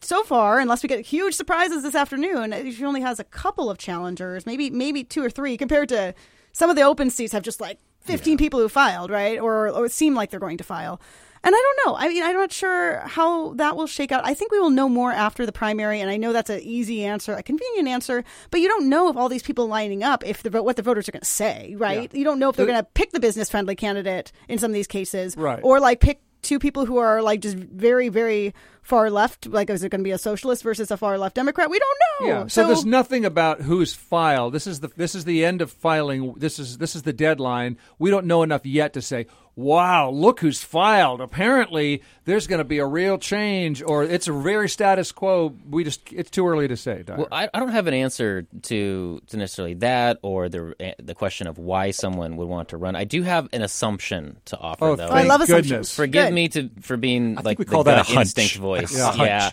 So 0.00 0.22
far, 0.22 0.58
unless 0.60 0.82
we 0.82 0.88
get 0.88 1.04
huge 1.04 1.34
surprises 1.34 1.82
this 1.82 1.94
afternoon, 1.94 2.52
she 2.72 2.84
only 2.84 3.00
has 3.00 3.18
a 3.18 3.24
couple 3.24 3.68
of 3.70 3.78
challengers, 3.78 4.46
maybe 4.46 4.70
maybe 4.70 5.02
two 5.04 5.22
or 5.24 5.30
three, 5.30 5.56
compared 5.56 5.88
to 5.90 6.14
some 6.52 6.70
of 6.70 6.76
the 6.76 6.82
open 6.82 7.10
seats 7.10 7.32
have 7.32 7.42
just 7.42 7.60
like 7.60 7.78
15 8.02 8.38
people 8.38 8.60
who 8.60 8.68
filed, 8.68 9.10
right? 9.10 9.38
Or, 9.40 9.68
or 9.68 9.88
seem 9.88 10.14
like 10.14 10.30
they're 10.30 10.40
going 10.40 10.56
to 10.58 10.64
file. 10.64 11.00
And 11.44 11.54
I 11.54 11.58
don't 11.58 11.86
know. 11.86 11.96
I 11.96 12.08
mean, 12.08 12.22
I'm 12.22 12.34
not 12.34 12.50
sure 12.52 12.98
how 13.06 13.52
that 13.54 13.76
will 13.76 13.86
shake 13.86 14.10
out. 14.10 14.26
I 14.26 14.34
think 14.34 14.50
we 14.50 14.58
will 14.58 14.70
know 14.70 14.88
more 14.88 15.12
after 15.12 15.46
the 15.46 15.52
primary, 15.52 16.00
and 16.00 16.10
I 16.10 16.16
know 16.16 16.32
that's 16.32 16.50
an 16.50 16.60
easy 16.62 17.04
answer, 17.04 17.34
a 17.34 17.42
convenient 17.44 17.86
answer, 17.86 18.24
but 18.50 18.60
you 18.60 18.66
don't 18.66 18.88
know 18.88 19.08
if 19.08 19.16
all 19.16 19.28
these 19.28 19.42
people 19.44 19.68
lining 19.68 20.02
up, 20.02 20.26
if 20.26 20.42
the 20.42 20.62
what 20.62 20.74
the 20.76 20.82
voters 20.82 21.08
are 21.08 21.12
going 21.12 21.20
to 21.20 21.26
say, 21.26 21.74
right? 21.78 22.12
You 22.12 22.24
don't 22.24 22.40
know 22.40 22.48
if 22.48 22.56
they're 22.56 22.66
The- 22.66 22.72
going 22.72 22.84
to 22.84 22.90
pick 22.94 23.12
the 23.12 23.20
business 23.20 23.50
friendly 23.50 23.76
candidate 23.76 24.32
in 24.48 24.58
some 24.58 24.70
of 24.72 24.74
these 24.74 24.88
cases, 24.88 25.36
Right. 25.36 25.60
Or 25.62 25.78
like 25.78 26.00
pick 26.00 26.22
two 26.42 26.58
people 26.58 26.86
who 26.86 26.98
are 26.98 27.22
like 27.22 27.40
just 27.40 27.56
very, 27.56 28.08
very 28.08 28.54
far 28.82 29.10
left. 29.10 29.46
Like, 29.46 29.70
is 29.70 29.82
it 29.82 29.90
going 29.90 30.00
to 30.00 30.04
be 30.04 30.12
a 30.12 30.18
socialist 30.18 30.62
versus 30.62 30.90
a 30.90 30.96
far 30.96 31.18
left 31.18 31.34
Democrat? 31.34 31.70
We 31.70 31.78
don't 31.78 31.98
know. 32.20 32.26
Yeah. 32.26 32.46
So, 32.46 32.66
there's 32.66 32.84
nothing 32.84 33.24
about 33.24 33.60
who's 33.60 33.94
filed. 33.94 34.54
This 34.54 34.66
is 34.66 34.80
the 34.80 34.88
this 34.96 35.14
is 35.14 35.24
the 35.24 35.44
end 35.44 35.60
of 35.60 35.70
filing. 35.70 36.34
This 36.36 36.58
is 36.58 36.78
this 36.78 36.96
is 36.96 37.02
the 37.02 37.12
deadline. 37.12 37.76
We 37.98 38.10
don't 38.10 38.26
know 38.26 38.42
enough 38.42 38.64
yet 38.64 38.94
to 38.94 39.02
say, 39.02 39.26
"Wow, 39.58 40.10
look 40.10 40.38
who's 40.38 40.62
filed." 40.62 41.20
Apparently, 41.20 42.02
there's 42.26 42.46
going 42.46 42.58
to 42.60 42.64
be 42.64 42.78
a 42.78 42.86
real 42.86 43.18
change, 43.18 43.82
or 43.82 44.04
it's 44.04 44.28
a 44.28 44.32
very 44.32 44.68
status 44.68 45.10
quo. 45.10 45.52
We 45.68 45.82
just 45.82 46.12
it's 46.12 46.30
too 46.30 46.46
early 46.46 46.68
to 46.68 46.76
say. 46.76 47.02
Dyer. 47.02 47.16
Well, 47.16 47.28
I, 47.32 47.48
I 47.52 47.58
don't 47.58 47.70
have 47.70 47.88
an 47.88 47.94
answer 47.94 48.46
to, 48.62 49.20
to 49.26 49.36
necessarily 49.36 49.74
that 49.74 50.18
or 50.22 50.48
the 50.48 50.94
the 51.02 51.14
question 51.16 51.48
of 51.48 51.58
why 51.58 51.90
someone 51.90 52.36
would 52.36 52.46
want 52.48 52.68
to 52.68 52.76
run. 52.76 52.94
I 52.94 53.02
do 53.02 53.22
have 53.24 53.48
an 53.52 53.62
assumption 53.62 54.38
to 54.44 54.56
offer, 54.58 54.84
Oh, 54.84 54.94
though. 54.96 55.08
Oh, 55.08 55.12
I 55.12 55.24
love 55.24 55.40
Thank 55.40 55.50
assumptions. 55.50 55.92
Forgive 55.92 56.26
Good. 56.28 56.34
me 56.34 56.48
to 56.50 56.70
for 56.80 56.96
being 56.96 57.34
like 57.34 57.58
we 57.58 57.64
the 57.64 57.70
call 57.72 57.82
that 57.84 57.94
a 57.94 57.96
gut 58.02 58.06
hunch. 58.06 58.18
instinct 58.26 58.54
voice. 58.56 58.96
Yeah, 58.96 59.14
yeah. 59.16 59.50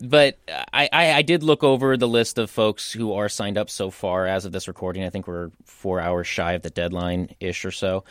But 0.00 0.38
I, 0.72 0.88
I, 0.92 1.12
I 1.14 1.22
did 1.22 1.42
look 1.42 1.64
over 1.64 1.96
the 1.96 2.06
list 2.06 2.38
of 2.38 2.50
folks 2.52 2.92
who 2.92 3.14
are 3.14 3.28
signed 3.28 3.58
up 3.58 3.68
so 3.68 3.90
far 3.90 4.28
as 4.28 4.44
of 4.44 4.52
this 4.52 4.68
recording. 4.68 5.02
I 5.02 5.10
think 5.10 5.26
we're 5.26 5.50
four 5.64 5.98
hours 6.00 6.28
shy 6.28 6.52
of 6.52 6.62
the 6.62 6.70
deadline 6.70 7.34
ish 7.40 7.64
or 7.64 7.72
so. 7.72 8.04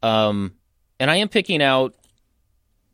Um, 0.00 0.52
and 0.98 1.10
I 1.10 1.16
am 1.16 1.28
picking 1.28 1.62
out 1.62 1.94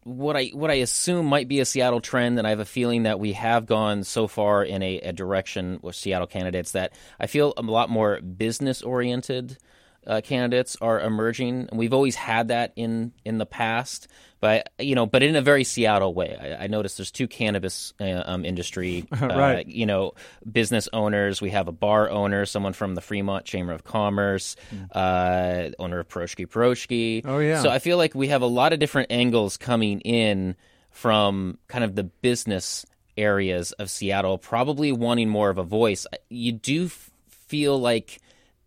what 0.05 0.37
I 0.37 0.47
what 0.47 0.71
I 0.71 0.75
assume 0.75 1.27
might 1.27 1.49
be 1.49 1.61
a 1.61 1.65
Seattle 1.65 2.01
trend, 2.01 2.39
and 2.39 2.47
I 2.47 2.51
have 2.51 2.61
a 2.61 2.65
feeling 2.65 3.03
that 3.05 3.21
we 3.21 3.33
have 3.35 3.67
gone 3.67 4.05
so 4.05 4.27
far 4.27 4.65
in 4.65 4.83
a, 4.83 4.99
a 5.01 5.13
direction 5.13 5.79
with 5.83 5.95
Seattle 5.95 6.27
candidates 6.27 6.73
that 6.73 6.93
I 7.19 7.27
feel 7.27 7.53
a 7.57 7.63
lot 7.63 7.91
more 7.91 8.21
business 8.21 8.83
oriented 8.83 9.59
uh, 10.07 10.21
candidates 10.23 10.77
are 10.81 11.01
emerging, 11.01 11.69
and 11.71 11.79
we've 11.79 11.93
always 11.93 12.17
had 12.17 12.49
that 12.49 12.73
in 12.77 13.13
in 13.25 13.39
the 13.39 13.47
past, 13.47 14.09
but 14.41 14.71
you 14.79 14.95
know, 14.95 15.05
but 15.07 15.23
in 15.23 15.37
a 15.37 15.43
very 15.43 15.63
Seattle 15.65 16.15
way. 16.15 16.37
I, 16.59 16.65
I 16.65 16.67
noticed 16.69 16.97
there's 16.97 17.11
two 17.11 17.29
cannabis 17.29 17.93
uh, 18.01 18.23
um, 18.25 18.45
industry, 18.45 19.07
uh, 19.21 19.27
Right. 19.27 19.67
you 19.67 19.85
know, 19.87 20.13
business 20.51 20.89
owners. 20.93 21.41
We 21.43 21.51
have 21.51 21.69
a 21.69 21.73
bar 21.73 22.09
owner, 22.09 22.47
someone 22.47 22.73
from 22.73 22.95
the 22.95 23.01
Fremont 23.03 23.45
Chamber 23.45 23.73
of 23.73 23.85
Commerce, 23.85 24.57
uh, 24.93 25.69
owner 25.79 26.01
of 26.01 26.09
Piroshky 26.09 26.47
Piroshky. 26.47 27.23
Oh, 27.25 27.39
yeah. 27.39 27.61
So 27.63 27.69
I 27.71 27.79
feel 27.79 27.97
like 27.97 28.15
we 28.15 28.29
have 28.29 28.43
a 28.43 28.47
lot 28.47 28.73
of 28.73 28.79
different 28.79 29.13
angles 29.13 29.57
coming 29.57 30.01
in 30.01 30.57
from 30.91 31.59
kind 31.69 31.85
of 31.85 31.95
the 31.95 32.05
business 32.05 32.85
areas 33.17 33.73
of 33.73 33.91
Seattle, 33.91 34.39
probably 34.39 34.93
wanting 34.93 35.29
more 35.29 35.51
of 35.51 35.59
a 35.59 35.63
voice. 35.63 36.07
You 36.31 36.53
do 36.53 36.87
f- 36.87 37.11
feel 37.29 37.79
like 37.79 38.19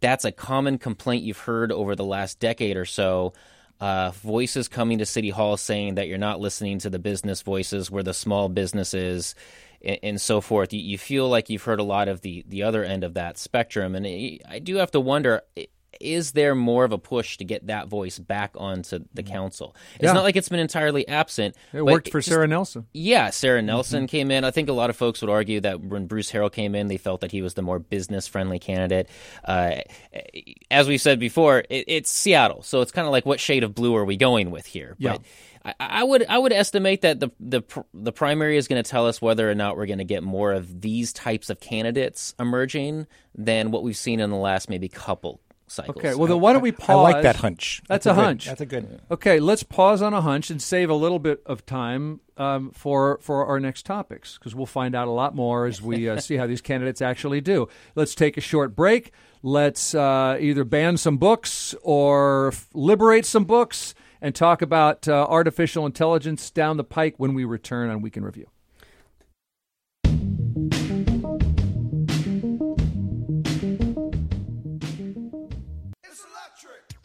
that's 0.03 0.25
a 0.25 0.33
common 0.33 0.77
complaint 0.77 1.23
you've 1.23 1.39
heard 1.39 1.71
over 1.71 1.95
the 1.95 2.03
last 2.03 2.39
decade 2.39 2.75
or 2.75 2.83
so. 2.85 3.33
Uh, 3.79 4.11
voices 4.11 4.67
coming 4.67 4.97
to 4.97 5.05
City 5.05 5.29
Hall 5.29 5.55
saying 5.55 5.95
that 5.95 6.09
you're 6.09 6.17
not 6.17 6.41
listening 6.41 6.79
to 6.79 6.89
the 6.89 6.99
business 6.99 7.41
voices, 7.41 7.89
where 7.89 8.03
the 8.03 8.13
small 8.13 8.49
businesses, 8.49 9.33
and, 9.81 9.99
and 10.03 10.21
so 10.21 10.41
forth. 10.41 10.73
You, 10.73 10.81
you 10.81 10.97
feel 10.97 11.29
like 11.29 11.49
you've 11.49 11.63
heard 11.63 11.79
a 11.79 11.83
lot 11.83 12.09
of 12.09 12.19
the, 12.19 12.43
the 12.49 12.63
other 12.63 12.83
end 12.83 13.05
of 13.05 13.13
that 13.13 13.37
spectrum. 13.37 13.95
And 13.95 14.05
I 14.05 14.59
do 14.59 14.75
have 14.75 14.91
to 14.91 14.99
wonder 14.99 15.41
is 16.01 16.31
there 16.33 16.55
more 16.55 16.83
of 16.85 16.91
a 16.91 16.97
push 16.97 17.37
to 17.37 17.45
get 17.45 17.67
that 17.67 17.87
voice 17.87 18.19
back 18.19 18.51
onto 18.57 18.99
the 19.13 19.23
council? 19.23 19.75
It's 19.95 20.03
Yeah. 20.03 20.13
not 20.13 20.23
like 20.23 20.35
it's 20.35 20.49
been 20.49 20.59
entirely 20.59 21.07
absent. 21.07 21.55
it 21.73 21.81
worked 21.83 22.09
for 22.09 22.19
just- 22.19 22.29
Sarah 22.29 22.47
Nelson. 22.47 22.85
yeah, 22.93 23.29
Sarah 23.29 23.59
Mm-hmm. 23.59 23.67
Nelson 23.67 24.07
came 24.07 24.31
in. 24.31 24.43
I 24.43 24.51
think 24.51 24.69
a 24.69 24.73
lot 24.73 24.89
of 24.89 24.95
folks 24.95 25.21
would 25.21 25.29
argue 25.29 25.59
that 25.61 25.81
when 25.81 26.07
Bruce 26.07 26.31
Harrell 26.31 26.51
came 26.51 26.75
in, 26.75 26.87
they 26.87 26.97
felt 26.97 27.21
that 27.21 27.31
he 27.31 27.41
was 27.41 27.53
the 27.53 27.61
more 27.61 27.79
business 27.79 28.27
friendly 28.27 28.59
candidate. 28.59 29.09
Uh, 29.43 29.75
as 30.71 30.87
we 30.87 30.97
said 30.97 31.19
before, 31.19 31.59
it, 31.69 31.85
it's 31.87 32.11
Seattle, 32.11 32.63
so 32.63 32.81
it's 32.81 32.91
kind 32.91 33.05
of 33.07 33.11
like 33.11 33.25
what 33.25 33.39
shade 33.39 33.63
of 33.63 33.73
blue 33.75 33.95
are 33.95 34.05
we 34.05 34.17
going 34.17 34.51
with 34.51 34.65
here? 34.65 34.95
Yeah. 34.97 35.13
But 35.13 35.21
I, 35.65 35.73
I 35.79 36.03
would 36.03 36.25
I 36.27 36.37
would 36.37 36.51
estimate 36.51 37.01
that 37.03 37.19
the 37.21 37.29
the 37.39 37.61
the 37.93 38.11
primary 38.11 38.57
is 38.57 38.67
going 38.67 38.83
to 38.83 38.89
tell 38.89 39.07
us 39.07 39.21
whether 39.21 39.49
or 39.49 39.55
not 39.55 39.77
we're 39.77 39.85
going 39.85 39.99
to 39.99 40.03
get 40.03 40.21
more 40.21 40.51
of 40.51 40.81
these 40.81 41.13
types 41.13 41.49
of 41.49 41.61
candidates 41.61 42.35
emerging 42.37 43.07
than 43.35 43.71
what 43.71 43.81
we've 43.83 43.95
seen 43.95 44.19
in 44.19 44.29
the 44.29 44.35
last 44.35 44.69
maybe 44.69 44.89
couple 44.89 45.39
cycles. 45.73 45.97
Okay. 45.97 46.15
Well, 46.15 46.27
then 46.27 46.39
why 46.39 46.53
don't 46.53 46.61
we 46.61 46.71
pause? 46.71 46.89
I 46.89 46.93
like 46.95 47.23
that 47.23 47.37
hunch. 47.37 47.81
That's, 47.87 48.05
a 48.05 48.11
a 48.11 48.13
good- 48.13 48.23
hunch. 48.23 48.45
That's 48.45 48.61
a 48.61 48.65
good. 48.65 49.01
Okay, 49.11 49.39
let's 49.39 49.63
pause 49.63 50.01
on 50.01 50.13
a 50.13 50.21
hunch 50.21 50.49
and 50.49 50.61
save 50.61 50.89
a 50.89 50.93
little 50.95 51.19
bit 51.19 51.41
of 51.45 51.65
time 51.65 52.21
um, 52.37 52.71
for 52.71 53.19
for 53.21 53.45
our 53.45 53.59
next 53.59 53.85
topics 53.85 54.37
because 54.37 54.55
we'll 54.55 54.65
find 54.65 54.95
out 54.95 55.07
a 55.07 55.11
lot 55.11 55.35
more 55.35 55.65
as 55.65 55.81
we 55.81 56.07
uh, 56.09 56.19
see 56.21 56.37
how 56.37 56.47
these 56.47 56.61
candidates 56.61 57.01
actually 57.01 57.41
do. 57.41 57.67
Let's 57.95 58.15
take 58.15 58.37
a 58.37 58.41
short 58.41 58.75
break. 58.75 59.11
Let's 59.41 59.93
uh, 59.93 60.37
either 60.39 60.63
ban 60.63 60.97
some 60.97 61.17
books 61.17 61.75
or 61.81 62.49
f- 62.49 62.69
liberate 62.73 63.25
some 63.25 63.43
books 63.43 63.93
and 64.21 64.33
talk 64.33 64.61
about 64.61 65.05
uh, 65.07 65.25
artificial 65.29 65.85
intelligence 65.85 66.49
down 66.49 66.77
the 66.77 66.83
pike 66.85 67.15
when 67.17 67.33
we 67.33 67.43
return 67.43 67.89
on 67.89 68.01
Week 68.01 68.15
in 68.15 68.23
Review. 68.23 68.47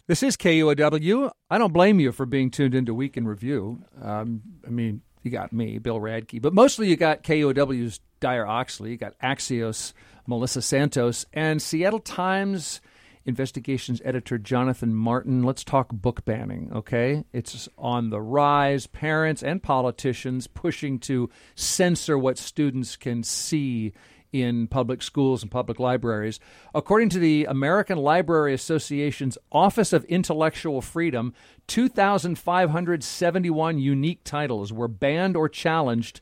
This 0.06 0.22
is 0.22 0.36
KUOW. 0.36 1.30
I 1.50 1.58
don't 1.58 1.72
blame 1.72 2.00
you 2.00 2.12
for 2.12 2.24
being 2.24 2.50
tuned 2.50 2.74
into 2.74 2.94
Week 2.94 3.16
in 3.16 3.28
Review. 3.28 3.84
Um, 4.00 4.40
I 4.66 4.70
mean, 4.70 5.02
you 5.22 5.30
got 5.30 5.52
me, 5.52 5.78
Bill 5.78 6.00
Radke, 6.00 6.40
but 6.40 6.54
mostly 6.54 6.88
you 6.88 6.96
got 6.96 7.22
KUOW's 7.22 8.00
Dyer 8.20 8.46
Oxley, 8.46 8.92
you 8.92 8.96
got 8.96 9.18
Axios, 9.22 9.92
Melissa 10.26 10.62
Santos, 10.62 11.26
and 11.32 11.60
Seattle 11.60 12.00
Times 12.00 12.80
investigations 13.28 14.00
editor 14.06 14.38
Jonathan 14.38 14.94
Martin. 14.94 15.42
Let's 15.42 15.62
talk 15.62 15.92
book 15.92 16.24
banning, 16.24 16.70
okay? 16.74 17.24
It's 17.32 17.68
on 17.76 18.08
the 18.08 18.22
rise. 18.22 18.86
Parents 18.86 19.42
and 19.42 19.62
politicians 19.62 20.46
pushing 20.46 20.98
to 21.00 21.28
censor 21.54 22.16
what 22.16 22.38
students 22.38 22.96
can 22.96 23.22
see 23.22 23.92
in 24.32 24.66
public 24.66 25.02
schools 25.02 25.42
and 25.42 25.50
public 25.50 25.78
libraries. 25.78 26.40
According 26.74 27.10
to 27.10 27.18
the 27.18 27.44
American 27.46 27.98
Library 27.98 28.54
Association's 28.54 29.36
Office 29.50 29.92
of 29.92 30.04
Intellectual 30.04 30.80
Freedom, 30.80 31.34
2,571 31.66 33.78
unique 33.78 34.24
titles 34.24 34.72
were 34.72 34.88
banned 34.88 35.36
or 35.36 35.48
challenged 35.48 36.20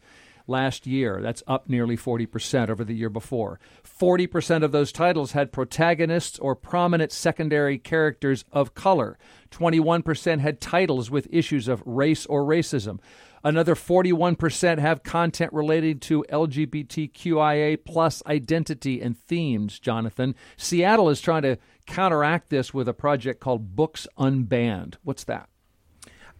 last 0.48 0.86
year. 0.86 1.20
That's 1.20 1.42
up 1.46 1.68
nearly 1.68 1.96
40% 1.96 2.68
over 2.68 2.84
the 2.84 2.94
year 2.94 3.10
before. 3.10 3.58
40% 3.84 4.62
of 4.62 4.72
those 4.72 4.92
titles 4.92 5.32
had 5.32 5.52
protagonists 5.52 6.38
or 6.38 6.54
prominent 6.54 7.12
secondary 7.12 7.78
characters 7.78 8.44
of 8.52 8.74
color. 8.74 9.18
21% 9.50 10.40
had 10.40 10.60
titles 10.60 11.10
with 11.10 11.28
issues 11.30 11.68
of 11.68 11.82
race 11.84 12.26
or 12.26 12.44
racism. 12.44 12.98
Another 13.44 13.74
41% 13.74 14.78
have 14.78 15.02
content 15.02 15.52
related 15.52 16.02
to 16.02 16.24
LGBTQIA 16.30 17.78
plus 17.84 18.22
identity 18.26 19.00
and 19.00 19.16
themes, 19.18 19.78
Jonathan. 19.78 20.34
Seattle 20.56 21.08
is 21.08 21.20
trying 21.20 21.42
to 21.42 21.58
counteract 21.86 22.50
this 22.50 22.74
with 22.74 22.88
a 22.88 22.94
project 22.94 23.40
called 23.40 23.76
Books 23.76 24.06
Unbanned. 24.18 24.94
What's 25.04 25.24
that? 25.24 25.48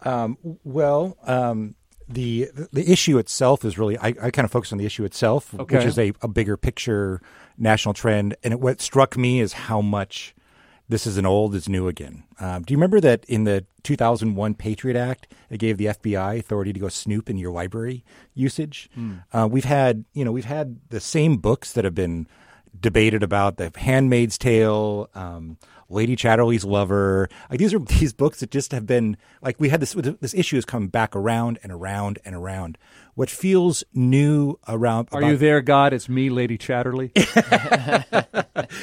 Um, 0.02 0.36
well, 0.64 1.16
um, 1.24 1.74
the 2.08 2.48
the 2.72 2.90
issue 2.90 3.18
itself 3.18 3.64
is 3.64 3.78
really 3.78 3.98
I, 3.98 4.08
I 4.08 4.30
kind 4.30 4.44
of 4.44 4.50
focus 4.52 4.70
on 4.72 4.78
the 4.78 4.86
issue 4.86 5.04
itself, 5.04 5.54
Okay. 5.58 5.76
which 5.76 5.86
is 5.86 5.98
a, 5.98 6.12
a 6.22 6.28
bigger 6.28 6.56
picture 6.56 7.20
national 7.58 7.94
trend. 7.94 8.36
And 8.44 8.52
it, 8.52 8.60
what 8.60 8.80
struck 8.80 9.16
me 9.16 9.40
is 9.40 9.52
how 9.54 9.80
much 9.80 10.34
this 10.88 11.06
is 11.06 11.16
an 11.16 11.26
old 11.26 11.54
is 11.54 11.68
new 11.68 11.88
again. 11.88 12.24
Um, 12.38 12.62
do 12.62 12.72
you 12.72 12.78
remember 12.78 13.00
that 13.00 13.24
in 13.26 13.44
the 13.44 13.64
2001 13.82 14.54
Patriot 14.54 14.96
Act, 14.96 15.32
it 15.50 15.58
gave 15.58 15.78
the 15.78 15.86
FBI 15.86 16.38
authority 16.38 16.72
to 16.72 16.80
go 16.80 16.88
snoop 16.88 17.28
in 17.28 17.36
your 17.36 17.50
library 17.50 18.04
usage? 18.34 18.88
Uh, 19.32 19.48
we've 19.50 19.64
had 19.64 20.04
you 20.12 20.24
know 20.24 20.32
we've 20.32 20.44
had 20.44 20.78
the 20.90 21.00
same 21.00 21.38
books 21.38 21.72
that 21.72 21.84
have 21.84 21.94
been 21.94 22.26
debated 22.78 23.22
about 23.22 23.56
the 23.56 23.72
Handmaid's 23.74 24.38
Tale, 24.38 25.08
um, 25.14 25.56
Lady 25.88 26.14
Chatterley's 26.16 26.64
Lover. 26.64 27.28
Like 27.50 27.58
these 27.58 27.74
are 27.74 27.78
these 27.78 28.12
books 28.12 28.40
that 28.40 28.50
just 28.50 28.72
have 28.72 28.86
been 28.86 29.16
like 29.42 29.58
we 29.58 29.68
had 29.68 29.80
this 29.80 29.92
this 30.20 30.34
issue 30.34 30.56
has 30.56 30.64
come 30.64 30.88
back 30.88 31.16
around 31.16 31.58
and 31.62 31.72
around 31.72 32.18
and 32.24 32.34
around. 32.34 32.78
What 33.16 33.30
feels 33.30 33.82
new 33.94 34.58
around 34.68 35.08
Are 35.10 35.18
about- 35.20 35.30
you 35.30 35.36
there, 35.38 35.60
God? 35.62 35.92
It's 35.92 36.06
me, 36.08 36.28
Lady 36.30 36.56
Chatterley. 36.58 37.10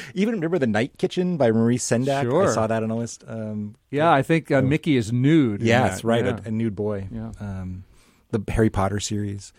even 0.14 0.34
remember 0.34 0.58
the 0.58 0.66
Night 0.66 0.98
Kitchen 0.98 1.36
by 1.36 1.50
Maurice 1.52 1.84
Sendak? 1.88 2.22
Sure. 2.22 2.48
I 2.48 2.52
saw 2.52 2.66
that 2.66 2.82
on 2.82 2.90
a 2.90 2.96
list. 2.96 3.24
Um, 3.26 3.76
yeah, 3.90 4.12
I 4.12 4.22
think 4.22 4.50
uh, 4.50 4.60
Mickey 4.60 4.96
is 4.96 5.12
nude. 5.12 5.60
in 5.60 5.66
yes, 5.68 6.00
that. 6.02 6.06
right, 6.06 6.24
Yeah. 6.24 6.40
a, 6.44 6.48
a 6.48 6.50
nude 6.50 6.74
boy. 6.74 7.08
Yeah. 7.12 7.30
Um, 7.40 7.84
the 8.32 8.42
Harry 8.52 8.70
Potter 8.70 8.98
series. 9.00 9.52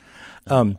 Um, 0.47 0.77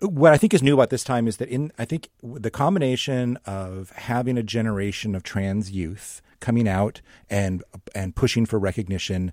what 0.00 0.32
I 0.32 0.38
think 0.38 0.54
is 0.54 0.62
new 0.62 0.72
about 0.74 0.90
this 0.90 1.04
time 1.04 1.28
is 1.28 1.36
that 1.38 1.48
in 1.48 1.70
I 1.78 1.84
think 1.84 2.08
the 2.22 2.50
combination 2.50 3.36
of 3.44 3.90
having 3.90 4.38
a 4.38 4.42
generation 4.42 5.14
of 5.14 5.22
trans 5.22 5.70
youth 5.70 6.22
coming 6.40 6.66
out 6.68 7.02
and 7.28 7.62
and 7.94 8.14
pushing 8.16 8.46
for 8.46 8.58
recognition, 8.58 9.32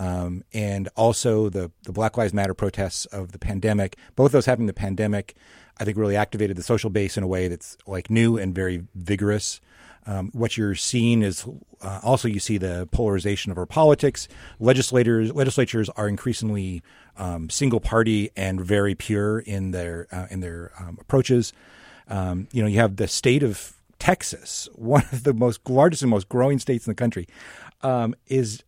um, 0.00 0.44
and 0.54 0.88
also 0.96 1.50
the 1.50 1.70
the 1.82 1.92
Black 1.92 2.16
Lives 2.16 2.32
Matter 2.32 2.54
protests 2.54 3.04
of 3.06 3.32
the 3.32 3.38
pandemic, 3.38 3.98
both 4.16 4.32
those 4.32 4.46
having 4.46 4.64
the 4.64 4.72
pandemic, 4.72 5.34
I 5.78 5.84
think 5.84 5.98
really 5.98 6.16
activated 6.16 6.56
the 6.56 6.62
social 6.62 6.88
base 6.88 7.18
in 7.18 7.22
a 7.22 7.26
way 7.26 7.48
that's 7.48 7.76
like 7.86 8.08
new 8.08 8.38
and 8.38 8.54
very 8.54 8.84
vigorous. 8.94 9.60
Um, 10.06 10.30
what 10.32 10.56
you're 10.56 10.74
seeing 10.74 11.20
is 11.20 11.46
uh, 11.82 12.00
also 12.02 12.28
you 12.28 12.40
see 12.40 12.56
the 12.56 12.88
polarization 12.90 13.52
of 13.52 13.58
our 13.58 13.66
politics. 13.66 14.26
Legislators 14.58 15.34
legislatures 15.34 15.90
are 15.90 16.08
increasingly 16.08 16.82
um, 17.18 17.50
single 17.50 17.80
party 17.80 18.30
and 18.34 18.58
very 18.58 18.94
pure 18.94 19.40
in 19.40 19.72
their 19.72 20.06
uh, 20.10 20.28
in 20.30 20.40
their 20.40 20.72
um, 20.80 20.96
approaches. 20.98 21.52
Um, 22.08 22.48
you 22.52 22.62
know, 22.62 22.68
you 22.68 22.78
have 22.78 22.96
the 22.96 23.06
state 23.06 23.42
of 23.42 23.74
Texas, 23.98 24.66
one 24.74 25.04
of 25.12 25.24
the 25.24 25.34
most 25.34 25.68
largest 25.68 26.00
and 26.00 26.10
most 26.10 26.30
growing 26.30 26.58
states 26.58 26.86
in 26.86 26.90
the 26.90 26.94
country, 26.94 27.28
um, 27.82 28.14
is 28.26 28.64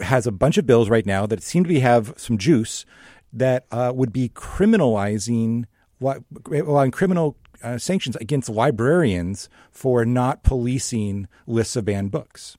has 0.00 0.26
a 0.26 0.32
bunch 0.32 0.58
of 0.58 0.66
bills 0.66 0.88
right 0.88 1.06
now 1.06 1.26
that 1.26 1.42
seem 1.42 1.64
to 1.64 1.68
be 1.68 1.80
have 1.80 2.14
some 2.16 2.38
juice 2.38 2.84
that 3.32 3.66
uh, 3.70 3.92
would 3.94 4.12
be 4.12 4.28
criminalizing 4.30 5.64
what 5.98 6.22
allowing 6.50 6.90
criminal 6.90 7.36
uh, 7.62 7.78
sanctions 7.78 8.16
against 8.16 8.48
librarians 8.48 9.48
for 9.70 10.04
not 10.04 10.42
policing 10.42 11.26
lists 11.46 11.76
of 11.76 11.84
banned 11.84 12.10
books. 12.10 12.56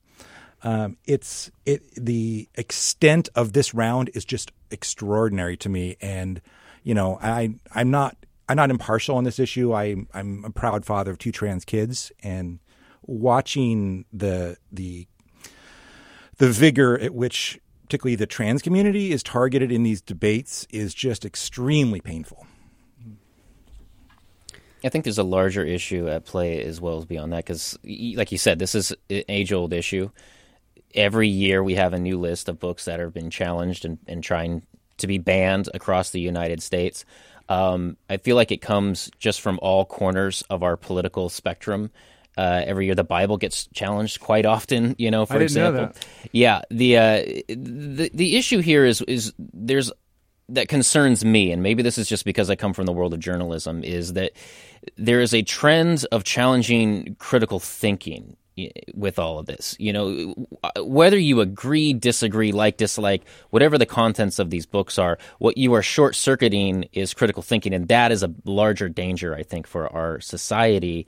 Um, 0.62 0.96
it's 1.04 1.50
it 1.64 1.82
the 1.94 2.48
extent 2.56 3.28
of 3.34 3.52
this 3.52 3.72
round 3.72 4.10
is 4.14 4.24
just 4.24 4.52
extraordinary 4.70 5.56
to 5.58 5.68
me, 5.68 5.96
and 6.00 6.40
you 6.82 6.94
know 6.94 7.18
I 7.22 7.54
I'm 7.74 7.90
not 7.90 8.16
I'm 8.48 8.56
not 8.56 8.70
impartial 8.70 9.16
on 9.16 9.24
this 9.24 9.38
issue. 9.38 9.72
I 9.72 9.96
I'm 10.12 10.44
a 10.44 10.50
proud 10.50 10.84
father 10.84 11.10
of 11.10 11.18
two 11.18 11.30
trans 11.30 11.64
kids, 11.64 12.10
and 12.22 12.58
watching 13.02 14.06
the 14.12 14.56
the 14.72 15.06
the 16.38 16.50
vigor 16.50 16.98
at 16.98 17.14
which 17.14 17.58
particularly 17.84 18.16
the 18.16 18.26
trans 18.26 18.62
community 18.62 19.12
is 19.12 19.22
targeted 19.22 19.70
in 19.70 19.82
these 19.82 20.00
debates 20.00 20.66
is 20.70 20.92
just 20.92 21.24
extremely 21.24 22.00
painful. 22.00 22.46
I 24.84 24.88
think 24.88 25.04
there's 25.04 25.18
a 25.18 25.24
larger 25.24 25.64
issue 25.64 26.08
at 26.08 26.24
play 26.24 26.62
as 26.62 26.80
well 26.80 26.98
as 26.98 27.04
beyond 27.04 27.32
that 27.32 27.44
because, 27.44 27.78
like 27.84 28.30
you 28.30 28.38
said, 28.38 28.58
this 28.58 28.74
is 28.74 28.92
an 29.08 29.22
age 29.28 29.52
old 29.52 29.72
issue. 29.72 30.10
Every 30.94 31.28
year 31.28 31.62
we 31.62 31.74
have 31.74 31.92
a 31.92 31.98
new 31.98 32.18
list 32.18 32.48
of 32.48 32.60
books 32.60 32.84
that 32.84 33.00
have 33.00 33.12
been 33.12 33.30
challenged 33.30 33.84
and, 33.84 33.98
and 34.06 34.22
trying 34.22 34.66
to 34.98 35.06
be 35.06 35.18
banned 35.18 35.68
across 35.74 36.10
the 36.10 36.20
United 36.20 36.62
States. 36.62 37.04
Um, 37.48 37.96
I 38.10 38.16
feel 38.16 38.36
like 38.36 38.50
it 38.50 38.60
comes 38.60 39.10
just 39.18 39.40
from 39.40 39.58
all 39.62 39.84
corners 39.84 40.42
of 40.50 40.62
our 40.62 40.76
political 40.76 41.28
spectrum. 41.28 41.90
Uh, 42.36 42.62
every 42.66 42.86
year, 42.86 42.94
the 42.94 43.04
Bible 43.04 43.38
gets 43.38 43.66
challenged 43.74 44.20
quite 44.20 44.44
often. 44.44 44.94
You 44.98 45.10
know, 45.10 45.24
for 45.26 45.36
I 45.36 45.38
didn't 45.38 45.54
know 45.54 45.68
example, 45.70 46.02
yeah. 46.32 46.62
The 46.70 46.96
uh, 46.96 47.22
the 47.48 48.10
the 48.12 48.36
issue 48.36 48.60
here 48.60 48.84
is 48.84 49.00
is 49.02 49.32
there's 49.38 49.90
that 50.48 50.68
concerns 50.68 51.24
me, 51.24 51.50
and 51.50 51.62
maybe 51.62 51.82
this 51.82 51.98
is 51.98 52.08
just 52.08 52.24
because 52.24 52.50
I 52.50 52.56
come 52.56 52.72
from 52.72 52.86
the 52.86 52.92
world 52.92 53.14
of 53.14 53.20
journalism, 53.20 53.82
is 53.82 54.12
that 54.12 54.32
there 54.96 55.20
is 55.20 55.34
a 55.34 55.42
trend 55.42 56.06
of 56.12 56.24
challenging 56.24 57.16
critical 57.18 57.58
thinking 57.58 58.36
with 58.94 59.18
all 59.18 59.38
of 59.38 59.46
this. 59.46 59.76
You 59.78 59.92
know, 59.92 60.46
whether 60.78 61.18
you 61.18 61.40
agree, 61.40 61.92
disagree, 61.92 62.52
like, 62.52 62.76
dislike, 62.76 63.24
whatever 63.50 63.76
the 63.76 63.86
contents 63.86 64.38
of 64.38 64.50
these 64.50 64.66
books 64.66 64.98
are, 64.98 65.18
what 65.38 65.58
you 65.58 65.74
are 65.74 65.82
short 65.82 66.14
circuiting 66.14 66.88
is 66.92 67.12
critical 67.12 67.42
thinking, 67.42 67.74
and 67.74 67.88
that 67.88 68.12
is 68.12 68.22
a 68.22 68.32
larger 68.44 68.88
danger, 68.88 69.34
I 69.34 69.42
think, 69.42 69.66
for 69.66 69.92
our 69.92 70.20
society. 70.20 71.06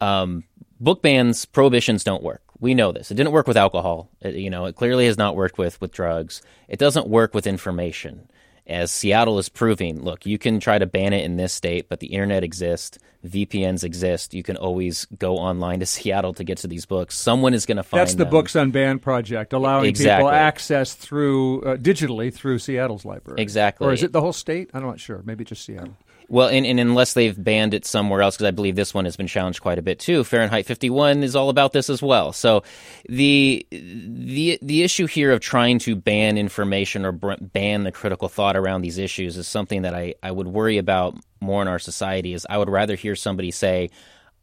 Um, 0.00 0.44
book 0.80 1.02
bans, 1.02 1.44
prohibitions 1.44 2.04
don't 2.04 2.22
work. 2.22 2.42
We 2.60 2.74
know 2.74 2.92
this. 2.92 3.10
It 3.10 3.14
didn't 3.14 3.32
work 3.32 3.46
with 3.46 3.56
alcohol. 3.56 4.10
It, 4.20 4.34
you 4.34 4.50
know, 4.50 4.66
it 4.66 4.76
clearly 4.76 5.06
has 5.06 5.16
not 5.18 5.36
worked 5.36 5.58
with 5.58 5.80
with 5.80 5.92
drugs. 5.92 6.42
It 6.68 6.78
doesn't 6.78 7.08
work 7.08 7.34
with 7.34 7.46
information. 7.46 8.28
As 8.66 8.90
Seattle 8.90 9.38
is 9.38 9.48
proving, 9.48 10.02
look, 10.02 10.26
you 10.26 10.36
can 10.36 10.60
try 10.60 10.78
to 10.78 10.84
ban 10.84 11.14
it 11.14 11.24
in 11.24 11.36
this 11.36 11.54
state, 11.54 11.88
but 11.88 12.00
the 12.00 12.08
internet 12.08 12.44
exists, 12.44 12.98
VPNs 13.26 13.82
exist. 13.82 14.34
You 14.34 14.42
can 14.42 14.58
always 14.58 15.06
go 15.18 15.36
online 15.36 15.80
to 15.80 15.86
Seattle 15.94 16.34
to 16.34 16.44
get 16.44 16.58
to 16.58 16.68
these 16.68 16.84
books. 16.84 17.16
Someone 17.16 17.54
is 17.54 17.64
going 17.64 17.78
to 17.78 17.82
find 17.82 18.00
That's 18.00 18.12
the 18.12 18.24
them. 18.24 18.30
Books 18.30 18.52
Unbanned 18.52 19.00
project, 19.00 19.54
allowing 19.54 19.94
people 19.94 20.28
access 20.28 20.92
through 20.92 21.62
uh, 21.62 21.76
digitally 21.76 22.32
through 22.34 22.58
Seattle's 22.58 23.06
library. 23.06 23.40
Exactly. 23.40 23.86
Or 23.86 23.92
is 23.94 24.02
it 24.02 24.12
the 24.12 24.20
whole 24.20 24.34
state? 24.34 24.68
I'm 24.74 24.82
not 24.82 25.00
sure. 25.00 25.22
Maybe 25.24 25.44
just 25.44 25.64
Seattle. 25.64 25.96
Well, 26.30 26.48
and, 26.48 26.66
and 26.66 26.78
unless 26.78 27.14
they've 27.14 27.42
banned 27.42 27.72
it 27.72 27.86
somewhere 27.86 28.20
else, 28.20 28.36
because 28.36 28.48
I 28.48 28.50
believe 28.50 28.76
this 28.76 28.92
one 28.92 29.06
has 29.06 29.16
been 29.16 29.26
challenged 29.26 29.62
quite 29.62 29.78
a 29.78 29.82
bit 29.82 29.98
too. 29.98 30.24
Fahrenheit 30.24 30.66
51 30.66 31.22
is 31.22 31.34
all 31.34 31.48
about 31.48 31.72
this 31.72 31.88
as 31.88 32.02
well. 32.02 32.34
So 32.34 32.64
the 33.08 33.66
the 33.70 34.58
the 34.60 34.82
issue 34.82 35.06
here 35.06 35.32
of 35.32 35.40
trying 35.40 35.78
to 35.80 35.96
ban 35.96 36.36
information 36.36 37.06
or 37.06 37.12
br- 37.12 37.40
ban 37.40 37.84
the 37.84 37.92
critical 37.92 38.28
thought 38.28 38.56
around 38.56 38.82
these 38.82 38.98
issues 38.98 39.38
is 39.38 39.48
something 39.48 39.82
that 39.82 39.94
I, 39.94 40.14
I 40.22 40.30
would 40.30 40.48
worry 40.48 40.76
about 40.76 41.16
more 41.40 41.62
in 41.62 41.68
our 41.68 41.78
society. 41.78 42.34
Is 42.34 42.46
I 42.48 42.58
would 42.58 42.68
rather 42.68 42.94
hear 42.94 43.16
somebody 43.16 43.50
say. 43.50 43.90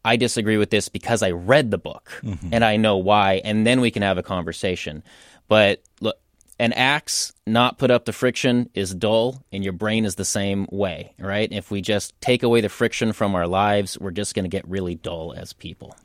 I 0.08 0.18
disagree 0.18 0.58
with 0.58 0.70
this 0.70 0.88
because 0.88 1.24
I 1.24 1.32
read 1.32 1.72
the 1.72 1.80
book 1.80 2.12
mm-hmm. 2.24 2.50
and 2.52 2.64
I 2.64 2.78
know 2.78 2.98
why, 2.98 3.42
and 3.44 3.66
then 3.66 3.82
we 3.82 3.90
can 3.90 4.04
have 4.04 4.20
a 4.20 4.24
conversation. 4.24 5.02
But 5.48 5.82
look, 6.00 6.18
an 6.60 6.74
axe 6.74 7.34
not 7.46 7.78
put 7.78 7.92
up 7.92 8.06
the 8.06 8.14
friction 8.14 8.70
is 8.74 8.94
dull, 8.96 9.44
and 9.52 9.64
your 9.64 9.74
brain 9.74 10.06
is 10.06 10.16
the 10.16 10.26
same 10.26 10.68
way, 10.72 11.14
right? 11.20 11.52
If 11.52 11.70
we 11.72 11.82
just 11.82 12.20
take 12.22 12.44
away 12.44 12.62
the 12.62 12.70
friction 12.70 13.14
from 13.14 13.36
our 13.36 13.48
lives, 13.48 14.00
we're 14.00 14.12
just 14.12 14.36
going 14.36 14.46
to 14.46 14.50
get 14.50 14.68
really 14.68 14.96
dull 14.96 15.34
as 15.36 15.54
people. 15.54 15.96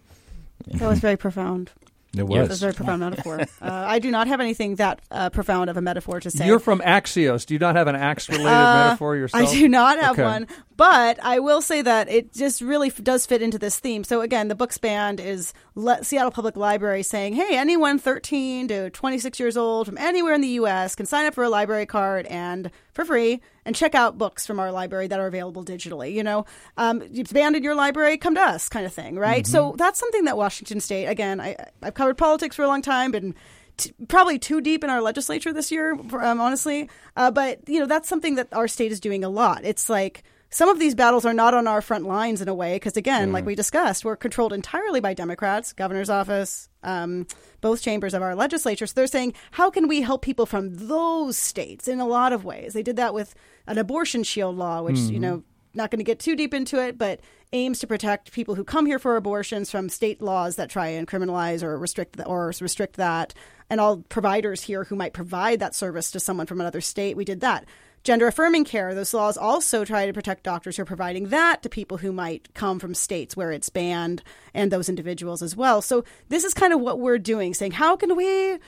That 0.66 0.88
was 0.88 0.98
very 0.98 1.16
profound. 1.16 1.70
It 2.16 2.26
was. 2.26 2.48
That's 2.48 2.60
a 2.60 2.64
very 2.64 2.72
profound 2.74 3.00
metaphor. 3.00 3.40
Uh, 3.62 3.84
I 3.88 3.98
do 3.98 4.10
not 4.10 4.26
have 4.26 4.40
anything 4.40 4.76
that 4.76 5.00
uh, 5.10 5.30
profound 5.30 5.68
of 5.70 5.76
a 5.76 5.82
metaphor 5.82 6.18
to 6.20 6.30
say. 6.30 6.46
You're 6.46 6.58
from 6.58 6.80
Axios. 6.80 7.44
Do 7.46 7.54
you 7.54 7.58
not 7.60 7.76
have 7.76 7.86
an 7.88 7.94
axe 7.94 8.28
related 8.28 8.48
Uh, 8.48 8.84
metaphor 8.86 9.16
yourself? 9.16 9.48
I 9.48 9.52
do 9.52 9.68
not 9.68 9.98
have 10.00 10.12
Okay. 10.12 10.22
one, 10.24 10.46
but 10.76 11.18
I 11.22 11.38
will 11.40 11.60
say 11.62 11.82
that 11.82 12.08
it 12.08 12.32
just 12.32 12.62
really 12.62 12.88
f- 12.88 13.02
does 13.02 13.26
fit 13.26 13.42
into 13.42 13.58
this 13.58 13.78
theme. 13.78 14.02
So 14.02 14.22
again, 14.22 14.48
the 14.48 14.54
books 14.54 14.78
band 14.78 15.20
is 15.20 15.52
Le- 15.74 16.02
Seattle 16.02 16.30
Public 16.30 16.56
Library 16.56 17.02
saying, 17.02 17.34
"Hey, 17.34 17.56
anyone 17.56 17.98
13 17.98 18.66
to 18.68 18.90
26 18.90 19.38
years 19.38 19.56
old 19.56 19.86
from 19.86 19.98
anywhere 19.98 20.34
in 20.34 20.40
the 20.40 20.48
U.S. 20.62 20.94
can 20.96 21.06
sign 21.06 21.26
up 21.26 21.34
for 21.34 21.44
a 21.44 21.50
library 21.50 21.86
card 21.86 22.26
and 22.26 22.70
for 22.92 23.04
free 23.04 23.40
and 23.70 23.76
check 23.76 23.94
out 23.94 24.18
books 24.18 24.48
from 24.48 24.58
our 24.58 24.72
library 24.72 25.06
that 25.06 25.20
are 25.20 25.28
available 25.28 25.64
digitally. 25.64 26.12
You 26.12 26.24
know, 26.24 26.44
um, 26.76 27.02
it's 27.02 27.32
banned 27.32 27.54
in 27.54 27.62
your 27.62 27.76
library, 27.76 28.16
come 28.16 28.34
to 28.34 28.40
us, 28.40 28.68
kind 28.68 28.84
of 28.84 28.92
thing, 28.92 29.14
right? 29.14 29.46
So 29.46 29.76
that's 29.78 29.96
something 29.96 30.24
that 30.24 30.36
Washington 30.36 30.80
State. 30.80 31.06
Again, 31.06 31.40
I, 31.40 31.54
I've 31.80 31.94
covered 31.94 32.18
politics 32.18 32.56
for 32.56 32.64
a 32.64 32.66
long 32.66 32.82
time, 32.82 33.14
and 33.14 33.32
t- 33.76 33.92
probably 34.08 34.40
too 34.40 34.60
deep 34.60 34.82
in 34.82 34.90
our 34.90 35.00
legislature 35.00 35.52
this 35.52 35.70
year, 35.70 35.92
um, 35.92 36.40
honestly. 36.40 36.90
Uh, 37.16 37.30
but 37.30 37.60
you 37.68 37.78
know, 37.78 37.86
that's 37.86 38.08
something 38.08 38.34
that 38.34 38.48
our 38.52 38.66
state 38.66 38.90
is 38.90 38.98
doing 38.98 39.22
a 39.22 39.28
lot. 39.28 39.64
It's 39.64 39.88
like 39.88 40.24
some 40.50 40.68
of 40.68 40.80
these 40.80 40.96
battles 40.96 41.24
are 41.24 41.32
not 41.32 41.54
on 41.54 41.68
our 41.68 41.80
front 41.80 42.06
lines 42.06 42.42
in 42.42 42.48
a 42.48 42.54
way 42.54 42.74
because, 42.74 42.96
again, 42.96 43.32
like 43.32 43.46
we 43.46 43.54
discussed, 43.54 44.04
we're 44.04 44.16
controlled 44.16 44.52
entirely 44.52 44.98
by 44.98 45.14
Democrats, 45.14 45.72
governor's 45.72 46.10
office, 46.10 46.68
um, 46.82 47.26
both 47.60 47.80
chambers 47.82 48.14
of 48.14 48.22
our 48.22 48.34
legislature. 48.34 48.86
So 48.86 48.94
they're 48.96 49.06
saying, 49.06 49.34
how 49.52 49.70
can 49.70 49.86
we 49.86 50.00
help 50.00 50.22
people 50.22 50.46
from 50.46 50.74
those 50.88 51.38
states 51.38 51.86
in 51.86 52.00
a 52.00 52.06
lot 52.06 52.32
of 52.32 52.44
ways? 52.44 52.72
They 52.72 52.82
did 52.82 52.96
that 52.96 53.14
with 53.14 53.34
an 53.68 53.78
abortion 53.78 54.24
shield 54.24 54.56
law, 54.56 54.82
which 54.82 54.98
you 54.98 55.20
know 55.20 55.44
not 55.72 55.90
going 55.92 55.98
to 55.98 56.04
get 56.04 56.18
too 56.18 56.34
deep 56.34 56.52
into 56.52 56.82
it, 56.84 56.98
but 56.98 57.20
aims 57.52 57.78
to 57.78 57.86
protect 57.86 58.32
people 58.32 58.56
who 58.56 58.64
come 58.64 58.86
here 58.86 58.98
for 58.98 59.16
abortions 59.16 59.70
from 59.70 59.88
state 59.88 60.20
laws 60.20 60.56
that 60.56 60.68
try 60.68 60.88
and 60.88 61.06
criminalize 61.06 61.62
or 61.62 61.78
restrict 61.78 62.16
th- 62.16 62.26
or 62.26 62.52
restrict 62.60 62.96
that, 62.96 63.34
and 63.68 63.80
all 63.80 63.98
providers 64.08 64.62
here 64.62 64.82
who 64.84 64.96
might 64.96 65.12
provide 65.12 65.60
that 65.60 65.76
service 65.76 66.10
to 66.10 66.18
someone 66.18 66.46
from 66.46 66.60
another 66.60 66.80
state. 66.80 67.16
We 67.16 67.24
did 67.24 67.40
that. 67.40 67.66
Gender 68.02 68.26
affirming 68.26 68.64
care, 68.64 68.94
those 68.94 69.12
laws 69.12 69.36
also 69.36 69.84
try 69.84 70.06
to 70.06 70.12
protect 70.12 70.42
doctors 70.42 70.76
who 70.76 70.82
are 70.82 70.86
providing 70.86 71.28
that 71.28 71.62
to 71.62 71.68
people 71.68 71.98
who 71.98 72.12
might 72.12 72.52
come 72.54 72.78
from 72.78 72.94
states 72.94 73.36
where 73.36 73.52
it's 73.52 73.68
banned 73.68 74.22
and 74.54 74.70
those 74.70 74.88
individuals 74.88 75.42
as 75.42 75.54
well. 75.54 75.82
So, 75.82 76.04
this 76.28 76.44
is 76.44 76.54
kind 76.54 76.72
of 76.72 76.80
what 76.80 76.98
we're 76.98 77.18
doing, 77.18 77.52
saying, 77.52 77.72
how 77.72 77.96
can 77.96 78.16
we 78.16 78.58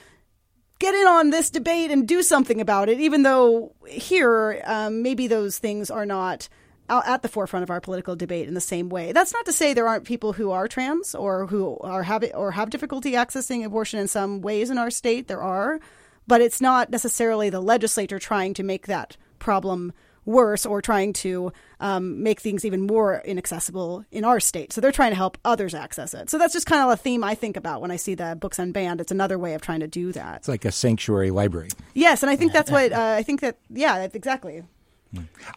get 0.79 0.93
in 0.93 1.07
on 1.07 1.29
this 1.29 1.49
debate 1.49 1.91
and 1.91 2.07
do 2.07 2.21
something 2.21 2.59
about 2.59 2.89
it, 2.89 2.99
even 2.99 3.23
though 3.23 3.73
here 3.87 4.61
um, 4.65 5.01
maybe 5.01 5.27
those 5.27 5.57
things 5.57 5.89
are 5.89 6.05
not 6.05 6.49
at 6.89 7.21
the 7.21 7.29
forefront 7.29 7.63
of 7.63 7.69
our 7.69 7.81
political 7.81 8.15
debate 8.15 8.47
in 8.47 8.53
the 8.53 8.61
same 8.61 8.89
way. 8.89 9.11
That's 9.13 9.33
not 9.33 9.45
to 9.45 9.53
say 9.53 9.73
there 9.73 9.87
aren't 9.87 10.05
people 10.05 10.33
who 10.33 10.51
are 10.51 10.67
trans 10.67 11.15
or 11.15 11.47
who 11.47 11.77
are 11.79 12.03
have 12.03 12.23
or 12.35 12.51
have 12.51 12.69
difficulty 12.69 13.13
accessing 13.13 13.65
abortion 13.65 13.99
in 13.99 14.07
some 14.07 14.41
ways 14.41 14.69
in 14.69 14.77
our 14.77 14.91
state. 14.91 15.27
There 15.27 15.41
are, 15.41 15.79
but 16.27 16.41
it's 16.41 16.61
not 16.61 16.89
necessarily 16.89 17.49
the 17.49 17.61
legislature 17.61 18.19
trying 18.19 18.53
to 18.55 18.63
make 18.63 18.87
that 18.87 19.17
problem 19.43 19.93
worse 20.25 20.65
or 20.65 20.81
trying 20.81 21.11
to 21.11 21.51
um, 21.79 22.23
make 22.23 22.39
things 22.39 22.63
even 22.63 22.81
more 22.81 23.21
inaccessible 23.25 24.05
in 24.11 24.23
our 24.23 24.39
state. 24.39 24.71
So 24.71 24.79
they're 24.79 24.91
trying 24.91 25.11
to 25.11 25.17
help 25.17 25.37
others 25.43 25.73
access 25.73 26.13
it. 26.13 26.29
So 26.29 26.37
that's 26.37 26.53
just 26.53 26.65
kind 26.65 26.81
of 26.81 26.89
a 26.89 26.97
theme 26.97 27.23
I 27.23 27.35
think 27.35 27.57
about 27.57 27.81
when 27.81 27.91
I 27.91 27.97
see 27.97 28.15
the 28.15 28.37
books 28.39 28.57
unbanned. 28.57 29.01
It's 29.01 29.11
another 29.11 29.37
way 29.37 29.53
of 29.53 29.61
trying 29.61 29.81
to 29.81 29.87
do 29.87 30.11
that. 30.13 30.37
It's 30.37 30.47
like 30.47 30.65
a 30.65 30.71
sanctuary 30.71 31.31
library. 31.31 31.69
Yes, 31.93 32.23
and 32.23 32.29
I 32.29 32.35
think 32.35 32.53
that's 32.53 32.71
what 32.71 32.91
uh, 32.93 33.15
I 33.17 33.23
think 33.23 33.41
that 33.41 33.57
yeah, 33.69 33.99
that's 33.99 34.15
exactly. 34.15 34.63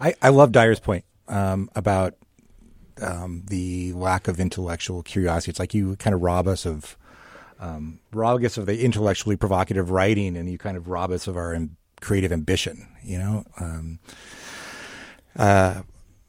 I, 0.01 0.15
I 0.21 0.29
love 0.31 0.53
Dyer's 0.53 0.81
point 0.81 1.05
um, 1.29 1.71
about 1.75 2.15
um, 3.01 3.45
the 3.49 3.93
lack 3.93 4.29
of 4.29 4.41
intellectual 4.41 5.03
curiosity. 5.03 5.51
It's 5.51 5.61
like 5.61 5.75
you 5.75 5.97
kind 5.97 6.13
of 6.15 6.23
rob 6.23 6.49
us 6.49 6.67
of 6.67 6.97
um, 7.59 8.01
rob 8.13 8.45
us 8.45 8.59
of 8.59 8.67
the 8.67 8.85
intellectually 8.85 9.37
provocative 9.37 9.91
writing, 9.91 10.37
and 10.37 10.51
you 10.51 10.59
kind 10.59 10.77
of 10.77 10.89
rob 10.89 11.11
us 11.11 11.27
of 11.27 11.37
our 11.37 11.55
am- 11.55 11.77
creative 12.01 12.33
ambition. 12.33 12.89
You 13.03 13.19
know, 13.19 13.45
um, 13.61 13.99
uh, 15.37 15.83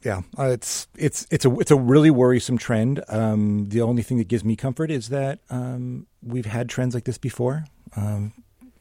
yeah, 0.03 0.21
uh, 0.37 0.49
it's 0.49 0.87
it's 0.95 1.27
it's 1.31 1.45
a 1.45 1.59
it's 1.59 1.71
a 1.71 1.75
really 1.75 2.11
worrisome 2.11 2.57
trend. 2.57 3.03
Um, 3.09 3.69
the 3.69 3.81
only 3.81 4.03
thing 4.03 4.17
that 4.17 4.27
gives 4.27 4.43
me 4.43 4.55
comfort 4.55 4.91
is 4.91 5.09
that 5.09 5.39
um, 5.49 6.07
we've 6.21 6.45
had 6.45 6.69
trends 6.69 6.93
like 6.93 7.05
this 7.05 7.17
before. 7.17 7.65
Um, 7.95 8.33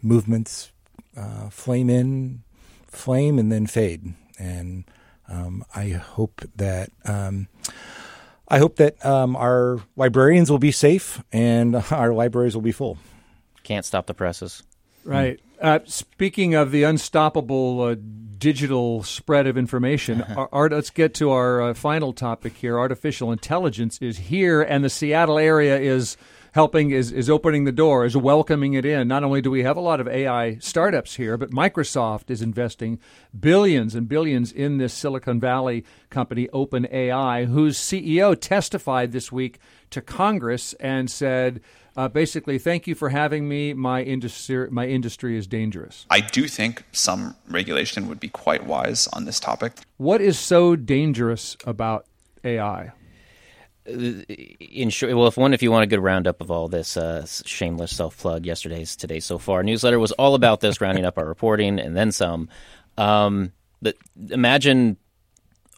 movements 0.03 0.73
uh, 1.17 1.49
flame 1.49 1.91
in, 1.91 2.43
flame, 2.87 3.39
and 3.39 3.51
then 3.51 3.67
fade. 3.67 4.15
And 4.39 4.85
um, 5.29 5.65
I 5.75 5.89
hope 5.91 6.43
that 6.57 6.91
um, 7.05 7.49
I 8.49 8.59
hope 8.59 8.77
that 8.77 9.05
um, 9.05 9.35
our 9.37 9.81
librarians 9.97 10.51
will 10.51 10.59
be 10.59 10.73
safe 10.73 11.23
and 11.33 11.77
our 11.91 12.13
libraries 12.13 12.55
will 12.55 12.63
be 12.63 12.73
full. 12.73 12.99
Can't 13.63 13.85
stop 13.85 14.07
the 14.07 14.15
presses. 14.15 14.63
Right. 15.05 15.41
Uh, 15.61 15.79
speaking 15.85 16.55
of 16.55 16.71
the 16.71 16.83
unstoppable 16.83 17.81
uh, 17.81 17.97
digital 18.39 19.03
spread 19.03 19.47
of 19.47 19.57
information, 19.57 20.23
our, 20.37 20.49
our- 20.53 20.69
let's 20.69 20.91
get 20.91 21.15
to 21.15 21.31
our 21.31 21.63
uh, 21.63 21.75
final 21.75 22.13
topic 22.13 22.55
here. 22.57 22.79
Artificial 22.79 23.33
intelligence 23.33 23.99
is 24.03 24.19
here, 24.19 24.61
and 24.61 24.85
the 24.85 24.91
Seattle 24.91 25.39
area 25.39 25.79
is 25.79 26.17
helping, 26.53 26.91
is, 26.91 27.13
is 27.13 27.29
opening 27.31 27.65
the 27.65 27.73
door, 27.73 28.05
is 28.05 28.17
welcoming 28.17 28.75
it 28.75 28.85
in. 28.85 29.09
Not 29.09 29.25
only 29.25 29.41
do 29.43 29.51
we 29.51 29.63
have 29.63 29.77
a 29.77 29.81
lot 29.81 30.01
of 30.01 30.09
AI 30.09 30.57
startups 30.59 31.17
here, 31.17 31.37
but 31.37 31.51
Microsoft 31.51 32.31
is 32.31 32.41
investing 32.43 32.99
billions 33.39 33.95
and 33.95 34.09
billions 34.09 34.53
in 34.53 34.79
this 34.79 34.95
Silicon 34.95 35.39
Valley 35.41 35.85
company, 36.11 36.49
OpenAI, 36.55 37.47
whose 37.47 37.79
CEO 37.79 38.39
testified 38.39 39.13
this 39.13 39.31
week 39.31 39.59
to 39.91 40.01
Congress 40.01 40.73
and 40.75 41.11
said, 41.11 41.61
uh, 41.97 42.09
basically, 42.09 42.59
thank 42.59 42.87
you 42.87 42.95
for 42.95 43.09
having 43.09 43.49
me. 43.49 43.73
My 43.73 44.03
industry, 44.03 44.71
my 44.71 44.87
industry 44.87 45.37
is 45.37 45.47
dangerous. 45.47 46.07
I 46.11 46.21
do 46.21 46.47
think 46.49 46.85
some 46.93 47.37
regulation 47.49 48.09
would 48.09 48.21
be 48.21 48.29
quite 48.29 48.67
wise 48.67 49.09
on 49.09 49.25
this 49.25 49.41
topic. 49.41 49.73
What 49.97 50.21
is 50.21 50.39
so 50.39 50.77
dangerous 50.77 51.57
about 51.65 52.07
AI? 52.45 52.93
in 53.89 54.91
short, 54.91 55.15
well, 55.15 55.29
if 55.29 55.37
one, 55.37 55.55
if 55.55 55.63
you 55.63 55.71
want 55.71 55.85
a 55.85 55.87
good 55.87 56.01
roundup 56.01 56.41
of 56.41 56.51
all 56.51 56.69
this, 56.69 56.97
uh, 56.97 57.25
shameless 57.45 57.95
self 57.95 58.19
plug, 58.19 58.45
yesterday's 58.45 58.97
today 58.97 59.21
so 59.21 59.39
far 59.39 59.63
newsletter 59.63 59.99
was 59.99 60.13
all 60.13 60.35
about 60.35 60.61
this, 60.61 60.81
rounding 60.81 61.05
up 61.05 61.17
our 61.19 61.25
reporting 61.25 61.79
and 61.79 61.97
then 61.97 62.13
some. 62.13 62.49
Um, 62.99 63.53
but 63.81 63.97
imagine 64.31 64.97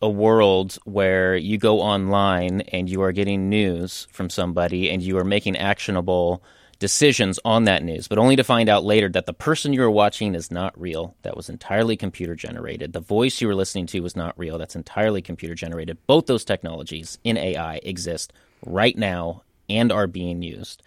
a 0.00 0.08
world 0.08 0.78
where 0.84 1.36
you 1.36 1.58
go 1.58 1.80
online 1.80 2.60
and 2.72 2.88
you 2.88 3.02
are 3.02 3.12
getting 3.12 3.48
news 3.48 4.06
from 4.10 4.30
somebody 4.30 4.90
and 4.90 5.02
you 5.02 5.18
are 5.18 5.24
making 5.24 5.56
actionable 5.56 6.42
decisions 6.78 7.40
on 7.44 7.64
that 7.64 7.82
news, 7.82 8.06
but 8.06 8.18
only 8.18 8.36
to 8.36 8.44
find 8.44 8.68
out 8.68 8.84
later 8.84 9.08
that 9.08 9.26
the 9.26 9.32
person 9.32 9.72
you 9.72 9.80
were 9.80 9.90
watching 9.90 10.34
is 10.34 10.50
not 10.50 10.78
real. 10.80 11.16
That 11.22 11.36
was 11.36 11.48
entirely 11.48 11.96
computer 11.96 12.36
generated. 12.36 12.92
The 12.92 13.00
voice 13.00 13.40
you 13.40 13.48
were 13.48 13.54
listening 13.54 13.86
to 13.88 14.00
was 14.00 14.14
not 14.14 14.38
real. 14.38 14.58
That's 14.58 14.76
entirely 14.76 15.20
computer 15.20 15.54
generated. 15.54 15.98
Both 16.06 16.26
those 16.26 16.44
technologies 16.44 17.18
in 17.24 17.36
AI 17.36 17.80
exist 17.82 18.32
right 18.64 18.96
now 18.96 19.42
and 19.68 19.90
are 19.90 20.06
being 20.06 20.42
used. 20.42 20.82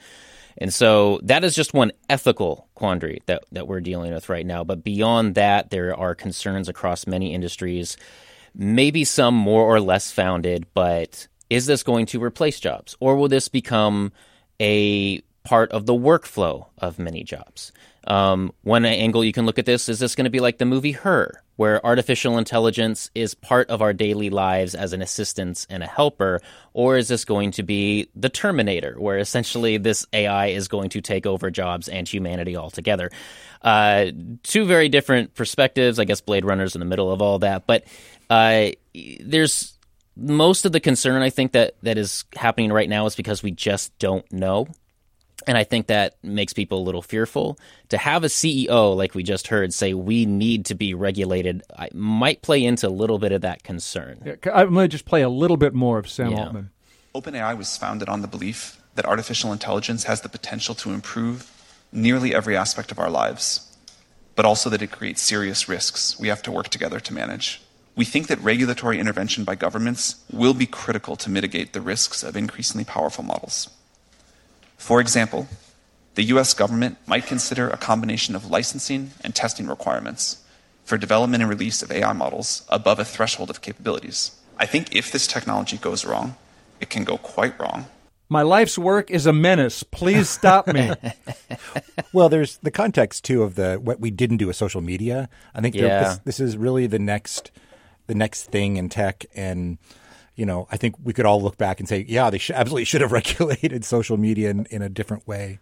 And 0.57 0.73
so 0.73 1.19
that 1.23 1.43
is 1.43 1.55
just 1.55 1.73
one 1.73 1.91
ethical 2.09 2.67
quandary 2.75 3.21
that, 3.25 3.43
that 3.51 3.67
we're 3.67 3.81
dealing 3.81 4.13
with 4.13 4.29
right 4.29 4.45
now. 4.45 4.63
But 4.63 4.83
beyond 4.83 5.35
that, 5.35 5.69
there 5.69 5.95
are 5.95 6.15
concerns 6.15 6.67
across 6.67 7.07
many 7.07 7.33
industries, 7.33 7.97
maybe 8.55 9.03
some 9.03 9.35
more 9.35 9.63
or 9.63 9.79
less 9.79 10.11
founded, 10.11 10.65
but 10.73 11.27
is 11.49 11.65
this 11.65 11.83
going 11.83 12.05
to 12.07 12.23
replace 12.23 12.59
jobs? 12.59 12.95
Or 12.99 13.15
will 13.15 13.27
this 13.27 13.47
become 13.47 14.11
a 14.59 15.21
part 15.43 15.71
of 15.71 15.85
the 15.85 15.93
workflow 15.93 16.67
of 16.77 16.99
many 16.99 17.23
jobs? 17.23 17.71
Um, 18.05 18.51
one 18.63 18.83
angle 18.85 19.23
you 19.23 19.33
can 19.33 19.45
look 19.45 19.59
at 19.59 19.65
this 19.65 19.87
is 19.87 19.99
this 19.99 20.15
going 20.15 20.25
to 20.25 20.31
be 20.31 20.39
like 20.39 20.57
the 20.57 20.65
movie 20.65 20.93
Her, 20.93 21.43
where 21.55 21.85
artificial 21.85 22.39
intelligence 22.39 23.11
is 23.13 23.35
part 23.35 23.69
of 23.69 23.81
our 23.81 23.93
daily 23.93 24.31
lives 24.31 24.73
as 24.73 24.93
an 24.93 25.01
assistance 25.03 25.67
and 25.69 25.83
a 25.83 25.87
helper? 25.87 26.41
Or 26.73 26.97
is 26.97 27.09
this 27.09 27.25
going 27.25 27.51
to 27.51 27.63
be 27.63 28.09
the 28.15 28.29
Terminator, 28.29 28.95
where 28.97 29.19
essentially 29.19 29.77
this 29.77 30.05
AI 30.13 30.47
is 30.47 30.67
going 30.67 30.89
to 30.91 31.01
take 31.01 31.27
over 31.27 31.51
jobs 31.51 31.87
and 31.87 32.07
humanity 32.07 32.57
altogether? 32.57 33.11
Uh, 33.61 34.07
two 34.41 34.65
very 34.65 34.89
different 34.89 35.35
perspectives. 35.35 35.99
I 35.99 36.05
guess 36.05 36.21
Blade 36.21 36.45
Runner's 36.45 36.75
in 36.75 36.79
the 36.79 36.85
middle 36.85 37.11
of 37.11 37.21
all 37.21 37.39
that, 37.39 37.67
but 37.67 37.83
uh, 38.31 38.71
there's 39.19 39.73
most 40.15 40.65
of 40.65 40.71
the 40.71 40.79
concern 40.79 41.21
I 41.21 41.29
think 41.29 41.51
that 41.51 41.75
that 41.83 41.97
is 41.97 42.23
happening 42.33 42.71
right 42.71 42.87
now 42.87 43.05
is 43.05 43.15
because 43.15 43.43
we 43.43 43.51
just 43.51 43.97
don't 43.99 44.29
know. 44.31 44.67
And 45.47 45.57
I 45.57 45.65
think 45.65 45.87
that 45.87 46.15
makes 46.23 46.53
people 46.53 46.79
a 46.79 46.83
little 46.83 47.01
fearful. 47.01 47.57
To 47.89 47.97
have 47.97 48.23
a 48.23 48.27
CEO, 48.27 48.95
like 48.95 49.15
we 49.15 49.23
just 49.23 49.47
heard, 49.47 49.73
say 49.73 49.93
we 49.93 50.25
need 50.25 50.65
to 50.67 50.75
be 50.75 50.93
regulated, 50.93 51.63
I 51.75 51.89
might 51.93 52.41
play 52.41 52.63
into 52.63 52.87
a 52.87 52.89
little 52.89 53.19
bit 53.19 53.33
of 53.33 53.41
that 53.41 53.63
concern. 53.63 54.21
Yeah, 54.23 54.35
I'm 54.53 54.73
going 54.73 54.85
to 54.85 54.87
just 54.87 55.05
play 55.05 55.23
a 55.23 55.29
little 55.29 55.57
bit 55.57 55.73
more 55.73 55.97
of 55.97 56.09
Sam 56.09 56.31
Yeah. 56.31 56.45
Altman. 56.45 56.69
OpenAI 57.13 57.57
was 57.57 57.75
founded 57.75 58.07
on 58.07 58.21
the 58.21 58.27
belief 58.27 58.79
that 58.95 59.05
artificial 59.05 59.51
intelligence 59.51 60.05
has 60.05 60.21
the 60.21 60.29
potential 60.29 60.75
to 60.75 60.91
improve 60.91 61.51
nearly 61.91 62.33
every 62.33 62.55
aspect 62.55 62.91
of 62.91 62.99
our 62.99 63.09
lives, 63.09 63.75
but 64.35 64.45
also 64.45 64.69
that 64.69 64.81
it 64.81 64.91
creates 64.91 65.21
serious 65.21 65.67
risks 65.67 66.17
we 66.17 66.29
have 66.29 66.41
to 66.43 66.51
work 66.51 66.69
together 66.69 66.99
to 67.01 67.13
manage. 67.13 67.61
We 67.95 68.05
think 68.05 68.27
that 68.27 68.41
regulatory 68.41 68.99
intervention 68.99 69.43
by 69.43 69.55
governments 69.55 70.15
will 70.31 70.53
be 70.53 70.65
critical 70.65 71.15
to 71.17 71.29
mitigate 71.29 71.73
the 71.73 71.81
risks 71.81 72.23
of 72.23 72.37
increasingly 72.37 72.85
powerful 72.85 73.23
models. 73.23 73.69
For 74.77 75.01
example, 75.01 75.47
the 76.15 76.23
US 76.23 76.53
government 76.53 76.97
might 77.05 77.25
consider 77.25 77.69
a 77.69 77.77
combination 77.77 78.35
of 78.35 78.49
licensing 78.49 79.11
and 79.23 79.35
testing 79.35 79.67
requirements 79.67 80.43
for 80.83 80.97
development 80.97 81.43
and 81.43 81.49
release 81.49 81.81
of 81.83 81.91
AI 81.91 82.13
models 82.13 82.63
above 82.69 82.99
a 82.99 83.05
threshold 83.05 83.49
of 83.49 83.61
capabilities. 83.61 84.31
I 84.57 84.65
think 84.65 84.95
if 84.95 85.11
this 85.11 85.27
technology 85.27 85.77
goes 85.77 86.05
wrong, 86.05 86.35
it 86.79 86.89
can 86.89 87.03
go 87.03 87.17
quite 87.17 87.59
wrong. 87.59 87.85
My 88.29 88.41
life's 88.43 88.77
work 88.77 89.11
is 89.11 89.25
a 89.25 89.33
menace. 89.33 89.83
Please 89.83 90.29
stop 90.29 90.65
me. 90.67 90.91
well, 92.13 92.29
there's 92.29 92.57
the 92.57 92.71
context 92.71 93.25
too 93.25 93.43
of 93.43 93.55
the 93.55 93.75
what 93.75 93.99
we 93.99 94.09
didn't 94.09 94.37
do 94.37 94.47
with 94.47 94.55
social 94.55 94.81
media. 94.81 95.29
I 95.53 95.61
think 95.61 95.75
Yeah. 95.75 95.99
this, 96.03 96.17
this 96.19 96.39
is 96.39 96.57
really 96.57 96.87
the 96.87 96.99
next 96.99 97.51
the 98.07 98.15
next 98.15 98.45
thing 98.45 98.77
in 98.77 98.89
tech, 98.89 99.25
and 99.35 99.77
you 100.35 100.45
know, 100.45 100.67
I 100.71 100.77
think 100.77 100.95
we 101.03 101.13
could 101.13 101.25
all 101.25 101.41
look 101.41 101.57
back 101.57 101.79
and 101.79 101.87
say, 101.87 102.05
yeah, 102.07 102.29
they 102.29 102.37
should, 102.37 102.55
absolutely 102.55 102.85
should 102.85 103.01
have 103.01 103.11
regulated 103.11 103.85
social 103.85 104.17
media 104.17 104.49
in, 104.49 104.65
in 104.67 104.81
a 104.81 104.89
different 104.89 105.27
way. 105.27 105.59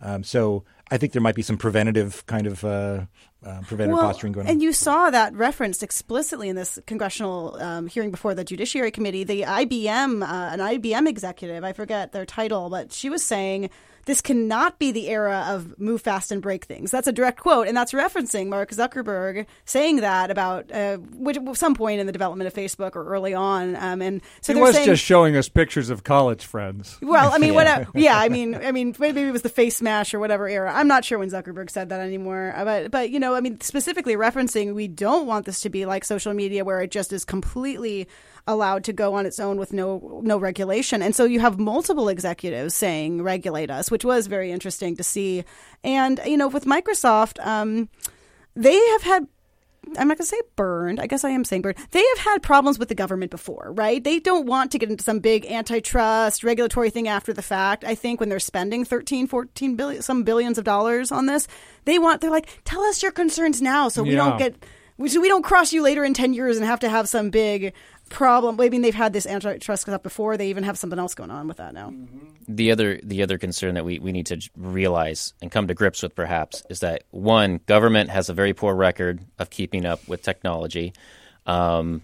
Um, 0.00 0.22
so 0.22 0.64
I 0.90 0.96
think 0.96 1.12
there 1.12 1.22
might 1.22 1.34
be 1.34 1.42
some 1.42 1.56
preventative 1.56 2.24
kind 2.26 2.46
of 2.46 2.64
uh, 2.64 3.06
uh, 3.44 3.60
preventative 3.66 4.00
posturing 4.00 4.32
going 4.32 4.46
on. 4.46 4.52
And 4.52 4.62
you 4.62 4.72
saw 4.72 5.10
that 5.10 5.34
referenced 5.34 5.82
explicitly 5.82 6.48
in 6.48 6.56
this 6.56 6.78
congressional 6.86 7.56
um, 7.60 7.86
hearing 7.86 8.10
before 8.10 8.34
the 8.34 8.44
Judiciary 8.44 8.90
Committee. 8.90 9.24
The 9.24 9.42
IBM, 9.42 10.22
uh, 10.22 10.50
an 10.52 10.60
IBM 10.60 11.08
executive, 11.08 11.64
I 11.64 11.72
forget 11.72 12.12
their 12.12 12.26
title, 12.26 12.70
but 12.70 12.92
she 12.92 13.10
was 13.10 13.24
saying 13.24 13.70
this 14.08 14.22
cannot 14.22 14.78
be 14.78 14.90
the 14.90 15.10
era 15.10 15.44
of 15.48 15.78
move 15.78 16.00
fast 16.00 16.32
and 16.32 16.40
break 16.40 16.64
things. 16.64 16.90
That's 16.90 17.06
a 17.06 17.12
direct 17.12 17.40
quote, 17.40 17.68
and 17.68 17.76
that's 17.76 17.92
referencing 17.92 18.48
Mark 18.48 18.70
Zuckerberg 18.70 19.44
saying 19.66 19.96
that 19.96 20.30
about 20.30 20.72
uh, 20.72 20.96
which 20.96 21.36
some 21.52 21.74
point 21.74 22.00
in 22.00 22.06
the 22.06 22.12
development 22.12 22.48
of 22.48 22.54
Facebook 22.54 22.96
or 22.96 23.06
early 23.06 23.34
on. 23.34 23.76
Um, 23.76 24.00
and 24.00 24.22
so 24.40 24.54
he 24.54 24.60
was 24.62 24.74
saying, 24.74 24.86
just 24.86 25.04
showing 25.04 25.36
us 25.36 25.50
pictures 25.50 25.90
of 25.90 26.04
college 26.04 26.46
friends. 26.46 26.96
well, 27.02 27.30
I 27.30 27.36
mean, 27.36 27.52
whatever. 27.52 27.86
Yeah, 27.94 28.18
I 28.18 28.30
mean, 28.30 28.54
I 28.54 28.72
mean, 28.72 28.94
maybe 28.98 29.20
it 29.20 29.30
was 29.30 29.42
the 29.42 29.50
FaceMash 29.50 30.14
or 30.14 30.20
whatever 30.20 30.48
era. 30.48 30.72
I'm 30.74 30.88
not 30.88 31.04
sure 31.04 31.18
when 31.18 31.28
Zuckerberg 31.28 31.68
said 31.68 31.90
that 31.90 32.00
anymore. 32.00 32.54
Uh, 32.56 32.64
But, 32.64 32.90
but 32.90 33.10
you 33.10 33.20
know, 33.20 33.34
I 33.34 33.40
mean, 33.40 33.60
specifically 33.60 34.14
referencing, 34.14 34.74
we 34.74 34.88
don't 34.88 35.26
want 35.26 35.44
this 35.44 35.60
to 35.60 35.68
be 35.68 35.84
like 35.84 36.04
social 36.06 36.32
media 36.32 36.64
where 36.64 36.80
it 36.80 36.90
just 36.90 37.12
is 37.12 37.26
completely 37.26 38.08
allowed 38.48 38.82
to 38.84 38.92
go 38.92 39.14
on 39.14 39.26
its 39.26 39.38
own 39.38 39.56
with 39.58 39.72
no 39.72 40.20
no 40.24 40.38
regulation. 40.38 41.02
And 41.02 41.14
so 41.14 41.24
you 41.24 41.38
have 41.40 41.58
multiple 41.60 42.08
executives 42.08 42.74
saying 42.74 43.22
regulate 43.22 43.70
us, 43.70 43.90
which 43.90 44.04
was 44.04 44.26
very 44.26 44.50
interesting 44.50 44.96
to 44.96 45.04
see. 45.04 45.44
And 45.84 46.20
you 46.26 46.36
know, 46.36 46.48
with 46.48 46.64
Microsoft, 46.64 47.38
um, 47.46 47.88
they 48.56 48.74
have 48.92 49.02
had 49.02 49.28
I'm 49.96 50.08
not 50.08 50.18
going 50.18 50.24
to 50.26 50.36
say 50.36 50.40
burned. 50.54 51.00
I 51.00 51.06
guess 51.06 51.24
I 51.24 51.30
am 51.30 51.44
saying 51.44 51.62
burned. 51.62 51.78
They 51.92 52.04
have 52.16 52.18
had 52.18 52.42
problems 52.42 52.78
with 52.78 52.88
the 52.88 52.94
government 52.94 53.30
before, 53.30 53.72
right? 53.74 54.02
They 54.04 54.18
don't 54.18 54.44
want 54.44 54.70
to 54.72 54.78
get 54.78 54.90
into 54.90 55.02
some 55.04 55.20
big 55.20 55.46
antitrust 55.46 56.44
regulatory 56.44 56.90
thing 56.90 57.08
after 57.08 57.32
the 57.32 57.40
fact. 57.42 57.84
I 57.84 57.94
think 57.94 58.20
when 58.20 58.28
they're 58.28 58.38
spending 58.40 58.84
13, 58.84 59.26
14 59.28 59.76
billion, 59.76 60.02
some 60.02 60.24
billions 60.24 60.58
of 60.58 60.64
dollars 60.64 61.10
on 61.10 61.24
this, 61.24 61.46
they 61.86 61.98
want, 61.98 62.20
they're 62.20 62.30
like, 62.30 62.60
tell 62.64 62.82
us 62.82 63.02
your 63.02 63.12
concerns 63.12 63.62
now 63.62 63.88
so 63.88 64.02
we 64.02 64.10
Yeah. 64.10 64.16
don't 64.28 64.38
get, 64.38 64.56
so 65.06 65.20
we 65.20 65.28
don't 65.28 65.44
cross 65.44 65.72
you 65.72 65.80
later 65.80 66.04
in 66.04 66.12
10 66.12 66.34
years 66.34 66.58
and 66.58 66.66
have 66.66 66.80
to 66.80 66.88
have 66.90 67.08
some 67.08 67.30
big 67.30 67.72
problem. 68.08 68.60
I 68.60 68.68
mean, 68.68 68.82
they've 68.82 68.94
had 68.94 69.12
this 69.12 69.26
antitrust 69.26 69.82
stuff 69.82 70.02
before. 70.02 70.36
They 70.36 70.48
even 70.48 70.64
have 70.64 70.78
something 70.78 70.98
else 70.98 71.14
going 71.14 71.30
on 71.30 71.48
with 71.48 71.58
that 71.58 71.74
now. 71.74 71.92
the 72.48 72.72
other 72.72 72.98
the 73.02 73.22
other 73.22 73.38
concern 73.38 73.74
that 73.74 73.84
we, 73.84 73.98
we 73.98 74.12
need 74.12 74.26
to 74.26 74.40
realize 74.56 75.34
and 75.42 75.50
come 75.50 75.68
to 75.68 75.74
grips 75.74 76.02
with 76.02 76.14
perhaps 76.14 76.62
is 76.70 76.80
that 76.80 77.04
one 77.10 77.60
government 77.66 78.10
has 78.10 78.28
a 78.28 78.34
very 78.34 78.54
poor 78.54 78.74
record 78.74 79.20
of 79.38 79.50
keeping 79.50 79.84
up 79.84 80.06
with 80.08 80.22
technology 80.22 80.92
um, 81.46 82.02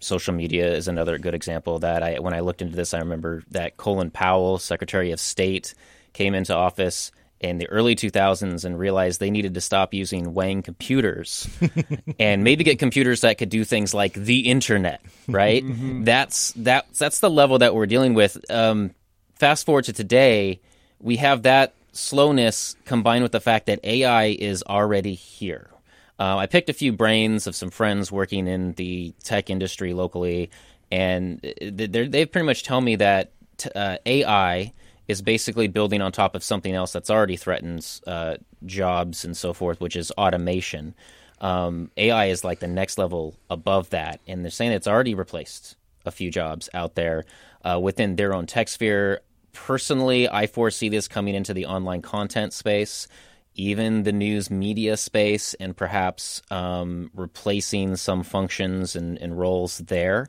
social 0.00 0.34
media 0.34 0.74
is 0.74 0.88
another 0.88 1.18
good 1.18 1.34
example 1.34 1.78
that 1.80 2.02
I 2.02 2.18
when 2.18 2.34
I 2.34 2.40
looked 2.40 2.62
into 2.62 2.76
this 2.76 2.92
I 2.92 2.98
remember 2.98 3.42
that 3.50 3.76
Colin 3.76 4.10
Powell 4.10 4.58
Secretary 4.58 5.12
of 5.12 5.20
State 5.20 5.74
came 6.12 6.34
into 6.34 6.54
office 6.54 7.12
in 7.40 7.58
the 7.58 7.68
early 7.68 7.94
2000s 7.94 8.64
and 8.64 8.78
realized 8.78 9.20
they 9.20 9.30
needed 9.30 9.54
to 9.54 9.60
stop 9.60 9.94
using 9.94 10.34
Wang 10.34 10.62
computers 10.62 11.48
and 12.18 12.42
maybe 12.42 12.64
get 12.64 12.78
computers 12.78 13.20
that 13.20 13.38
could 13.38 13.48
do 13.48 13.64
things 13.64 13.94
like 13.94 14.14
the 14.14 14.40
internet, 14.50 15.00
right? 15.28 15.62
That's 16.04 16.52
that 16.56 16.86
that's 16.98 17.20
the 17.20 17.30
level 17.30 17.58
that 17.58 17.74
we're 17.74 17.86
dealing 17.86 18.14
with. 18.14 18.38
Um, 18.50 18.92
fast 19.36 19.66
forward 19.66 19.84
to 19.84 19.92
today, 19.92 20.60
we 21.00 21.16
have 21.16 21.42
that 21.44 21.74
slowness 21.92 22.74
combined 22.84 23.22
with 23.22 23.32
the 23.32 23.40
fact 23.40 23.66
that 23.66 23.80
AI 23.84 24.26
is 24.26 24.62
already 24.64 25.14
here. 25.14 25.70
Uh, 26.18 26.36
I 26.38 26.46
picked 26.46 26.68
a 26.68 26.72
few 26.72 26.92
brains 26.92 27.46
of 27.46 27.54
some 27.54 27.70
friends 27.70 28.10
working 28.10 28.48
in 28.48 28.72
the 28.72 29.14
tech 29.22 29.50
industry 29.50 29.94
locally, 29.94 30.50
and 30.90 31.40
they're- 31.62 32.08
they 32.08 32.26
pretty 32.26 32.46
much 32.46 32.64
tell 32.64 32.80
me 32.80 32.96
that 32.96 33.30
t- 33.58 33.70
uh, 33.76 33.98
AI 34.04 34.72
is 35.08 35.22
basically 35.22 35.66
building 35.66 36.02
on 36.02 36.12
top 36.12 36.34
of 36.34 36.44
something 36.44 36.74
else 36.74 36.92
that's 36.92 37.10
already 37.10 37.36
threatens 37.36 38.02
uh, 38.06 38.36
jobs 38.66 39.24
and 39.24 39.36
so 39.36 39.54
forth, 39.54 39.80
which 39.80 39.96
is 39.96 40.12
automation. 40.12 40.94
Um, 41.40 41.90
AI 41.96 42.26
is 42.26 42.44
like 42.44 42.60
the 42.60 42.68
next 42.68 42.98
level 42.98 43.34
above 43.48 43.90
that, 43.90 44.20
and 44.26 44.44
they're 44.44 44.50
saying 44.50 44.72
it's 44.72 44.86
already 44.86 45.14
replaced 45.14 45.76
a 46.04 46.10
few 46.10 46.30
jobs 46.30 46.68
out 46.74 46.94
there 46.94 47.24
uh, 47.64 47.80
within 47.80 48.16
their 48.16 48.34
own 48.34 48.46
tech 48.46 48.68
sphere. 48.68 49.20
Personally, 49.52 50.28
I 50.28 50.46
foresee 50.46 50.88
this 50.88 51.08
coming 51.08 51.34
into 51.34 51.54
the 51.54 51.66
online 51.66 52.02
content 52.02 52.52
space, 52.52 53.08
even 53.54 54.02
the 54.02 54.12
news 54.12 54.50
media 54.50 54.96
space, 54.96 55.54
and 55.54 55.76
perhaps 55.76 56.42
um, 56.50 57.10
replacing 57.14 57.96
some 57.96 58.22
functions 58.22 58.94
and, 58.94 59.18
and 59.18 59.38
roles 59.38 59.78
there. 59.78 60.28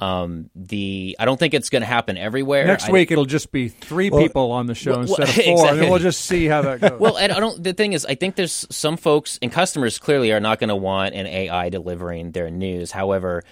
Um, 0.00 0.48
the 0.54 1.16
I 1.18 1.24
don't 1.24 1.38
think 1.38 1.54
it's 1.54 1.70
going 1.70 1.82
to 1.82 1.86
happen 1.86 2.16
everywhere. 2.16 2.64
Next 2.66 2.88
I- 2.88 2.92
week 2.92 3.10
it'll 3.10 3.24
just 3.24 3.50
be 3.50 3.68
three 3.68 4.10
people 4.10 4.52
on 4.52 4.66
the 4.66 4.74
show 4.74 4.92
well, 4.92 5.00
instead 5.00 5.28
of 5.28 5.36
well, 5.36 5.56
four, 5.56 5.68
and 5.70 5.90
we'll 5.90 5.98
just 5.98 6.24
see 6.24 6.46
how 6.46 6.62
that 6.62 6.80
goes. 6.80 7.00
well, 7.00 7.18
and 7.18 7.32
I 7.32 7.40
don't. 7.40 7.62
The 7.62 7.72
thing 7.72 7.94
is, 7.94 8.06
I 8.06 8.14
think 8.14 8.36
there's 8.36 8.66
some 8.70 8.96
folks 8.96 9.38
and 9.42 9.50
customers 9.50 9.98
clearly 9.98 10.30
are 10.32 10.40
not 10.40 10.60
going 10.60 10.68
to 10.68 10.76
want 10.76 11.14
an 11.14 11.26
AI 11.26 11.68
delivering 11.68 12.30
their 12.30 12.48
news. 12.48 12.92
However, 12.92 13.42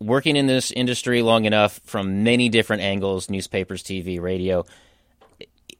working 0.00 0.36
in 0.36 0.46
this 0.46 0.70
industry 0.70 1.20
long 1.22 1.44
enough 1.44 1.80
from 1.84 2.22
many 2.22 2.48
different 2.48 2.82
angles, 2.82 3.28
newspapers, 3.28 3.82
TV, 3.82 4.20
radio, 4.20 4.64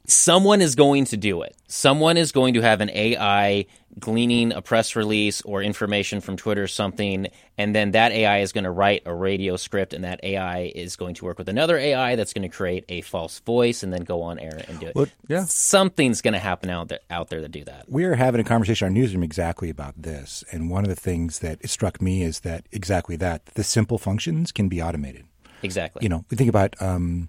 someone 0.07 0.61
is 0.61 0.75
going 0.75 1.05
to 1.07 1.17
do 1.17 1.43
it. 1.43 1.57
Someone 1.69 2.17
is 2.17 2.33
going 2.33 2.55
to 2.55 2.63
have 2.63 2.81
an 2.81 2.91
AI 2.91 3.67
gleaning 3.99 4.53
a 4.53 4.61
press 4.61 4.95
release 4.95 5.41
or 5.43 5.63
information 5.63 6.21
from 6.21 6.37
Twitter 6.37 6.65
or 6.65 6.69
something, 6.69 7.29
and 7.57 7.75
then 7.75 7.93
that 7.93 8.13
AI 8.13 8.41
is 8.41 8.53
going 8.53 8.65
to 8.65 8.71
write 8.71 9.03
a 9.07 9.15
radio 9.15 9.57
script, 9.57 9.95
and 9.95 10.05
that 10.05 10.23
AI 10.23 10.73
is 10.75 10.97
going 10.97 11.15
to 11.15 11.25
work 11.25 11.39
with 11.39 11.49
another 11.49 11.79
AI 11.79 12.15
that's 12.15 12.33
going 12.33 12.43
to 12.43 12.55
create 12.55 12.85
a 12.89 13.01
false 13.01 13.41
voice 13.41 13.83
and 13.83 13.93
then 13.93 14.03
go 14.03 14.23
on 14.23 14.39
air 14.39 14.63
and 14.69 14.79
do 14.81 14.87
it. 14.87 14.95
Well, 14.95 15.07
yeah. 15.29 15.45
Something's 15.45 16.21
going 16.21 16.35
to 16.35 16.41
happen 16.41 16.69
out 16.69 16.89
there, 16.89 17.01
out 17.11 17.29
there 17.29 17.41
to 17.41 17.49
do 17.49 17.65
that. 17.65 17.87
we 17.89 18.05
are 18.05 18.15
having 18.15 18.41
a 18.41 18.45
conversation 18.45 18.87
on 18.87 18.95
newsroom 18.95 19.23
exactly 19.23 19.71
about 19.71 19.95
this, 20.01 20.45
and 20.53 20.71
one 20.71 20.85
of 20.85 20.89
the 20.89 20.97
things 20.97 21.39
that 21.39 21.67
struck 21.69 22.03
me 22.03 22.23
is 22.23 22.41
that 22.41 22.67
exactly 22.73 23.17
that 23.17 23.47
the 23.55 23.65
simple 23.65 23.99
functions 23.99 24.53
can 24.53 24.69
be 24.69 24.83
automated. 24.83 25.25
Exactly. 25.63 26.03
You 26.03 26.11
know, 26.11 26.25
we 26.31 26.37
think 26.37 26.51
about 26.51 26.81
um, 26.83 27.29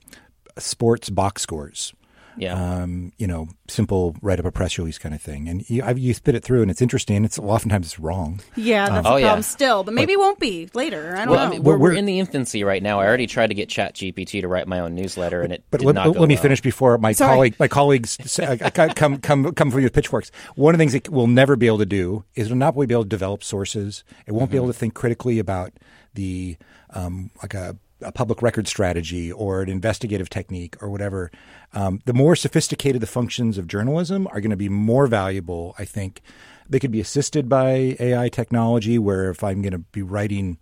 sports 0.58 1.10
box 1.10 1.42
scores. 1.42 1.94
Yeah. 2.38 2.54
Um, 2.54 3.12
you 3.18 3.26
know, 3.26 3.48
simple 3.68 4.16
write 4.22 4.40
up 4.40 4.46
a 4.46 4.52
press 4.52 4.78
release 4.78 4.98
kind 5.00 5.16
of 5.16 5.22
thing, 5.22 5.48
and 5.50 5.68
you, 5.70 5.82
I, 5.84 5.92
you 5.92 6.14
spit 6.14 6.36
it 6.36 6.44
through, 6.44 6.62
and 6.62 6.70
it's 6.70 6.82
interesting. 6.82 7.26
It's 7.26 7.40
oftentimes 7.40 7.88
it's 7.88 8.00
wrong. 8.00 8.42
Yeah, 8.56 8.90
that's 8.90 9.08
Oh, 9.08 9.16
the 9.16 9.22
yeah. 9.22 9.28
problem 9.28 9.44
still, 9.44 9.84
but 9.84 9.94
maybe 9.94 10.14
it 10.14 10.20
won't 10.20 10.40
be 10.40 10.70
later. 10.74 11.16
I 11.16 11.26
don't 11.26 11.30
well, 11.30 11.40
know. 11.40 11.46
I 11.46 11.50
mean, 11.50 11.64
we're, 11.64 11.74
we're 11.78 11.90
we're- 11.90 11.98
in 12.00 12.06
the 12.06 12.20
infancy 12.20 12.64
right 12.64 12.82
now. 12.84 13.00
I 13.00 13.08
already 13.08 13.26
tried 13.28 13.48
to 13.48 13.56
get 13.56 13.70
ChatGPT 13.70 14.42
to 14.42 14.48
write 14.48 14.68
my 14.68 14.80
own 14.82 14.94
newsletter, 14.94 15.42
and 15.42 15.52
it 15.52 15.64
But 15.72 15.80
did 15.80 15.88
let, 15.88 15.96
not 15.96 16.06
go 16.14 16.20
let 16.20 16.28
me 16.30 16.36
well. 16.36 16.42
finish 16.44 16.62
before 16.62 16.98
my 17.00 17.12
Sorry. 17.12 17.34
colleague, 17.36 17.56
my 17.60 17.68
colleagues 17.68 18.18
say, 18.32 18.46
I- 18.46 18.66
I 18.66 18.94
come 18.94 19.18
come 19.18 19.52
come 19.54 19.72
for 19.72 19.80
you 19.80 19.86
with 19.86 19.94
pitchforks. 19.94 20.32
One 20.56 20.76
of 20.76 20.78
the 20.78 20.82
things 20.84 20.94
it 20.94 21.10
will 21.10 21.28
never 21.28 21.56
be 21.56 21.66
able 21.68 21.80
to 21.80 21.86
do 21.86 22.24
is 22.36 22.46
it'll 22.48 22.58
not 22.58 22.76
be 22.78 22.84
able 22.94 23.04
to 23.04 23.10
develop 23.10 23.44
sources. 23.44 24.04
It 24.28 24.34
won't 24.34 24.52
be 24.52 24.58
able 24.58 24.68
to 24.68 24.74
think 24.74 24.94
critically 24.94 25.40
about 25.40 25.74
the 26.14 26.58
um, 26.92 27.32
like 27.42 27.54
a, 27.54 27.78
a 28.02 28.12
public 28.12 28.42
record 28.42 28.68
strategy 28.68 29.32
or 29.32 29.62
an 29.62 29.70
investigative 29.70 30.30
technique 30.30 30.76
or 30.82 30.90
whatever. 30.90 31.32
Um, 31.74 32.00
the 32.06 32.14
more 32.14 32.36
sophisticated 32.36 33.02
the 33.02 33.08
functions 33.08 33.58
of 33.58 33.68
journalism 33.68 34.28
are 34.28 34.40
going 34.40 34.52
to 34.52 34.58
be 34.58 34.70
more 34.70 35.08
valuable. 35.08 35.76
I 35.80 35.86
think 35.86 36.22
they 36.70 36.80
could 36.80 36.92
be 36.92 37.00
assisted 37.00 37.50
by 37.50 37.96
AI 38.00 38.30
technology. 38.30 39.00
Where 39.00 39.30
if 39.30 39.44
I'm 39.44 39.62
going 39.62 39.72
to 39.72 39.80
be 39.80 40.02
writing 40.02 40.58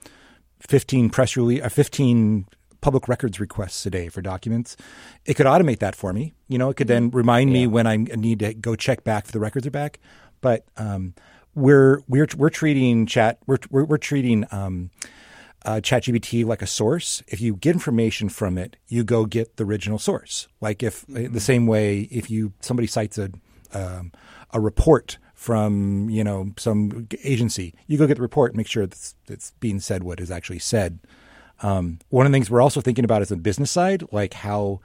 15 0.62 1.10
press 1.10 1.36
release, 1.36 1.62
uh, 1.62 1.70
15 1.70 2.48
public 2.82 3.08
records 3.08 3.40
requests 3.40 3.84
a 3.88 3.90
day 3.90 4.10
for 4.10 4.22
documents. 4.22 4.78
It 5.26 5.34
could 5.34 5.48
automate 5.48 5.80
that 5.80 5.96
for 5.96 6.14
me. 6.14 6.34
You 6.48 6.60
know, 6.60 6.70
it 6.70 6.78
could 6.78 6.88
then 6.88 7.10
remind 7.10 7.52
me 7.52 7.66
when 7.66 7.88
I 7.88 7.98
need 7.98 8.40
to 8.40 8.54
go 8.54 8.76
check 8.76 9.04
back 9.04 9.26
if 9.26 9.32
the 9.32 9.40
records 9.40 9.66
are 9.66 9.72
back. 9.72 10.00
But 10.40 10.66
um, 10.78 11.16
we're 11.56 12.02
we're 12.08 12.28
we're 12.38 12.50
treating 12.50 13.08
chat 13.08 13.40
we're 13.48 13.58
we're, 13.72 13.86
we're 13.86 13.98
treating 13.98 14.46
um, 14.52 14.92
uh, 15.66 15.82
ChatGPT 15.82 16.45
like 16.45 16.61
a 16.61 16.68
source. 16.68 17.24
If 17.28 17.41
you 17.41 17.55
get 17.55 17.74
information 17.74 18.30
from 18.30 18.57
it, 18.57 18.78
you 18.88 19.03
go 19.03 19.26
get 19.26 19.57
the 19.57 19.66
original 19.66 19.99
source. 19.99 20.47
Like 20.61 20.84
if 20.84 21.05
the 21.07 21.39
same 21.39 21.68
way 21.68 22.01
if 22.11 22.30
you 22.30 22.53
somebody 22.61 22.88
cites 22.88 23.18
a 23.18 23.32
um, 23.74 24.11
a 24.51 24.59
report 24.59 25.18
from 25.34 26.09
you 26.09 26.24
know 26.24 26.51
some 26.57 27.07
agency, 27.24 27.74
you 27.88 27.97
go 27.97 28.07
get 28.07 28.16
the 28.16 28.22
report 28.22 28.51
and 28.51 28.57
make 28.57 28.68
sure 28.68 28.86
that's 28.86 29.16
it's 29.28 29.51
being 29.59 29.80
said 29.80 30.03
what 30.03 30.20
is 30.20 30.32
actually 30.32 30.59
said. 30.59 30.99
Um, 31.61 31.99
one 32.09 32.26
of 32.26 32.32
the 32.32 32.36
things 32.36 32.51
we're 32.51 32.61
also 32.61 32.82
thinking 32.82 33.05
about 33.05 33.22
is 33.22 33.30
the 33.30 33.38
business 33.38 33.72
side, 33.72 34.03
like 34.11 34.34
how 34.34 34.82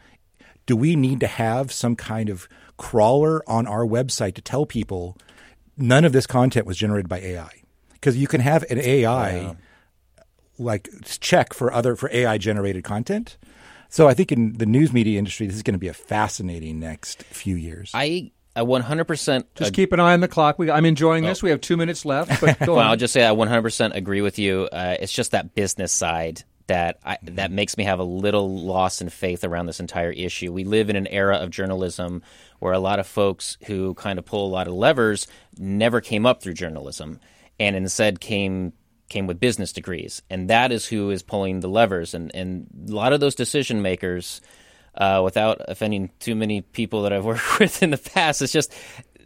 do 0.67 0.77
we 0.77 0.97
need 0.97 1.21
to 1.21 1.27
have 1.27 1.73
some 1.73 1.97
kind 1.97 2.29
of 2.29 2.49
crawler 2.77 3.43
on 3.49 3.67
our 3.67 3.85
website 3.85 4.35
to 4.35 4.41
tell 4.41 4.65
people 4.67 5.19
none 5.77 6.05
of 6.05 6.13
this 6.13 6.27
content 6.27 6.67
was 6.67 6.79
generated 6.79 7.09
by 7.09 7.19
AI? 7.19 7.51
Because 7.93 8.17
you 8.17 8.29
can 8.29 8.41
have 8.41 8.65
an 8.71 8.79
AI 8.79 9.57
like 10.61 10.89
check 11.21 11.53
for 11.55 11.73
other 11.73 11.97
for 11.97 12.11
AI 12.13 12.39
generated 12.39 12.85
content. 12.85 13.37
So 13.89 14.07
I 14.07 14.15
think 14.15 14.31
in 14.31 14.53
the 14.53 14.67
news 14.67 14.93
media 14.93 15.19
industry, 15.19 15.47
this 15.47 15.57
is 15.57 15.63
going 15.63 15.75
to 15.75 15.79
be 15.79 15.89
a 15.89 15.95
fascinating 15.95 16.79
next 16.79 17.25
few 17.25 17.57
years. 17.57 17.91
I 17.93 18.31
I 18.55 18.63
100% 18.63 19.45
Just 19.55 19.75
keep 19.75 19.93
an 19.93 20.01
eye 20.01 20.13
on 20.13 20.21
the 20.21 20.29
clock. 20.29 20.59
We, 20.59 20.71
I'm 20.71 20.85
enjoying 20.85 21.25
this. 21.25 21.43
We 21.43 21.51
have 21.51 21.61
two 21.61 21.77
minutes 21.77 22.05
left. 22.05 22.41
But 22.41 22.59
go 22.67 22.75
well, 22.75 22.85
on. 22.85 22.91
I'll 22.91 22.97
just 22.97 23.13
say 23.13 23.25
I 23.25 23.31
100% 23.31 23.95
agree 23.95 24.23
with 24.23 24.39
you. 24.39 24.69
Uh, 24.73 24.97
it's 24.99 25.13
just 25.13 25.31
that 25.31 25.55
business 25.55 25.93
side 25.93 26.43
that 26.67 26.99
I, 27.05 27.19
that 27.23 27.51
makes 27.51 27.77
me 27.77 27.85
have 27.85 28.01
a 28.01 28.05
little 28.05 28.65
loss 28.65 29.01
in 29.01 29.09
faith 29.09 29.45
around 29.45 29.67
this 29.67 29.81
entire 29.81 30.11
issue. 30.11 30.53
We 30.53 30.65
live 30.65 30.91
in 30.91 30.97
an 30.97 31.07
era 31.07 31.37
of 31.37 31.51
journalism 31.51 32.23
where 32.59 32.73
a 32.73 32.79
lot 32.79 32.99
of 32.99 33.07
folks 33.07 33.57
who 33.67 33.95
kind 33.95 34.19
of 34.19 34.25
pull 34.25 34.47
a 34.47 34.53
lot 34.53 34.67
of 34.67 34.75
levers 34.75 35.27
never 35.57 36.01
came 36.01 36.27
up 36.27 36.43
through 36.43 36.55
journalism 36.55 37.21
and 37.59 37.77
instead 37.77 38.21
came 38.21 38.73
came 39.11 39.27
with 39.27 39.39
business 39.39 39.73
degrees, 39.73 40.23
and 40.31 40.49
that 40.49 40.73
is 40.73 40.87
who 40.87 41.11
is 41.11 41.23
pulling 41.23 41.61
the 41.61 41.69
levers. 41.69 42.15
And 42.15 42.35
and 42.35 42.67
a 42.89 42.93
lot 42.93 43.13
of 43.13 43.21
those 43.21 43.35
decision 43.35 43.83
makers, 43.83 44.41
uh, 44.95 45.21
without 45.23 45.61
offending 45.69 46.11
too 46.21 46.35
many 46.35 46.63
people 46.63 47.03
that 47.03 47.13
I've 47.13 47.25
worked 47.27 47.59
with 47.59 47.83
in 47.83 47.91
the 47.91 47.99
past, 47.99 48.41
it's 48.41 48.53
just 48.53 48.73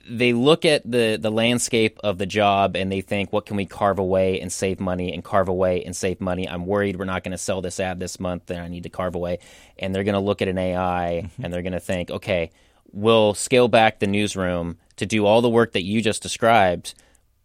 they 0.09 0.33
look 0.33 0.65
at 0.65 0.91
the 0.91 1.19
the 1.21 1.31
landscape 1.31 2.01
of 2.03 2.19
the 2.19 2.27
job 2.27 2.75
and 2.75 2.91
they 2.91 3.01
think, 3.01 3.33
what 3.33 3.47
can 3.47 3.57
we 3.57 3.67
carve 3.67 3.99
away 3.99 4.41
and 4.41 4.53
save 4.53 4.81
money 4.81 5.13
and 5.13 5.23
carve 5.23 5.49
away 5.49 5.85
and 5.85 5.95
save 5.95 6.21
money? 6.21 6.49
I'm 6.49 6.67
worried 6.67 6.99
we're 6.99 7.05
not 7.05 7.23
going 7.23 7.33
to 7.33 7.39
sell 7.39 7.61
this 7.61 7.79
ad 7.79 8.01
this 8.01 8.19
month, 8.19 8.51
and 8.51 8.61
I 8.61 8.69
need 8.69 8.83
to 8.83 8.91
carve 8.91 9.15
away. 9.15 9.39
And 9.79 9.95
they're 9.95 10.05
going 10.05 10.15
to 10.15 10.21
look 10.21 10.43
at 10.43 10.49
an 10.49 10.59
AI 10.59 11.31
and 11.41 11.53
they're 11.53 11.63
going 11.63 11.73
to 11.73 11.81
think, 11.81 12.11
okay, 12.11 12.51
we'll 12.93 13.35
scale 13.35 13.69
back 13.69 13.99
the 13.99 14.07
newsroom 14.07 14.79
to 14.97 15.07
do 15.07 15.27
all 15.27 15.43
the 15.43 15.49
work 15.49 15.73
that 15.73 15.85
you 15.85 16.01
just 16.01 16.23
described, 16.23 16.95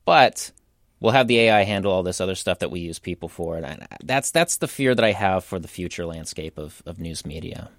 but 0.06 0.52
we'll 1.00 1.14
have 1.14 1.28
the 1.28 1.40
AI 1.40 1.64
handle 1.64 1.92
all 1.92 2.04
this 2.04 2.22
other 2.22 2.36
stuff 2.36 2.60
that 2.60 2.72
we 2.72 2.80
use 2.80 3.00
people 3.00 3.30
for, 3.30 3.58
and 3.58 3.66
I, 3.66 3.88
that's 4.04 4.32
that's 4.32 4.58
the 4.58 4.68
fear 4.68 4.96
that 4.96 5.06
I 5.06 5.12
have 5.12 5.44
for 5.44 5.60
the 5.60 5.68
future 5.68 6.06
landscape 6.06 6.58
of, 6.58 6.82
of 6.86 7.00
news 7.00 7.26
media. 7.26 7.70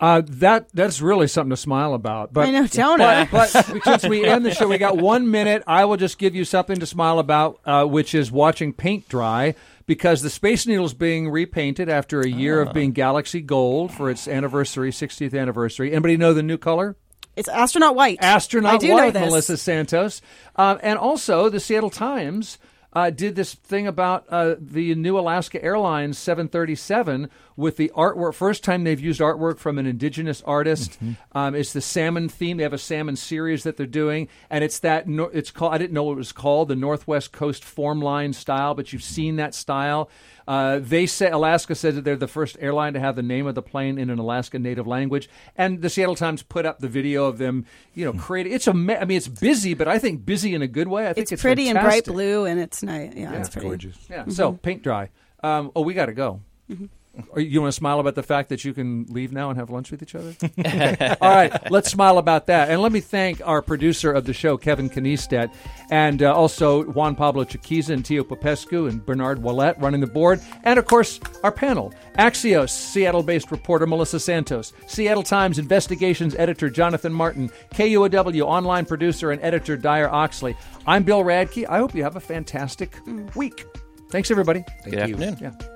Uh, 0.00 0.22
that 0.26 0.68
that's 0.74 1.00
really 1.00 1.26
something 1.26 1.50
to 1.50 1.56
smile 1.56 1.94
about. 1.94 2.32
But 2.32 2.46
I 2.46 2.50
know, 2.50 2.66
don't 2.66 2.98
but, 2.98 3.16
I? 3.16 3.24
but 3.24 3.46
since 3.84 4.06
we 4.06 4.26
end 4.26 4.44
the 4.44 4.52
show, 4.54 4.68
we 4.68 4.78
got 4.78 4.98
one 4.98 5.30
minute. 5.30 5.62
I 5.66 5.86
will 5.86 5.96
just 5.96 6.18
give 6.18 6.34
you 6.34 6.44
something 6.44 6.78
to 6.80 6.86
smile 6.86 7.18
about, 7.18 7.60
uh, 7.64 7.84
which 7.84 8.14
is 8.14 8.30
watching 8.30 8.72
paint 8.72 9.08
dry. 9.08 9.54
Because 9.86 10.20
the 10.20 10.30
Space 10.30 10.66
Needle 10.66 10.84
is 10.84 10.94
being 10.94 11.30
repainted 11.30 11.88
after 11.88 12.20
a 12.20 12.28
year 12.28 12.60
of 12.60 12.72
being 12.72 12.90
Galaxy 12.90 13.40
Gold 13.40 13.92
for 13.92 14.10
its 14.10 14.26
anniversary, 14.26 14.90
60th 14.90 15.38
anniversary. 15.38 15.92
Anybody 15.92 16.16
know 16.16 16.34
the 16.34 16.42
new 16.42 16.58
color? 16.58 16.96
It's 17.36 17.48
astronaut 17.48 17.94
white. 17.94 18.18
astronaut 18.20 18.74
I 18.74 18.78
do 18.78 18.92
white, 18.92 19.14
know 19.14 19.20
this. 19.20 19.28
Melissa 19.28 19.56
Santos, 19.56 20.22
um, 20.56 20.78
and 20.82 20.98
also 20.98 21.48
the 21.48 21.60
Seattle 21.60 21.90
Times 21.90 22.58
uh, 22.96 23.10
did 23.10 23.36
this 23.36 23.52
thing 23.52 23.86
about 23.86 24.24
uh, 24.30 24.54
the 24.58 24.94
new 24.94 25.18
Alaska 25.18 25.62
Airlines 25.62 26.16
737 26.16 27.28
with 27.54 27.76
the 27.76 27.92
artwork. 27.94 28.32
First 28.32 28.64
time 28.64 28.84
they've 28.84 28.98
used 28.98 29.20
artwork 29.20 29.58
from 29.58 29.76
an 29.76 29.84
indigenous 29.84 30.40
artist. 30.46 30.92
Mm-hmm. 30.92 31.12
Um, 31.36 31.54
it's 31.54 31.74
the 31.74 31.82
salmon 31.82 32.30
theme. 32.30 32.56
They 32.56 32.62
have 32.62 32.72
a 32.72 32.78
salmon 32.78 33.16
series 33.16 33.64
that 33.64 33.76
they're 33.76 33.84
doing, 33.84 34.28
and 34.48 34.64
it's 34.64 34.78
that. 34.78 35.06
No, 35.06 35.24
it's 35.24 35.50
called. 35.50 35.74
I 35.74 35.78
didn't 35.78 35.92
know 35.92 36.04
what 36.04 36.12
it 36.12 36.16
was 36.16 36.32
called. 36.32 36.68
The 36.68 36.76
Northwest 36.76 37.32
Coast 37.32 37.64
form 37.64 38.00
line 38.00 38.32
style, 38.32 38.74
but 38.74 38.94
you've 38.94 39.02
seen 39.02 39.36
that 39.36 39.54
style. 39.54 40.08
Uh, 40.46 40.78
they 40.80 41.06
say 41.06 41.28
Alaska 41.30 41.74
says 41.74 41.96
that 41.96 42.04
they're 42.04 42.16
the 42.16 42.28
first 42.28 42.56
airline 42.60 42.92
to 42.94 43.00
have 43.00 43.16
the 43.16 43.22
name 43.22 43.46
of 43.46 43.54
the 43.54 43.62
plane 43.62 43.98
in 43.98 44.10
an 44.10 44.18
Alaska 44.18 44.58
native 44.58 44.86
language, 44.86 45.28
and 45.56 45.82
the 45.82 45.90
Seattle 45.90 46.14
Times 46.14 46.42
put 46.42 46.64
up 46.64 46.78
the 46.78 46.88
video 46.88 47.24
of 47.24 47.38
them, 47.38 47.66
you 47.94 48.04
know, 48.04 48.12
creating. 48.12 48.52
It's 48.52 48.66
a. 48.66 48.72
ma- 48.72 48.94
I 48.94 49.04
mean, 49.04 49.16
it's 49.16 49.28
busy, 49.28 49.74
but 49.74 49.88
I 49.88 49.98
think 49.98 50.24
busy 50.24 50.54
in 50.54 50.62
a 50.62 50.68
good 50.68 50.88
way. 50.88 51.08
I 51.08 51.12
think 51.12 51.24
It's, 51.24 51.32
it's, 51.32 51.42
pretty 51.42 51.68
and 51.68 51.78
bright 51.78 52.04
blue, 52.04 52.44
and 52.44 52.60
it's 52.60 52.82
nice. 52.82 53.12
Yeah, 53.14 53.32
it's 53.32 53.48
It's 53.48 53.56
gorgeous. 53.56 53.96
Yeah. 54.08 54.26
So 54.28 54.52
paint 54.52 54.82
dry. 54.82 55.10
Um, 55.42 55.70
oh, 55.74 55.82
we 55.82 55.94
got 55.94 56.06
to 56.06 56.12
go. 56.14 56.40
Or 56.70 56.76
you 57.36 57.60
want 57.60 57.72
to 57.72 57.76
smile 57.76 58.00
about 58.00 58.14
the 58.14 58.22
fact 58.22 58.48
that 58.48 58.64
you 58.64 58.74
can 58.74 59.04
leave 59.08 59.32
now 59.32 59.50
and 59.50 59.58
have 59.58 59.70
lunch 59.70 59.90
with 59.90 60.02
each 60.02 60.14
other? 60.14 60.34
All 61.20 61.30
right, 61.30 61.70
let's 61.70 61.90
smile 61.90 62.18
about 62.18 62.46
that. 62.46 62.70
And 62.70 62.80
let 62.80 62.92
me 62.92 63.00
thank 63.00 63.40
our 63.46 63.62
producer 63.62 64.12
of 64.12 64.24
the 64.24 64.32
show, 64.32 64.56
Kevin 64.56 64.88
Knestrick, 64.88 65.52
and 65.90 66.22
uh, 66.22 66.34
also 66.34 66.84
Juan 66.84 67.14
Pablo 67.14 67.44
Chiquiza 67.44 67.90
and 67.90 68.04
Tio 68.04 68.24
Popescu 68.24 68.86
and 68.86 69.04
Bernard 69.04 69.42
Wallet 69.42 69.76
running 69.78 70.00
the 70.00 70.06
board. 70.06 70.40
And 70.64 70.78
of 70.78 70.86
course, 70.86 71.20
our 71.42 71.52
panel 71.52 71.92
Axios, 72.18 72.70
Seattle 72.70 73.22
based 73.22 73.50
reporter 73.50 73.86
Melissa 73.86 74.20
Santos, 74.20 74.72
Seattle 74.86 75.22
Times 75.22 75.58
investigations 75.58 76.34
editor 76.34 76.70
Jonathan 76.70 77.12
Martin, 77.12 77.50
KUOW 77.74 78.42
online 78.42 78.84
producer 78.84 79.30
and 79.30 79.42
editor 79.42 79.76
Dyer 79.76 80.08
Oxley. 80.08 80.56
I'm 80.86 81.02
Bill 81.02 81.22
Radke. 81.22 81.66
I 81.68 81.78
hope 81.78 81.94
you 81.94 82.02
have 82.02 82.16
a 82.16 82.20
fantastic 82.20 82.96
week. 83.34 83.66
Thanks, 84.10 84.30
everybody. 84.30 84.64
Thank 84.82 84.90
Good 84.90 84.98
afternoon. 84.98 85.38
Yeah. 85.40 85.75